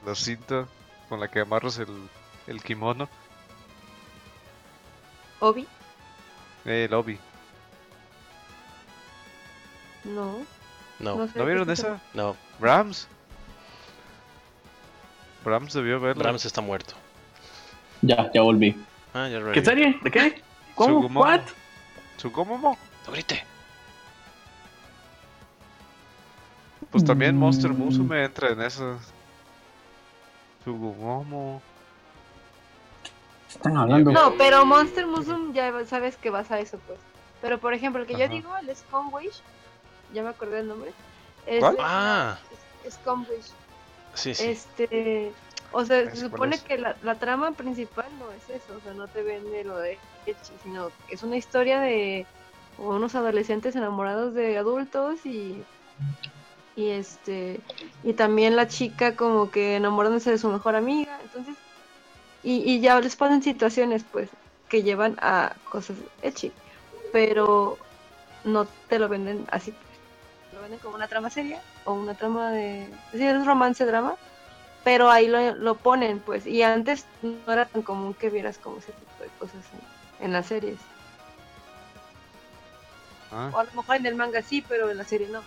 [0.00, 0.68] La cinta
[1.08, 2.10] con la que amarras el,
[2.48, 3.08] el kimono.
[5.40, 5.66] ¿Obi?
[6.64, 7.18] Eh, el obi.
[10.04, 10.38] No.
[10.98, 12.00] No, No sé ¿No vieron esa?
[12.14, 12.36] no.
[12.58, 13.06] Brahms.
[15.44, 16.22] Brahms debió verla.
[16.24, 16.94] Brahms está muerto.
[18.02, 18.76] Ya, ya volví.
[19.14, 19.98] Ah, ya ¿Qué serie?
[20.02, 20.42] ¿De qué?
[20.74, 21.00] ¿Cómo?
[21.00, 21.20] Tsugumomo.
[21.20, 21.40] ¿What?
[22.16, 22.78] Tsugumomo.
[23.06, 23.44] No grite.
[26.90, 27.78] Pues también Monster Mm.
[27.78, 29.12] Musume entra en esas.
[30.62, 31.62] Tsugumomo.
[33.48, 34.12] Están hablando.
[34.12, 36.98] No, pero Monster Musume ya sabes que vas a eso, pues.
[37.40, 39.40] Pero por ejemplo, el que yo digo, el Scum Wish,
[40.12, 40.92] ya me acordé el nombre.
[41.46, 41.76] Es, ¿Cuál?
[41.80, 42.38] Ah,
[42.84, 43.52] es Scum Wish.
[44.14, 44.44] sí, sí.
[44.48, 45.32] Este,
[45.72, 46.62] o sea, se supone es.
[46.62, 49.98] que la, la trama principal no es eso, o sea, no te vende lo de
[50.26, 52.26] Echi, sino que es una historia de
[52.78, 55.62] unos adolescentes enamorados de adultos y
[56.76, 57.60] y este
[58.04, 61.56] y también la chica como que enamorándose de su mejor amiga, entonces
[62.48, 64.30] y, y ya les ponen situaciones pues
[64.70, 66.50] que llevan a cosas Echi,
[67.12, 67.76] pero
[68.44, 70.54] no te lo venden así, pues.
[70.54, 74.14] lo venden como una trama seria o una trama de, es decir, es romance drama
[74.82, 78.78] pero ahí lo, lo ponen, pues, y antes no era tan común que vieras como
[78.78, 79.62] ese tipo de cosas
[80.20, 80.78] en, en las series.
[83.30, 85.40] Ah, O a lo mejor en el manga sí, pero en la serie no.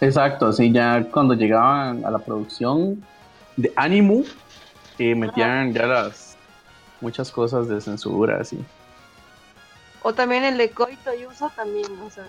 [0.00, 3.04] Exacto, sí, ya cuando llegaban a la producción
[3.56, 4.24] de Animu,
[4.98, 6.36] eh, metían ya las
[7.00, 8.64] muchas cosas de censura, así.
[10.02, 12.26] O también el de Koito Yuso también, o sea,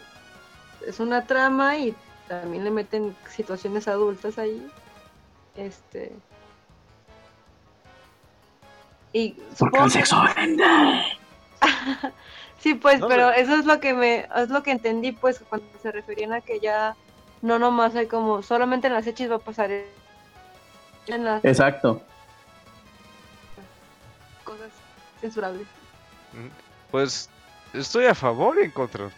[0.88, 1.96] es una trama y
[2.28, 4.66] también le meten situaciones adultas ahí.
[5.56, 6.12] Este.
[9.14, 10.64] Y Porque el que- sexo vende.
[12.60, 15.40] Sí, pues, No, pero pero- eso es lo que me, es lo que entendí, pues,
[15.48, 16.96] cuando se referían a que ya
[17.44, 22.02] no nomás hay como, solamente en las hechis va a pasar en las Exacto.
[26.92, 27.30] Pues
[27.74, 29.10] estoy a favor y en contra.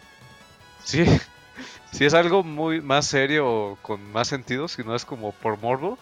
[0.84, 1.04] Sí,
[1.92, 5.58] si es algo muy más serio o con más sentido, si no es como por
[5.60, 5.98] morbo,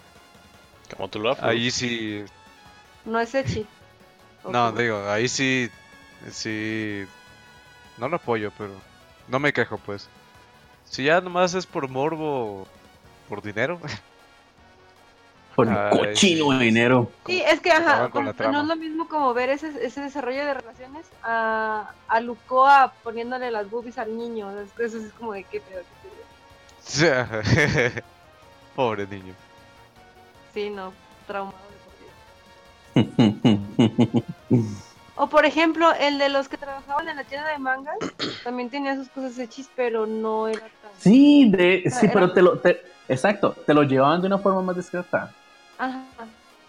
[0.95, 1.41] Como Love Ru.
[1.41, 1.43] pues.
[1.43, 2.23] ahí sí
[3.05, 3.65] No es hechi.
[4.43, 5.69] ¿O No, digo, ahí sí,
[6.29, 7.05] sí,
[7.97, 8.73] no lo apoyo, pero
[9.27, 10.07] no me quejo, pues.
[10.85, 12.67] Si ya nomás es por morbo,
[13.27, 13.79] por dinero,
[15.55, 17.09] Por el cochino de dinero.
[17.25, 20.53] Sí, es que ajá, con no es lo mismo como ver ese, ese desarrollo de
[20.53, 24.51] relaciones a, a Lucoa poniéndole las boobies al niño.
[24.77, 25.81] Eso es como de qué pedo.
[25.81, 27.41] qué
[27.93, 28.01] pedo.
[28.75, 29.33] pobre niño.
[30.53, 30.91] Sí, no,
[31.25, 31.57] traumado
[32.95, 34.23] de por vida.
[35.17, 37.95] O por ejemplo, el de los que trabajaban en la tienda de mangas,
[38.43, 40.91] también tenía sus cosas hechis, pero no era tan...
[40.99, 44.61] sí, de, sí, Era- pero te lo, te- exacto, te lo llevaban de una forma
[44.61, 45.33] más discreta.
[45.77, 46.03] Ajá,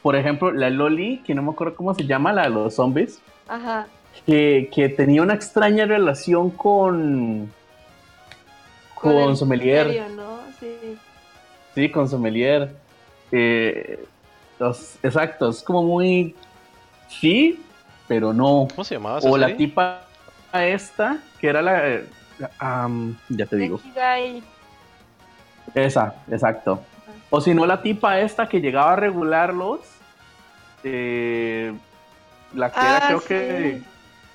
[0.03, 3.21] Por ejemplo, la Loli, que no me acuerdo cómo se llama, la de los zombies,
[3.49, 3.87] ajá.
[4.27, 7.53] que, que tenía una extraña relación con
[8.95, 9.87] con, el Sommelier.
[9.89, 10.39] misterio, ¿no?
[10.59, 10.97] Sí.
[11.75, 12.75] Sí, con Sommelier.
[13.31, 14.05] Eh,
[14.59, 16.35] los- exacto, es como muy
[17.09, 17.63] sí,
[18.09, 18.67] pero no.
[18.71, 19.67] ¿Cómo se llamaba O la serie?
[19.67, 20.03] tipa
[20.53, 22.01] esta, que era la,
[23.29, 23.81] ya te digo,
[25.75, 26.81] esa, exacto.
[27.31, 29.81] O si no, la tipa esta que llegaba a regularlos,
[30.85, 31.73] eh,
[32.55, 33.27] la que era Ah, creo sí.
[33.29, 33.83] que,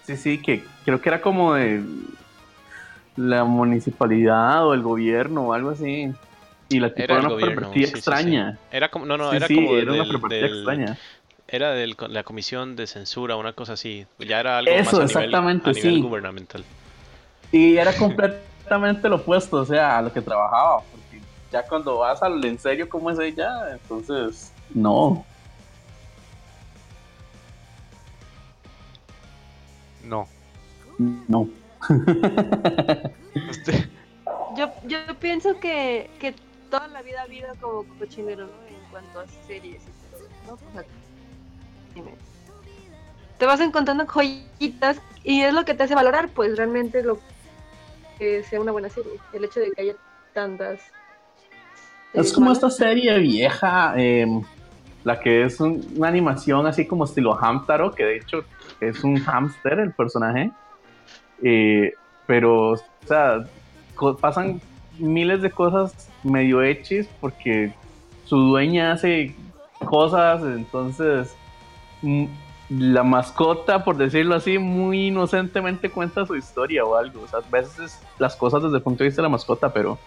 [0.03, 1.81] sí, sí, que creo que era como de,
[3.15, 6.11] la municipalidad o el gobierno o algo así.
[6.69, 7.97] Y la tipa Era una gobierno, pervertida sí, sí, sí.
[7.97, 8.57] extraña.
[8.71, 10.97] Era como, no, no, Sí, era sí, como era una del- pervertida del- extraña.
[11.47, 14.05] Era de la comisión de censura, una cosa así.
[14.19, 16.01] Ya era algo Eso, más a nivel, exactamente, a nivel sí.
[16.01, 16.63] gubernamental.
[17.51, 20.81] Y era completamente lo opuesto, o sea, a lo que trabajaba.
[21.51, 25.25] Ya cuando vas al en serio como es ella, entonces, no.
[30.03, 30.27] No.
[30.97, 31.49] No.
[33.49, 33.89] Este,
[34.55, 36.35] Yo, yo pienso que, que
[36.69, 38.65] toda la vida ha habido como cochinero, ¿no?
[38.67, 40.53] En cuanto a series y todo, ¿no?
[40.53, 40.83] O sea,
[41.95, 42.17] dime.
[43.37, 47.19] te vas encontrando joyitas y es lo que te hace valorar, pues realmente lo
[48.17, 49.21] que sea una buena serie.
[49.33, 49.95] El hecho de que haya
[50.33, 50.81] tantas.
[52.13, 54.41] Es como esta serie vieja, em,
[55.03, 58.43] la que es un- una animación así como estilo Hamtaro, que de hecho
[58.79, 60.51] es un hámster el personaje.
[61.43, 61.93] Eh,
[62.27, 63.45] pero, o sea,
[64.19, 64.61] pasan
[64.99, 67.73] miles de cosas medio hechis porque
[68.25, 69.35] su dueña hace
[69.85, 71.35] cosas, entonces
[72.01, 72.25] mm,
[72.69, 77.21] la mascota, por decirlo así, muy inocentemente cuenta su historia o algo.
[77.23, 79.97] O sea, a veces las cosas desde el punto de vista de la mascota, pero,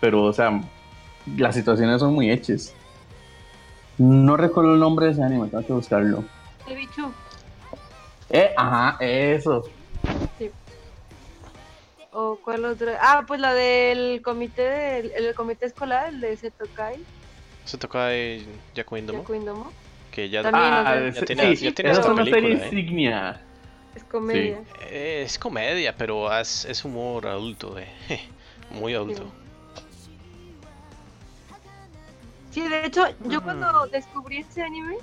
[0.00, 0.60] pero, o sea,
[1.36, 2.74] las situaciones son muy hechas.
[3.98, 6.24] No recuerdo el nombre de ese anime, tengo que buscarlo.
[6.68, 7.12] El bicho.
[8.30, 9.64] Eh, ajá, eso.
[12.12, 12.98] ¿O cuál otra?
[13.00, 16.96] Ah, pues la del comité del el comité escolar, el de Setokai,
[17.64, 18.44] Se toca de
[18.74, 19.72] Yaku Indomo, Yaku Indomo.
[20.10, 22.68] que ya Ah, ya tiene- sí, ya tiene esa es hasta una serie película, ¿eh?
[22.70, 23.40] insignia.
[23.94, 24.62] Es comedia.
[24.90, 27.88] eh, es comedia, pero es, es humor adulto, eh,
[28.70, 29.32] muy adulto.
[32.52, 33.44] Sí, de hecho, yo Mm.
[33.44, 34.96] cuando descubrí este anime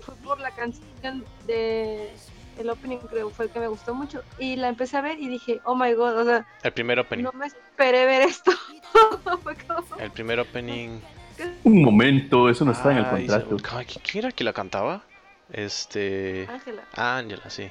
[0.00, 2.10] fue por la canción de
[2.58, 4.22] el opening, creo, fue el que me gustó mucho.
[4.38, 7.24] Y la empecé a ver y dije, oh my god, o sea, El primer opening,
[7.24, 8.52] no me esperé ver esto.
[9.98, 11.00] el primer opening.
[11.64, 13.56] Un momento, eso no está en el contrato.
[13.58, 15.02] se- ¿Quién era que la cantaba?
[15.50, 16.46] Este.
[16.50, 16.82] Ángela.
[16.94, 17.70] Ángela, sí.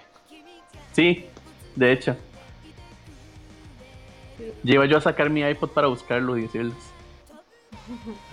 [0.93, 1.27] Sí,
[1.75, 2.17] de hecho.
[4.63, 6.73] Lleva yo a sacar mi iPod para buscarlo y decirles.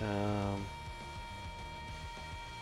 [0.01, 0.61] Um,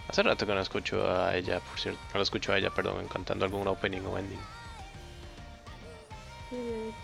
[0.07, 1.99] hace rato que no escucho a ella, por cierto.
[2.14, 4.39] No la escucho a ella, perdón, cantando algún opening o ending.
[6.49, 6.95] Sí, de hecho.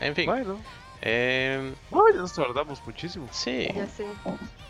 [0.00, 0.26] En fin.
[0.26, 0.58] bueno,
[1.00, 3.28] em, no, ya nos tardamos muchísimo.
[3.32, 4.06] sí, Ya sé.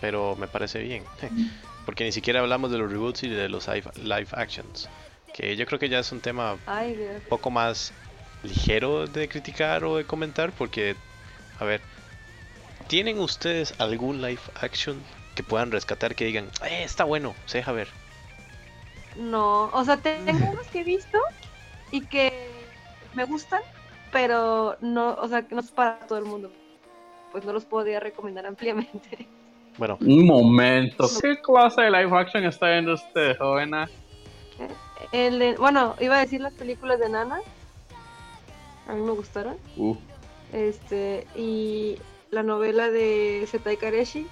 [0.01, 1.05] pero me parece bien.
[1.85, 4.89] Porque ni siquiera hablamos de los reboots y de los live, actions.
[5.33, 7.93] Que yo creo que ya es un tema un poco más
[8.43, 10.53] ligero de criticar o de comentar.
[10.53, 10.97] Porque,
[11.59, 11.81] a ver,
[12.89, 15.01] ¿tienen ustedes algún live action
[15.35, 17.89] que puedan rescatar que digan, eh, está bueno, se deja ver?
[19.17, 21.19] No, o sea, te- tengo unos que he visto
[21.91, 22.49] y que
[23.15, 23.61] me gustan,
[24.13, 26.51] pero no, o sea, que no es para todo el mundo.
[27.33, 29.27] Pues no los podría recomendar ampliamente.
[29.77, 31.07] Bueno, Un momento.
[31.23, 33.89] ¿Qué clase de live action está viendo usted, jovena?
[35.13, 37.41] El de- bueno, iba a decir las películas de Nana.
[38.89, 39.57] A mí me gustaron.
[39.77, 39.95] Uh,
[40.53, 41.99] Este, y
[42.31, 44.27] la novela de Setai Kareshi.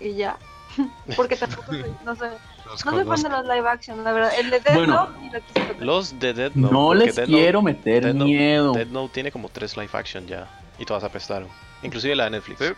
[0.00, 0.36] Y ya.
[1.16, 2.30] Porque tampoco soy, no sé,
[2.66, 4.32] Los no soy fan de los live action, la verdad.
[4.38, 4.86] El de Bueno.
[4.94, 5.82] Note sí lo quise tocar.
[5.86, 6.74] los de Dead Note.
[6.74, 8.72] no les quiero Note, meter Note- miedo.
[8.72, 10.48] Death Note tiene como tres live action ya.
[10.78, 11.48] Y todas apestaron.
[11.82, 12.58] Inclusive la de Netflix.
[12.58, 12.72] Sí.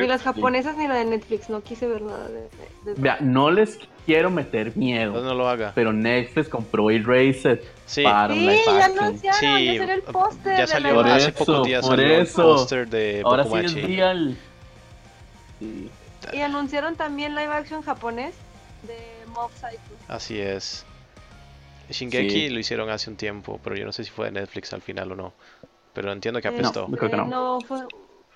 [0.00, 2.48] Ni las japonesas ni la de Netflix, no quise ver nada de,
[2.94, 5.22] de- no les quiero meter Entonces miedo.
[5.22, 5.72] no lo haga.
[5.74, 8.98] Pero Netflix compró Erased Sí, para un Sí, live ya action.
[9.04, 10.52] anunciaron, Sí, ya salió el póster.
[10.54, 13.50] ya de salió Por hace eso, pocos días por salió el póster de Ahora sí
[13.56, 14.36] es real.
[15.58, 15.90] Sí.
[16.32, 18.34] Y anunciaron también live action japonés
[18.86, 18.96] de
[19.32, 19.78] Mob Psycho.
[20.08, 20.84] Así es.
[21.90, 22.48] Shingeki Sí.
[22.48, 25.12] lo hicieron hace un tiempo, pero yo no sé si fue de Netflix al final
[25.12, 25.34] o no.
[25.92, 26.88] Pero entiendo que Eh, apestó.
[26.88, 27.26] yo creo que no.
[27.26, 27.80] No, fue,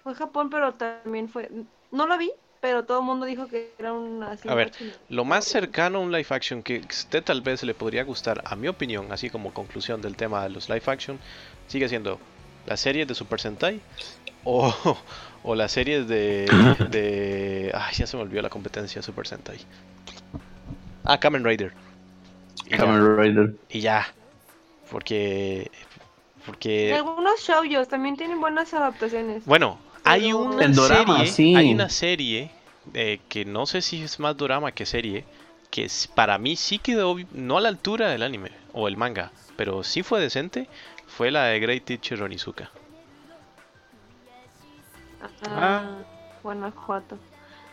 [0.06, 1.50] fue Japón, pero también fue.
[1.90, 2.30] No lo vi,
[2.60, 4.30] pero todo el mundo dijo que era una.
[4.30, 4.70] así A ver.
[5.08, 8.54] Lo más cercano a un live action que usted tal vez le podría gustar, a
[8.54, 11.18] mi opinión, así como conclusión del tema de los live action,
[11.66, 12.20] sigue siendo
[12.66, 13.80] las series de Super Sentai
[14.44, 14.72] o,
[15.42, 16.46] o las series de,
[16.90, 17.72] de...
[17.74, 19.58] Ay, ya se me olvidó la competencia Super Sentai.
[21.02, 21.72] Ah, Kamen Rider.
[22.64, 23.54] Y ya, Kamen Rider.
[23.70, 24.06] y ya.
[24.88, 25.68] Porque...
[25.68, 26.94] Y Porque...
[26.94, 29.44] algunos shoujos también tienen buenas adaptaciones.
[29.46, 31.54] Bueno, hay una dorama, serie, sí.
[31.56, 32.50] hay una serie
[32.94, 35.24] eh, que no sé si es más drama que serie,
[35.70, 39.32] que es- para mí sí quedó no a la altura del anime o el manga,
[39.56, 40.68] pero sí fue decente,
[41.06, 42.70] fue la de Great Teacher Onizuka.
[45.48, 45.98] Ah,
[46.42, 47.18] Guanajuato.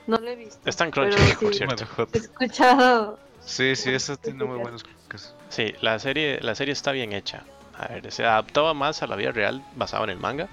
[0.07, 0.59] No lo he visto.
[0.69, 1.85] Está en Crunchyroll, por sí, cierto.
[1.95, 3.19] Bueno, He escuchado.
[3.45, 5.33] sí, sí, eso tiene muy críticas.
[5.49, 7.43] Sí, la serie, la serie está bien hecha.
[7.77, 10.47] A ver, se adaptaba más a la vida real basado en el manga,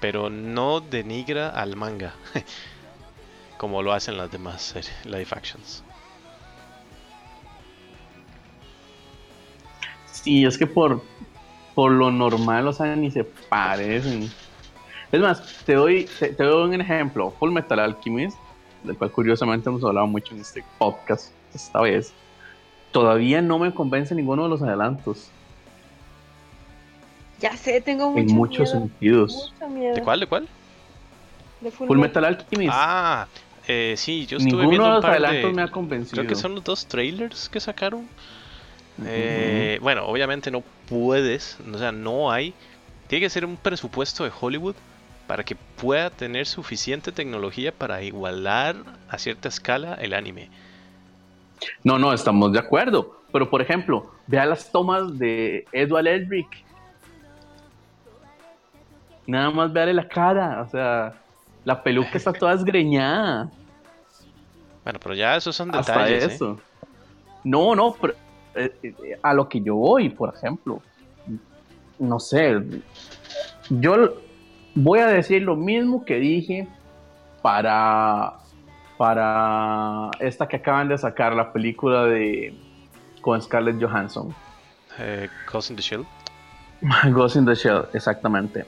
[0.00, 2.14] pero no denigra al manga
[3.58, 5.82] como lo hacen las demás series, live actions.
[10.10, 11.02] Sí, es que por,
[11.74, 14.30] por lo normal, o sea, ni se parecen.
[15.12, 17.30] Es más, te doy, te, te doy un ejemplo.
[17.38, 18.38] Full Metal Alchemist,
[18.82, 22.12] del cual curiosamente hemos hablado mucho en este podcast esta vez.
[22.90, 25.30] Todavía no me convence ninguno de los adelantos.
[27.40, 28.80] Ya sé, tengo mucho en muchos miedo.
[28.80, 29.52] sentidos.
[29.54, 29.94] Mucho miedo.
[29.94, 30.20] ¿De cuál?
[30.20, 30.48] ¿De cuál?
[31.60, 32.22] De Full, Full Metal.
[32.22, 32.72] Metal Alchemist.
[32.74, 33.26] Ah,
[33.66, 35.52] eh, sí, yo estuve ninguno viendo de un los par adelantos de...
[35.56, 36.16] me ha convencido.
[36.16, 38.06] Creo que son los dos trailers que sacaron.
[39.04, 42.54] Eh, bueno, obviamente no puedes, o sea, no hay.
[43.08, 44.76] Tiene que ser un presupuesto de Hollywood
[45.26, 48.76] para que pueda tener suficiente tecnología para igualar
[49.08, 50.50] a cierta escala el anime.
[51.82, 53.22] No, no, estamos de acuerdo.
[53.32, 56.63] Pero por ejemplo, vea las tomas de Edward Elric.
[59.26, 61.14] Nada más veale la cara, o sea,
[61.64, 63.50] la peluca está toda esgreñada.
[64.84, 66.40] Bueno, pero ya esos son Hasta detalles.
[66.40, 66.56] ¿eh?
[67.42, 68.14] No, no, pero,
[68.54, 70.82] eh, eh, a lo que yo voy, por ejemplo.
[71.98, 72.62] No sé.
[73.70, 74.14] Yo
[74.74, 76.68] voy a decir lo mismo que dije
[77.40, 78.34] para,
[78.98, 82.54] para esta que acaban de sacar, la película de
[83.20, 84.34] con Scarlett Johansson.
[84.98, 86.04] Eh, Ghost in the Shell.
[87.12, 88.66] Ghost in the Shell, exactamente.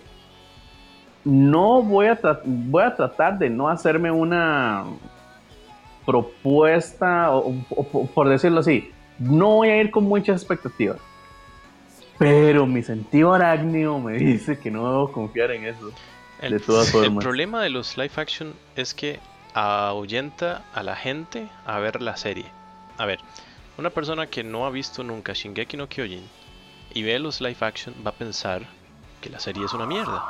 [1.27, 4.85] No voy a, voy a tratar de no hacerme una
[6.05, 10.99] propuesta, o, o- o por decirlo así, no voy a ir con muchas expectativas.
[12.19, 15.91] Pero mi sentido arácnido me dice que no debo confiar en eso.
[16.41, 19.19] El, De todas el problema de los live action es que
[19.53, 22.47] ahuyenta a la gente a ver la serie.
[22.99, 23.19] A ver,
[23.79, 26.23] una persona que no ha visto nunca Shingeki no Kyojin
[26.95, 28.63] y ve los live action va a pensar
[29.21, 30.23] que la serie es una mierda.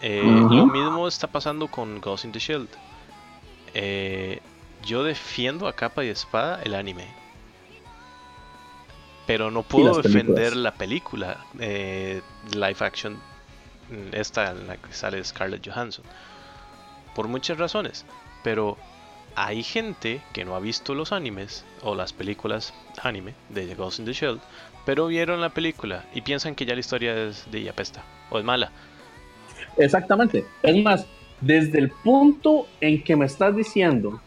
[0.00, 0.22] Eh.
[0.24, 2.68] Lo mismo está pasando con Ghost in the Shield.
[3.74, 4.40] Eh,
[4.84, 7.06] yo defiendo a capa y espada el anime.
[9.26, 12.22] Pero no puedo defender la película eh,
[12.54, 13.14] live action,
[13.90, 16.04] mm, esta en la que sale Scarlett Johansson.
[17.14, 18.06] Por muchas razones.
[18.42, 18.78] Pero
[19.34, 22.72] hay gente que no ha visto los animes o las películas
[23.02, 24.40] anime de Ghost in the Shell,
[24.84, 28.44] pero vieron la película y piensan que ya la historia es de apesta o es
[28.44, 28.72] mala.
[29.78, 30.44] Exactamente.
[30.62, 31.06] Es más,
[31.40, 34.20] desde el punto en que me estás diciendo,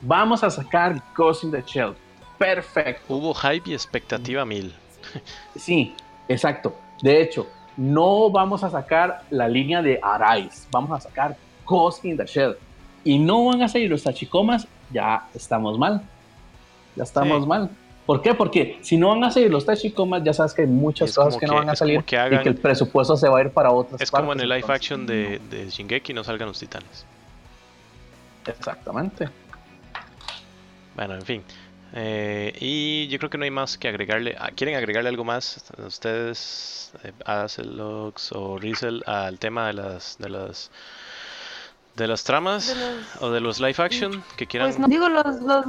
[0.00, 1.94] vamos a sacar Ghost in the Shell.
[2.38, 3.14] Perfecto.
[3.14, 4.74] Hubo hype y expectativa mil.
[5.56, 5.94] Sí,
[6.28, 6.74] exacto.
[7.02, 7.46] De hecho,
[7.76, 11.36] no vamos a sacar la línea de Arise, vamos a sacar
[11.66, 12.56] Ghost in the Shell.
[13.04, 16.02] Y no van a salir los tachicomas, ya estamos mal.
[16.94, 17.48] Ya estamos Sí.
[17.48, 17.70] mal.
[18.06, 18.34] ¿Por qué?
[18.34, 21.36] Porque si no van a salir los tachicomas, ya sabes que hay muchas Es cosas
[21.38, 23.70] que, no van a salir que y que el presupuesto se va a ir para
[23.70, 27.06] otras Es como en el live entonces, action de, de Shingeki no salgan los titanes.
[28.46, 29.28] Exactamente.
[30.96, 31.44] Bueno, en fin.
[31.94, 34.34] Eh, y yo creo que no hay más que agregarle.
[34.38, 40.16] ah, ¿Quieren agregarle algo más a ustedes, eh, Azelox o Rizel, al tema de las
[40.18, 40.70] de las
[41.94, 44.70] de las tramas De los- o de los live action que quieran?
[44.70, 45.66] Pues no digo, los, los,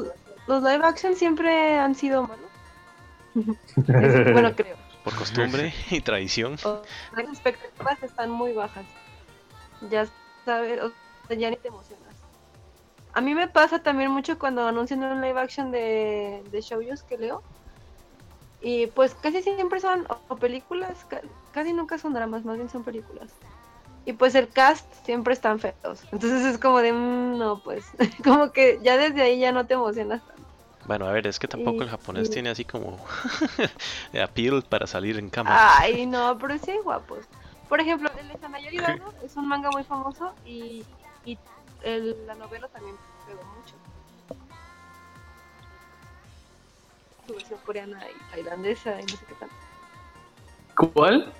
[0.47, 2.49] los live action siempre han sido malos.
[3.35, 4.77] Es- bueno, creo.
[5.03, 6.55] Por costumbre y tradición.
[6.63, 6.81] O-
[7.15, 8.85] Las expectativas están muy bajas.
[9.89, 10.07] Ya
[10.45, 10.91] sabes, o
[11.27, 12.15] sea, ya ni te emocionas.
[13.13, 17.17] A mí me pasa también mucho cuando anuncian un live action de, de shoujos que
[17.17, 17.43] leo.
[18.61, 21.21] Y pues casi siempre son o películas, ca-
[21.51, 23.33] casi nunca son dramas, más bien son películas.
[24.05, 26.03] Y pues el cast siempre están feos.
[26.11, 27.85] Entonces es como de, mm, no, pues,
[28.23, 30.43] como que ya desde ahí ya no te emocionas tanto.
[30.85, 32.97] Bueno, a ver, es que tampoco Y- el japonés y- tiene así como
[34.21, 35.77] appeal para salir en cámara.
[35.79, 37.25] Ay, no, pero sí hay guapos.
[37.69, 40.83] Por ejemplo, el de Hanayori Dano es un manga muy famoso y,
[41.23, 41.39] y
[41.83, 43.75] el- la novela también pegó mucho.
[47.25, 49.49] Su versión coreana y tailandesa y no sé qué tal.
[50.93, 51.33] ¿Cuál?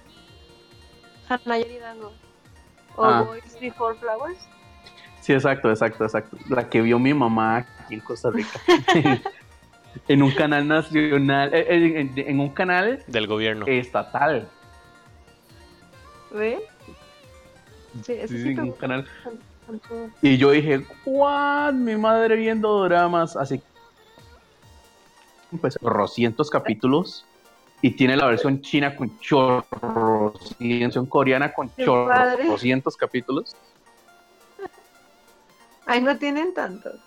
[1.27, 2.11] Hanayori Dano.
[2.95, 3.22] O Ah.
[3.24, 4.38] Boys Before Flowers.
[5.22, 6.38] Sí, exacto, exacto, exacto.
[6.49, 8.60] La que vio mi mamá aquí en Costa Rica.
[10.07, 13.65] en un canal nacional, eh, eh, en, en un canal Del gobierno.
[13.68, 14.49] estatal.
[16.32, 16.60] ¿Ve?
[18.03, 19.07] Sí, Sí, sí en un canal.
[20.22, 21.74] Y yo dije, ¿what?
[21.74, 23.38] Mi madre viendo dramas.
[23.38, 23.61] Así
[25.61, 25.78] pues,
[26.14, 27.26] cientos capítulos.
[27.84, 30.56] Y tiene la versión china con chorros.
[30.58, 32.62] Y versión coreana con chorros.
[32.62, 33.58] cientos capítulos.
[35.86, 36.98] Ay, no tienen tantos.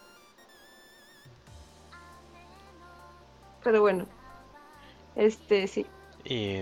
[3.65, 4.05] Pero bueno.
[5.15, 5.87] Este, sí.
[6.25, 6.61] Y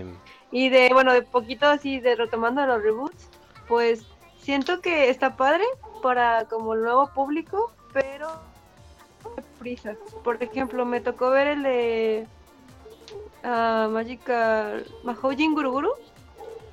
[0.49, 3.27] Y de, bueno, de poquito así, de retomando los reboots,
[3.67, 4.05] pues
[4.39, 5.65] siento que está padre
[6.01, 8.29] para como el nuevo público, pero
[9.59, 9.97] prisas.
[10.23, 12.27] Por ejemplo, me tocó ver el de
[13.45, 15.91] ah, Magical Mahojin Guruguru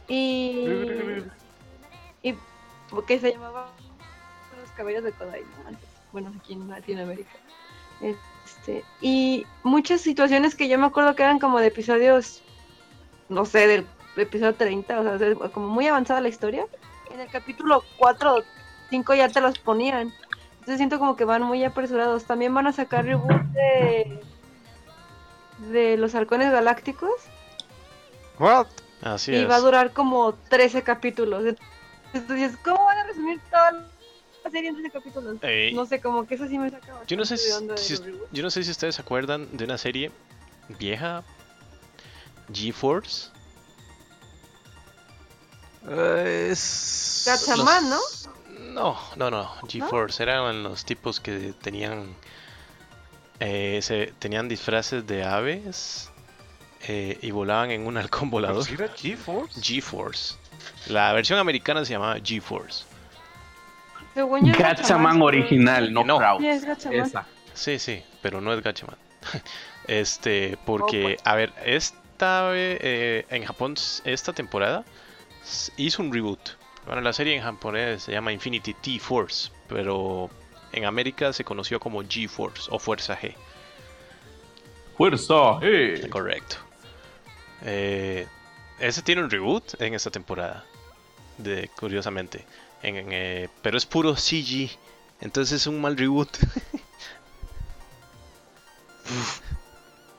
[0.09, 0.67] y
[2.23, 2.35] y
[3.07, 3.71] que se llamaba
[4.61, 5.77] Los Caballos de Kodai ¿no?
[6.13, 7.31] bueno, aquí en Latinoamérica.
[8.01, 12.43] Este, y muchas situaciones que yo me acuerdo que eran como de episodios
[13.33, 13.87] no sé, del
[14.17, 16.67] episodio 30, o sea, como muy avanzada la historia.
[17.13, 18.43] En el capítulo 4 o
[18.91, 20.13] 5 ya te los ponían.
[20.53, 22.25] Entonces siento como que van muy apresurados.
[22.25, 24.21] También van a sacar reboot de,
[25.71, 27.13] de los halcones galácticos
[28.39, 28.67] What?
[29.03, 29.49] así y es.
[29.51, 31.45] va a durar como 13 capítulos.
[32.13, 33.73] Entonces, ¿cómo van a resumir toda
[34.45, 35.37] la serie en 13 capítulos?
[35.43, 38.43] Ey, No sé, como que eso sí me saca yo no sé si, de yo
[38.43, 40.11] no sé si ustedes se acuerdan de una serie
[40.79, 41.23] vieja
[42.53, 43.31] GeForce.
[45.89, 47.25] Eh, es...
[47.27, 47.99] Gatchaman, ¿no?
[48.73, 49.51] No, no, no.
[49.69, 52.15] GeForce eran los tipos que tenían
[53.45, 56.13] eh, se, tenían disfraces de aves
[56.87, 58.65] eh, y volaban en un halcón volador.
[58.65, 59.61] ¿Sí era GeForce?
[59.61, 60.37] GeForce.
[60.87, 62.19] La versión americana se llamaba
[64.15, 66.39] es Gatchaman original, no No.
[66.41, 66.65] Es.
[66.89, 67.27] Esa.
[67.53, 68.97] Sí, sí, pero no es Gatchaman.
[69.89, 73.75] este, porque, a ver, esta eh, en Japón,
[74.05, 74.85] esta temporada
[75.77, 76.51] hizo un reboot.
[76.87, 80.31] Bueno, la serie en japonés se llama Infinity T-Force, pero
[80.73, 83.35] en América se conoció como G-Force o Fuerza G.
[84.97, 85.59] Fuerza.
[85.63, 86.07] eh.
[86.11, 86.57] Correcto.
[87.65, 88.27] Eh,
[88.79, 90.65] ese tiene un reboot en esta temporada.
[91.39, 92.45] De, curiosamente.
[92.83, 94.71] En- en, eh, pero es puro CG.
[95.21, 96.37] Entonces es un mal reboot.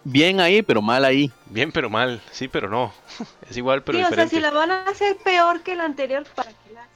[0.06, 1.32] Bien ahí, pero mal ahí.
[1.46, 2.22] Bien, pero mal.
[2.32, 2.94] Sí, pero no.
[3.50, 4.36] Es igual, pero sí, o sea, diferente.
[4.36, 6.94] si la van a hacer peor que la anterior, ¿para qué la hacen?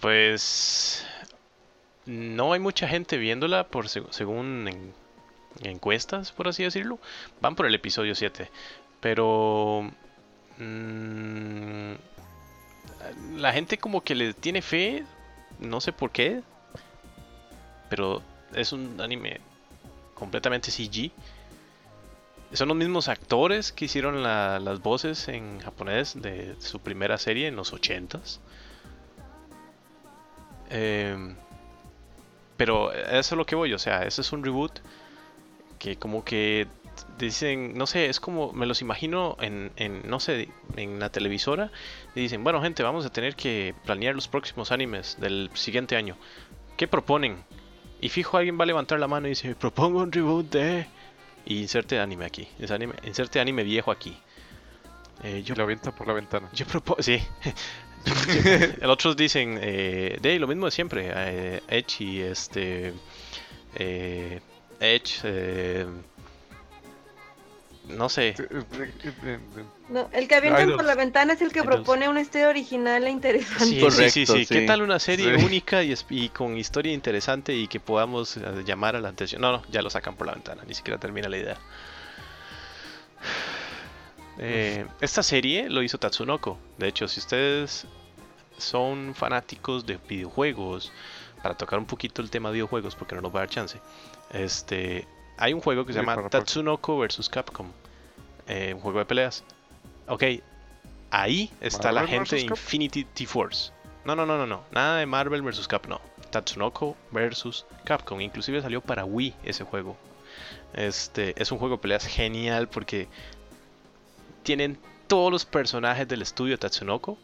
[0.00, 1.04] Pues
[2.06, 4.94] no hay mucha gente viéndola por seg- según en-
[5.62, 6.98] encuestas, por así decirlo.
[7.40, 8.50] Van por el episodio 7.
[9.00, 9.90] Pero
[10.58, 11.92] mm,
[13.36, 15.04] la gente como que le tiene fe,
[15.58, 16.42] no sé por qué.
[17.88, 18.22] Pero
[18.54, 19.40] es un anime
[20.14, 21.12] completamente CG.
[22.52, 27.48] Son los mismos actores que hicieron la- las voces en japonés de su primera serie
[27.48, 28.40] en los 80s.
[30.70, 31.36] Em,
[32.56, 34.80] pero eso es lo que voy, o sea, eso es un reboot
[35.78, 36.66] que como que
[37.18, 41.70] dicen, no sé, es como, me los imagino en, en, no sé, en la televisora
[42.14, 46.16] y dicen, bueno gente, vamos a tener que planear los próximos animes del siguiente año.
[46.76, 47.44] ¿Qué proponen?
[48.00, 50.86] Y fijo, alguien va a levantar la mano y dice, propongo un reboot de...
[51.48, 54.16] Y inserte anime aquí, es anime, inserte anime viejo aquí.
[55.22, 56.50] Eh, yo Y lo avienta por la ventana.
[56.52, 57.22] yo propongo, sí.
[58.80, 61.10] El otros dicen, eh, de lo mismo de siempre.
[61.14, 62.92] Eh, Edge y este.
[63.74, 64.40] Eh,
[64.80, 65.20] Edge.
[65.24, 65.86] eh,
[67.88, 68.34] no sé.
[69.88, 73.10] No, el que avientan por la ventana es el que propone una historia original e
[73.10, 73.64] interesante.
[73.64, 74.46] Sí, sí, Correcto, sí, sí.
[74.46, 75.44] ¿Qué tal una serie Sí.
[75.44, 79.40] única y, es- y con historia interesante y que podamos llamar a la atención?
[79.40, 81.56] No, no, ya lo sacan por la ventana, ni siquiera termina la idea.
[84.38, 86.58] Eh, esta serie lo hizo Tatsunoko.
[86.78, 87.86] De hecho, si ustedes
[88.58, 90.92] son fanáticos de videojuegos,
[91.42, 93.78] para tocar un poquito el tema de videojuegos, porque no nos va a dar chance,
[94.32, 95.06] este,
[95.36, 96.28] hay un juego que se llama.
[96.28, 97.70] Tatsunoko vs Capcom,
[98.46, 99.44] eh, un juego de peleas.
[100.08, 100.24] Ok,
[101.10, 102.42] ahí está la gente de.
[102.42, 103.72] Infinity T-Force.
[104.04, 106.00] No, no, no, no, no, nada de Marvel vs Capcom, no.
[106.30, 109.96] Tatsunoko vs Capcom, inclusive salió para Wii ese juego.
[110.74, 113.08] Este, es un juego de peleas genial porque
[114.46, 114.78] tienen
[115.08, 117.18] todos los personajes del estudio Tatsunoko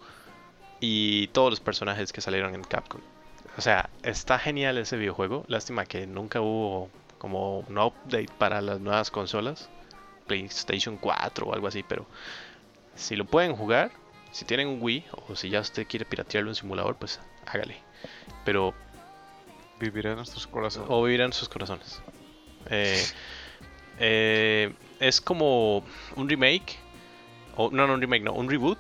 [0.80, 3.00] y todos los personajes que salieron en Capcom.
[3.56, 5.44] O sea, está genial ese videojuego.
[5.46, 9.70] Lástima que nunca hubo como un update para las nuevas consolas,
[10.26, 12.06] PlayStation 4 o algo así, pero
[12.96, 13.92] si lo pueden jugar,
[14.32, 17.76] si tienen un Wii o si ya usted quiere piratearlo en simulador, pues hágale.
[18.44, 18.74] Pero
[19.78, 20.88] Vivirá en nuestros corazones.
[20.90, 22.02] o vivir en sus corazones.
[22.68, 23.04] Eh,
[24.00, 25.84] eh, es como
[26.16, 26.81] un remake,
[27.56, 28.78] o no, no un remake, no, un reboot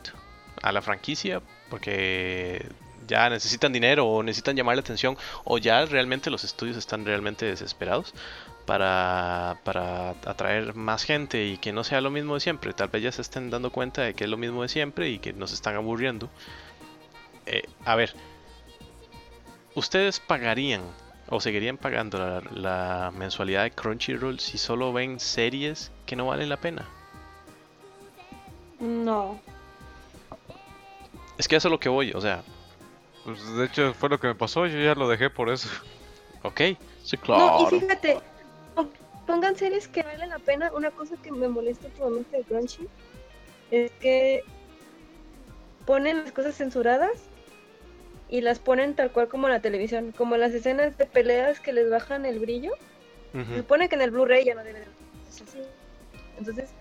[0.62, 1.40] a la franquicia,
[1.70, 2.66] porque
[3.06, 7.46] ya necesitan dinero o necesitan llamar la atención, o ya realmente los estudios están realmente
[7.46, 8.14] desesperados
[8.66, 12.72] para, para atraer más gente y que no sea lo mismo de siempre.
[12.72, 15.18] Tal vez ya se estén dando cuenta de que es lo mismo de siempre y
[15.18, 16.30] que nos están aburriendo.
[17.46, 18.14] Eh, a ver,
[19.74, 20.82] ¿Ustedes pagarían
[21.30, 26.50] o seguirían pagando la, la mensualidad de Crunchyroll si solo ven series que no valen
[26.50, 26.86] la pena?
[28.82, 29.40] No.
[31.38, 32.42] Es que eso es lo que voy, o sea,
[33.24, 34.66] Pues, de hecho, fue lo que me pasó.
[34.66, 35.68] Yo ya lo dejé por eso.
[36.42, 36.60] ok,
[37.04, 37.58] Sí, No, claro.
[37.60, 38.18] y fíjate,
[38.74, 38.92] pon-
[39.26, 40.70] pongan series que valen la pena.
[40.74, 42.88] Una cosa que me molesta últimamente de Crunchy
[43.70, 44.42] es que
[45.86, 47.12] ponen las cosas censuradas
[48.28, 51.72] y las ponen tal cual como en la televisión, como las escenas de peleas que
[51.72, 52.72] les bajan el brillo.
[53.32, 54.86] Se ujú, supone que en el Blu-ray ya no debe de
[56.62, 56.72] es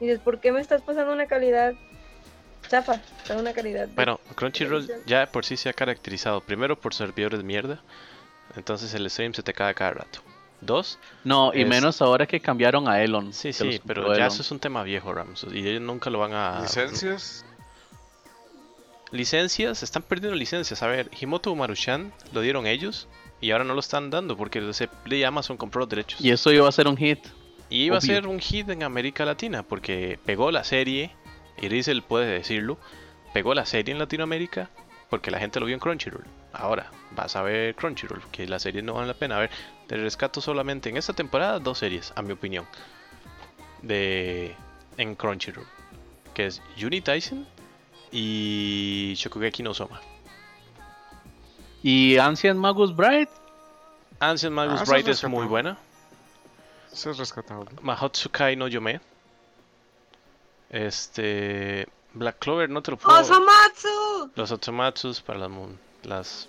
[0.00, 1.74] Entonces, dices, ¿por qué me estás pasando una calidad
[2.68, 3.00] chafa?
[3.24, 3.86] O sea, una calidad.
[3.86, 7.80] de- Bueno, Crunchyroll ya de por sí se ha caracterizado primero por servidores de mierda,
[8.56, 10.20] entonces el stream se te cae cada rato.
[10.62, 13.32] Dos, No, y menos ahora que cambiaron a Elon.
[13.32, 14.26] sí, sí, pero ya Elon.
[14.28, 16.60] eso es un tema viejo, Rams, y ellos nunca lo van a...
[16.62, 17.44] ¿Licencias?
[19.10, 20.82] Licencias, están perdiendo licencias.
[20.82, 23.08] A ver, Himoto Maruchan lo dieron ellos
[23.40, 26.20] y ahora no lo están dando porque se de Amazon compró los derechos.
[26.20, 27.18] Y eso iba a ser un hit.
[27.70, 31.12] Y iba a ser un hit en América Latina porque pegó la serie,
[31.60, 32.78] y Rizel puede decirlo,
[33.32, 34.68] pegó la serie en Latinoamérica
[35.08, 36.24] porque la gente lo vio en Crunchyroll.
[36.52, 39.36] Ahora, vas a ver Crunchyroll, que las series no valen la pena.
[39.36, 39.50] A ver,
[39.86, 42.66] te rescato solamente en esta temporada dos series, a mi opinión,
[43.82, 44.54] de
[44.96, 45.66] en Crunchyroll,
[46.34, 47.46] que es Yuni Tyson
[48.12, 50.00] y Shokugeki no Soma.
[51.82, 53.28] Y Ancient Magus Bright.
[54.18, 55.78] Ancient Magus Ah, Bright es muy buena.
[56.92, 57.70] Eso es rescatable.
[57.82, 59.00] Mahotsukai no Yome.
[60.70, 61.86] Este.
[62.12, 63.18] Black Clover no te lo puedo.
[63.20, 64.32] ¡Osamatsu!
[64.34, 65.50] Los Otsumatsus para las,
[66.02, 66.48] las.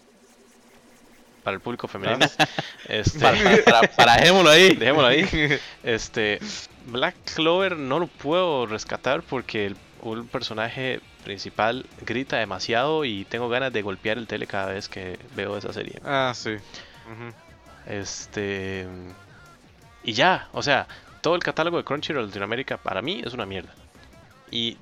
[1.44, 2.26] Para el público femenino.
[2.88, 3.20] Este.
[3.20, 4.76] Para, para, parajémoslo ahí.
[4.76, 5.60] Dejémoslo ahí.
[5.84, 6.40] Este.
[6.88, 13.50] Black Clover no lo puedo rescatar porque el, un personaje principal grita demasiado y tengo
[13.50, 16.02] ganas de golpear el tele cada vez que veo esa serie.
[16.04, 16.56] Ah, sí.
[17.86, 18.88] Este.
[20.04, 20.88] Y ya, o sea,
[21.22, 23.74] todo el catálogo de Crunchyroll Latinoamérica para mí es una mierda.
[24.50, 24.78] Y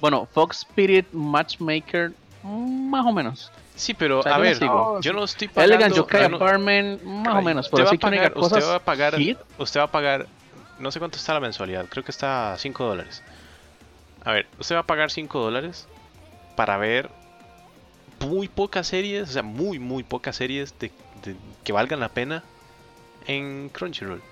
[0.00, 2.12] Bueno, Fox Spirit Matchmaker,
[2.42, 3.50] más o menos.
[3.74, 5.00] sí, pero O sea, a yo ver, digo.
[5.00, 5.74] yo no estoy pagando.
[5.74, 7.66] Elegant Yokai yo no- Apartment, más o menos.
[7.66, 8.58] usted Pero va sí a que unica pagar, cosas.
[8.58, 9.38] usted va a pagar, hit.
[9.58, 10.26] usted va a pagar,
[10.78, 13.22] no sé cuánto está la mensualidad, creo que está a 5 dólares.
[14.24, 15.86] A ver, usted va a pagar 5 dólares
[16.56, 17.08] para ver
[18.26, 20.90] muy pocas series, o sea, muy, muy pocas series de,
[21.24, 22.42] de- que valgan la pena
[23.26, 24.22] en Crunchyroll.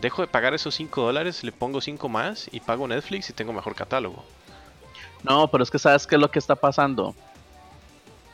[0.00, 3.52] Dejo de pagar esos 5 dólares, le pongo 5 más y pago Netflix y tengo
[3.52, 4.24] mejor catálogo.
[5.22, 7.14] No, pero es que sabes qué es lo que está pasando.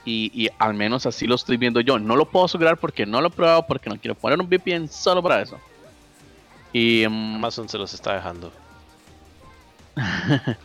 [0.05, 1.98] Y, y al menos así lo estoy viendo yo.
[1.98, 4.89] No lo puedo asegurar porque no lo he probado, porque no quiero poner un VPN
[4.89, 5.59] solo para eso.
[6.72, 8.52] Y mm, Amazon se los está dejando.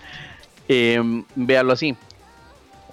[0.67, 1.95] em, véalo así.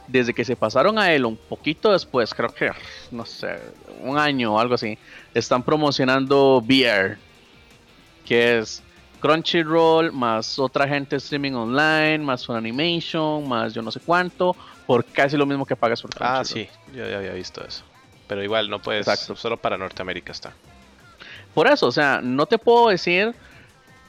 [0.07, 2.71] Desde que se pasaron a él un poquito después, creo que,
[3.11, 3.59] no sé,
[4.03, 4.99] un año o algo así,
[5.33, 7.17] están promocionando VR,
[8.25, 8.83] que es
[9.21, 14.55] Crunchyroll, más otra gente streaming online, más Funimation, más yo no sé cuánto,
[14.87, 16.41] por casi lo mismo que pagas por Crunchyroll.
[16.41, 17.85] Ah, sí, yo ya había visto eso.
[18.27, 19.37] Pero igual no puedes, Exacto.
[19.37, 20.53] solo para Norteamérica está.
[21.55, 23.35] Por eso, o sea, no te puedo decir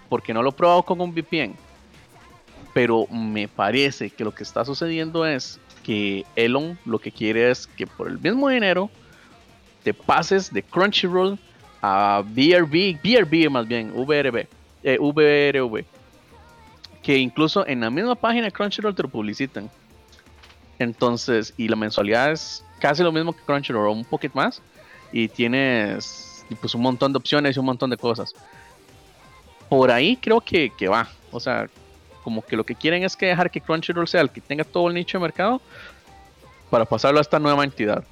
[0.09, 1.55] porque no lo he probado con un VPN.
[2.73, 7.67] Pero me parece que lo que está sucediendo es que Elon lo que quiere es
[7.67, 8.89] que por el mismo dinero
[9.83, 11.37] te pases de Crunchyroll
[11.85, 14.47] a VRB, VRB más bien, VRB,
[14.83, 15.85] eh, VRV.
[17.03, 19.69] Que incluso en la misma página Crunchyroll te lo publicitan.
[20.79, 24.61] Entonces, y la mensualidad es casi lo mismo que Crunchyroll, un poquito más.
[25.11, 28.33] Y tienes pues un montón de opciones y un montón de cosas.
[29.69, 31.07] Por ahí creo que, que va.
[31.31, 31.69] O sea,
[32.23, 34.87] como que lo que quieren es que dejar que Crunchyroll sea el que tenga todo
[34.87, 35.61] el nicho de mercado
[36.71, 38.03] para pasarlo a esta nueva entidad.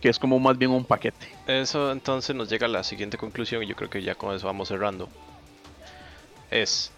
[0.00, 1.28] Que es como más bien un paquete.
[1.46, 4.46] Eso entonces nos llega a la siguiente conclusión y yo creo que ya con eso
[4.46, 5.08] vamos cerrando.
[6.50, 6.90] Es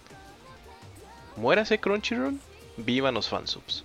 [1.36, 2.38] muérase Crunchyroll,
[2.76, 3.84] vivan los fansubs.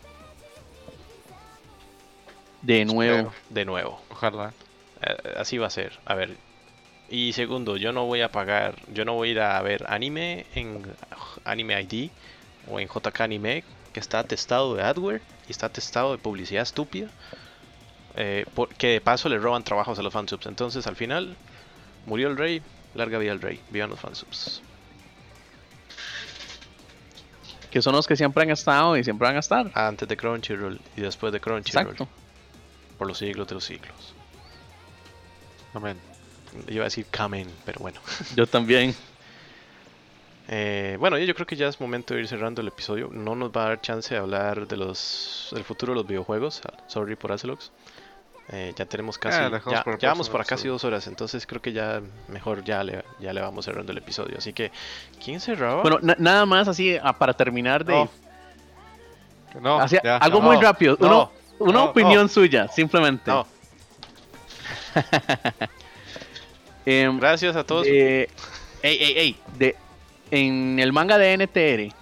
[2.62, 3.32] De nuevo.
[3.50, 4.02] De nuevo.
[4.10, 4.54] Ojalá.
[5.02, 6.00] Eh, así va a ser.
[6.06, 6.36] A ver.
[7.10, 10.46] Y segundo, yo no voy a pagar, yo no voy a ir a ver anime
[10.56, 10.84] en
[11.46, 12.10] Anime ID
[12.70, 13.64] o en JK Anime
[13.94, 17.10] que está atestado de adware y está atestado de publicidad estúpida.
[18.18, 20.48] Eh, porque de paso le roban trabajos a los fansubs.
[20.48, 21.38] Entonces al final
[22.08, 22.64] murió el rey,
[22.96, 24.62] larga vida al rey, vivan los fansubs.
[27.70, 29.70] Que son los que siempre han estado y siempre van a estar.
[29.76, 31.92] Antes de Crunchyroll y después de Crunchyroll.
[31.92, 32.08] Exacto.
[32.98, 34.16] Por los siglos de los siglos.
[35.76, 35.98] Amén.
[36.70, 38.00] Iba a decir Kamen, pero bueno.
[38.36, 38.96] Yo también.
[40.50, 43.10] Eh, bueno, yo creo que ya es momento de ir cerrando el episodio.
[43.12, 46.62] No nos va a dar chance de hablar de los del futuro de los videojuegos.
[46.88, 47.70] Sorry por Acelox.
[48.50, 49.38] Eh, ya tenemos casi.
[49.40, 51.06] Ah, dejamos ya, ya vamos para casi dos horas.
[51.08, 54.38] Entonces creo que ya mejor ya le, ya le vamos cerrando el episodio.
[54.38, 54.72] Así que,
[55.24, 55.82] ¿quién cerraba?
[55.82, 57.94] Bueno, na- nada más así ah, para terminar de...
[57.94, 58.10] No.
[59.60, 60.96] No, así, ya, algo no, muy rápido.
[61.00, 63.32] no, uno- una no, opinión suya, simplemente.
[63.32, 63.46] no.
[66.86, 67.84] Em, Gracias a todos.
[67.84, 68.30] de-
[68.82, 69.76] ey, ey, ey, de,
[70.32, 71.94] en el manga de NTR,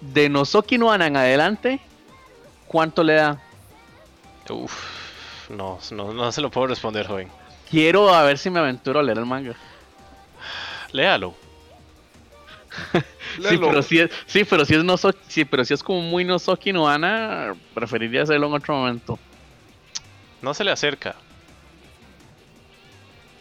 [0.00, 1.80] de Nozoki no Ana en adelante,
[2.68, 3.40] ¿cuánto le da?
[4.50, 7.30] Uf, no, no, no se lo puedo responder, joven.
[7.70, 9.54] Quiero a ver si me aventuro a leer el manga.
[10.92, 11.34] Léalo.
[13.34, 16.24] Sí, pero si es, sí, pero si es Nozoki, sí, pero si es como muy
[16.24, 19.18] Nozoki no Ana, preferiría hacerlo en otro momento.
[20.40, 21.16] No se le acerca.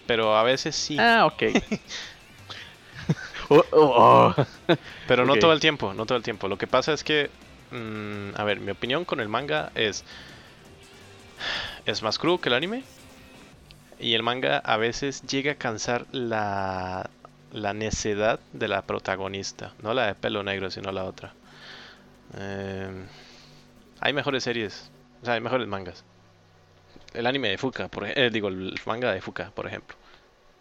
[0.08, 0.98] Pero a veces sí.
[1.00, 1.44] Ah, ok.
[3.50, 4.76] Oh, oh, oh.
[5.08, 6.48] Pero no todo el tiempo, no todo el tiempo.
[6.48, 7.30] Lo que pasa es que,
[7.72, 10.06] mm, a ver, mi opinión con el manga es
[11.86, 12.84] es más crudo que el anime
[14.00, 17.10] y el manga a veces llega a cansar la
[17.52, 21.34] la necedad de la protagonista, no la de pelo negro, sino la otra.
[22.36, 23.06] Em,
[24.00, 24.90] hay mejores series,
[25.22, 26.04] o sea, hay mejores mangas.
[27.14, 29.96] El anime de Fuka, por eh, digo, el manga de Fuka, por ejemplo.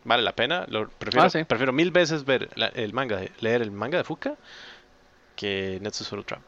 [0.04, 1.44] Vale la pena, lo prefiero, Ah, sí.
[1.44, 4.34] prefiero mil veces ver la- el manga, de- leer el manga de Fuka
[5.34, 6.42] que Netsu Solo Trap.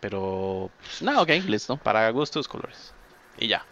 [0.00, 0.70] Pero
[1.02, 1.76] No, ok, listo.
[1.76, 2.94] para gustos, colores.
[3.38, 3.66] Y ya.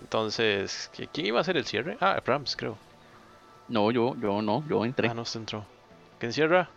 [0.00, 1.96] Entonces, ¿qui- ¿quién iba a hacer el cierre?
[2.00, 2.76] Ah, Brahms, creo.
[3.68, 5.08] No, yo, yo no, yo entré.
[5.08, 5.64] Ah, no se entró.
[6.18, 6.68] ¿Quién cierra?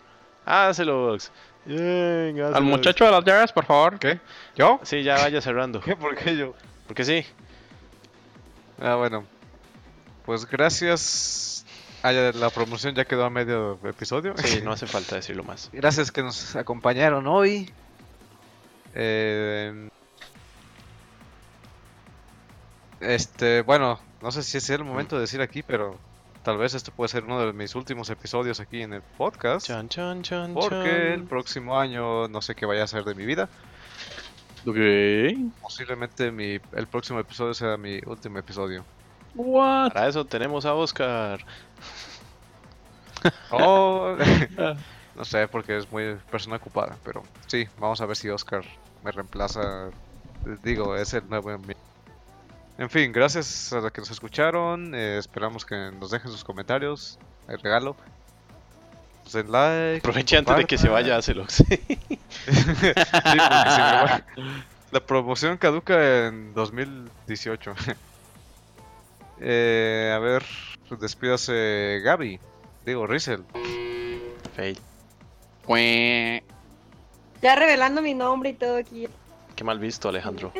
[0.45, 1.31] Hácelo, Ox.
[1.65, 3.99] Bien, Al hácelo, muchacho de las llaves, por favor.
[3.99, 4.19] ¿Qué?
[4.55, 4.79] ¿Yo?
[4.83, 5.79] Sí, ya vaya cerrando.
[5.85, 5.95] ¿Qué?
[5.95, 6.53] ¿Por qué yo?
[6.87, 7.25] Porque sí.
[8.81, 9.25] Ah, bueno.
[10.25, 11.65] Pues gracias.
[12.01, 14.33] Ah, ya la promoción ya quedó a medio episodio.
[14.37, 15.69] Sí, no hace falta decirlo más.
[15.73, 17.69] Gracias que nos acompañaron hoy.
[18.95, 19.89] Eh,
[22.99, 25.97] este, bueno, no sé si es el momento de decir aquí, pero
[26.43, 29.65] tal vez este puede ser uno de mis últimos episodios aquí en el podcast.
[29.67, 33.25] Chan, chan, chan, Porque el próximo año no sé qué vaya a ser de mi
[33.25, 33.49] vida.
[34.65, 34.77] Ok.
[35.61, 38.83] Posiblemente mi, el próximo episodio sea mi último episodio.
[39.35, 39.93] What?
[39.93, 41.45] Para eso tenemos a Oscar.
[43.51, 44.15] Oh,
[45.17, 48.63] no sé, porque es muy persona ocupada, pero sí, vamos a ver si Oscar
[49.03, 49.89] me reemplaza.
[50.63, 51.51] Digo, es el nuevo.
[52.79, 54.95] En fin, gracias a los que nos escucharon.
[54.95, 57.19] eh, esperamos que nos dejen sus comentarios.
[57.47, 57.95] El regalo.
[59.23, 59.97] Pues den like.
[59.97, 61.55] Aproveche antes de que se vaya a Celox.
[61.65, 62.93] Sí, porque
[63.25, 64.23] se me va.
[64.91, 67.75] La promoción caduca en 2018.
[69.41, 70.43] eh, a ver,
[70.99, 72.39] despídase Gaby.
[72.85, 73.43] Digo, Rizel.
[74.55, 74.79] Fail.
[77.41, 79.07] Ya revelando mi nombre y todo aquí.
[79.55, 80.51] Qué mal visto, Alejandro.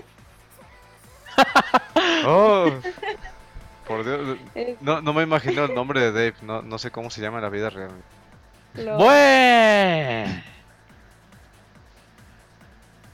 [2.26, 2.70] Oh,
[3.88, 4.38] por Dios.
[4.82, 6.34] No, no me imagino el nombre de Dave.
[6.42, 7.92] No, no sé cómo se llama en la vida real.
[8.76, 8.98] lo-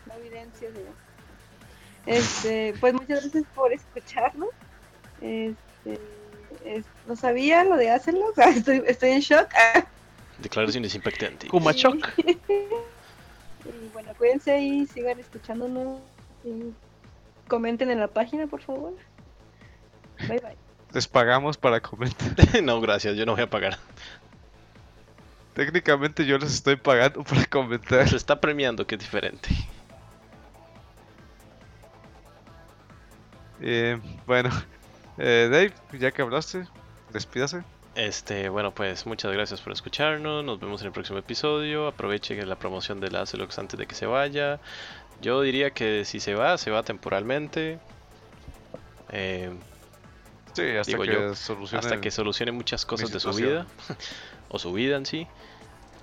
[0.08, 0.70] la evidencia.
[2.06, 4.50] Este, pues muchas gracias por escucharnos.
[5.22, 6.00] Este,
[6.66, 9.50] es- no sabía lo de hacerlo, o sea, estoy, estoy en shock.
[10.40, 11.50] Declaraciones impactantes.
[11.50, 12.10] Kumachok.
[12.18, 12.38] y
[13.94, 16.00] bueno, cuídense y sigan escuchándonos.
[16.44, 16.74] Y
[17.48, 18.94] comenten en la página, por favor.
[20.28, 20.58] Bye bye.
[20.94, 22.36] Les pagamos para comentar.
[22.64, 23.78] no, gracias, yo no voy a pagar.
[25.54, 28.08] Técnicamente yo les estoy pagando para comentar.
[28.08, 29.50] Se está premiando, que es diferente.
[33.62, 34.50] Eh, bueno,
[35.18, 36.68] eh, Dave, ya que hablaste,
[37.14, 37.64] despídase.
[37.96, 40.44] Este, bueno, pues muchas gracias por escucharnos.
[40.44, 41.88] Nos vemos en el próximo episodio.
[41.88, 44.60] Aprovechen la promoción de la Celox antes de que se vaya.
[45.22, 47.80] Yo diría que si se va, se va temporalmente.
[49.12, 49.52] Eh,
[50.56, 51.86] Sí, hasta Digo que yo, solucione.
[51.86, 53.66] hasta que solucione muchas cosas de su vida.
[54.50, 55.28] o su vida en sí.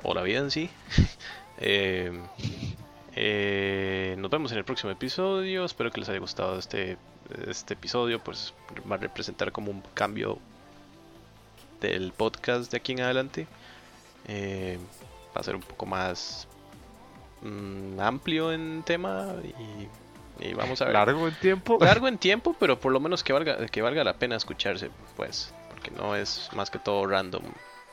[0.02, 0.70] O la vida en sí.
[1.64, 2.10] Eh,
[3.14, 5.64] eh, nos vemos en el próximo episodio.
[5.64, 6.96] Espero que les haya gustado este,
[7.46, 8.18] este episodio.
[8.18, 8.52] Pues
[8.90, 10.38] va a representar como un cambio
[11.80, 13.46] del podcast de aquí en adelante.
[14.26, 14.78] Eh,
[15.36, 16.48] va a ser un poco más
[17.42, 19.34] mm, amplio en tema.
[19.42, 19.88] Y,
[20.48, 21.78] y vamos a ver largo en tiempo.
[21.80, 25.52] largo en tiempo, pero por lo menos que valga, que valga la pena escucharse, pues,
[25.70, 27.42] porque no es más que todo random.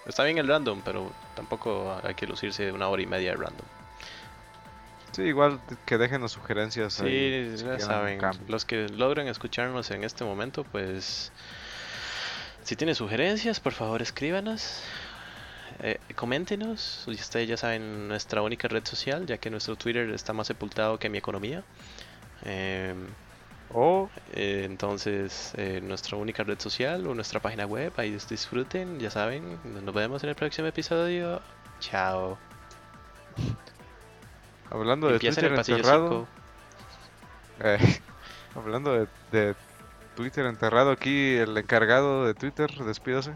[0.05, 3.37] Está bien el random, pero tampoco hay que lucirse de una hora y media de
[3.37, 3.65] random.
[5.11, 6.93] Sí, igual que dejen las sugerencias.
[6.93, 11.31] Sí, ya saben, los que logran escucharnos en este momento, pues,
[12.63, 14.81] si tienen sugerencias, por favor escríbanos.
[15.81, 20.47] Eh, coméntenos, ustedes ya saben nuestra única red social, ya que nuestro Twitter está más
[20.47, 21.63] sepultado que mi economía.
[22.45, 22.93] Eh,
[23.71, 28.99] O Eh, entonces, eh, nuestra única red social o nuestra página web, ahí dis- disfruten,
[28.99, 29.59] ya saben.
[29.85, 31.39] Nos vemos en el próximo episodio.
[31.79, 32.37] Chao.
[34.71, 36.09] hablando de Empieza en Twitter el enterrado.
[36.09, 36.27] 5.
[37.67, 37.99] eh,
[38.55, 39.55] hablando de, de
[40.15, 43.33] Twitter enterrado aquí, el encargado de Twitter, despídase.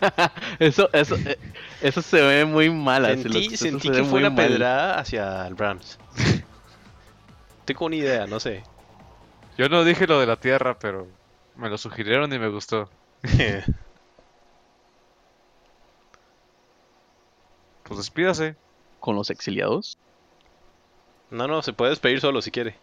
[0.58, 1.38] Eso, eso, eh,
[1.80, 3.04] eso se ve muy mal.
[3.04, 4.46] así, Sentí, sentí que fue una mal.
[4.46, 5.98] pedrada hacia el Rams.
[7.64, 8.62] Tengo una idea, no sé.
[9.56, 11.08] Yo no dije lo de la tierra, pero
[11.56, 12.88] me lo sugirieron y me gustó.
[17.84, 18.54] Pues despídase.
[19.00, 19.96] Con los exiliados.
[21.30, 22.76] no, no, se puede despedir solo si quiere.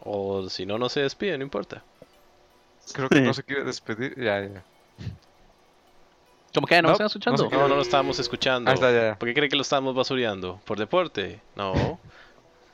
[0.00, 1.84] o si no, no se despide, no importa.
[2.92, 4.14] Creo que no se quiere despedir.
[4.16, 4.62] Ya, ya.
[6.54, 7.44] ¿Cómo que no, No, están escuchando?
[7.44, 8.70] no No, no lo estábamos escuchando.
[8.70, 9.18] Ahí está, ya.
[9.18, 10.60] ¿Por qué cree que lo estábamos basureando?
[10.64, 11.40] ¿Por deporte?
[11.54, 12.00] No.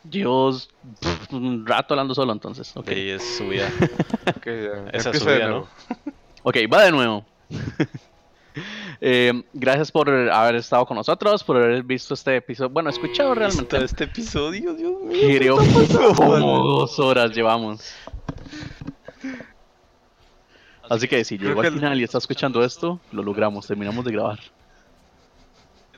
[0.05, 0.70] Dios,
[1.01, 2.76] pff, un rato hablando solo entonces.
[2.76, 3.70] Ok, es su vida.
[4.47, 4.90] Ya.
[4.93, 5.48] Esa es su vida.
[5.48, 5.68] ¿no?
[6.44, 7.24] Ok, va de nuevo.
[9.01, 12.70] Eh, gracias por haber estado con nosotros, por haber visto este episodio.
[12.70, 13.76] Bueno, escuchado realmente.
[13.76, 15.38] Todo este episodio, Dios mío.
[15.38, 15.56] Creo
[16.14, 17.93] como dos horas llevamos.
[20.89, 24.13] Así que si llegó al el- final y está escuchando esto, lo logramos, terminamos de
[24.13, 24.39] grabar.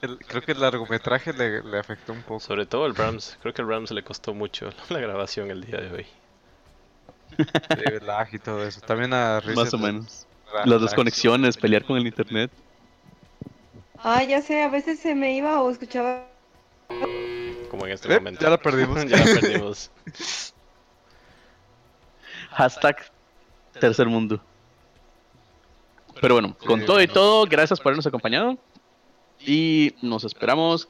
[0.00, 2.40] El- creo que el largometraje le, le afectó un poco.
[2.40, 3.36] Sobre todo el Rams.
[3.42, 6.06] Creo que el Rams le costó mucho la grabación el día de hoy.
[7.84, 8.80] El lag y todo eso.
[8.80, 10.26] También a Reset Más o menos.
[10.52, 10.80] la- Las lag.
[10.82, 12.50] desconexiones, pelear con el internet.
[14.02, 16.26] Ah, ya sé, a veces se me iba o escuchaba.
[17.70, 18.40] Como en este Eh, momento.
[18.40, 19.04] ya la perdimos.
[19.08, 19.90] ya la perdimos.
[22.50, 22.96] Hashtag
[23.78, 24.40] tercer mundo.
[26.20, 28.58] Pero bueno, con todo y todo, gracias por habernos acompañado.
[29.40, 30.88] Y nos esperamos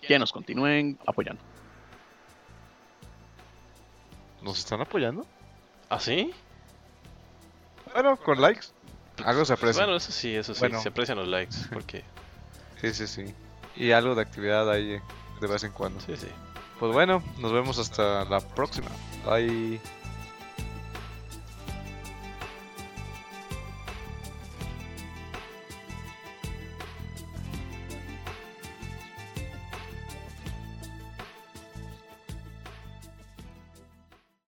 [0.00, 1.42] que nos continúen apoyando.
[4.42, 5.26] ¿Nos están apoyando?
[5.88, 6.32] ¿Ah, sí?
[7.92, 8.66] Bueno, con likes.
[9.24, 9.82] Algo se aprecia.
[9.82, 10.60] Bueno, eso sí, eso sí.
[10.60, 10.80] Bueno.
[10.80, 11.56] Se aprecian los likes.
[11.72, 12.04] Porque.
[12.78, 13.34] Sí, sí, sí.
[13.74, 15.00] Y algo de actividad ahí
[15.40, 15.98] de vez en cuando.
[16.00, 16.28] Sí, sí.
[16.78, 18.90] Pues bueno, nos vemos hasta la próxima.
[19.24, 19.80] Bye.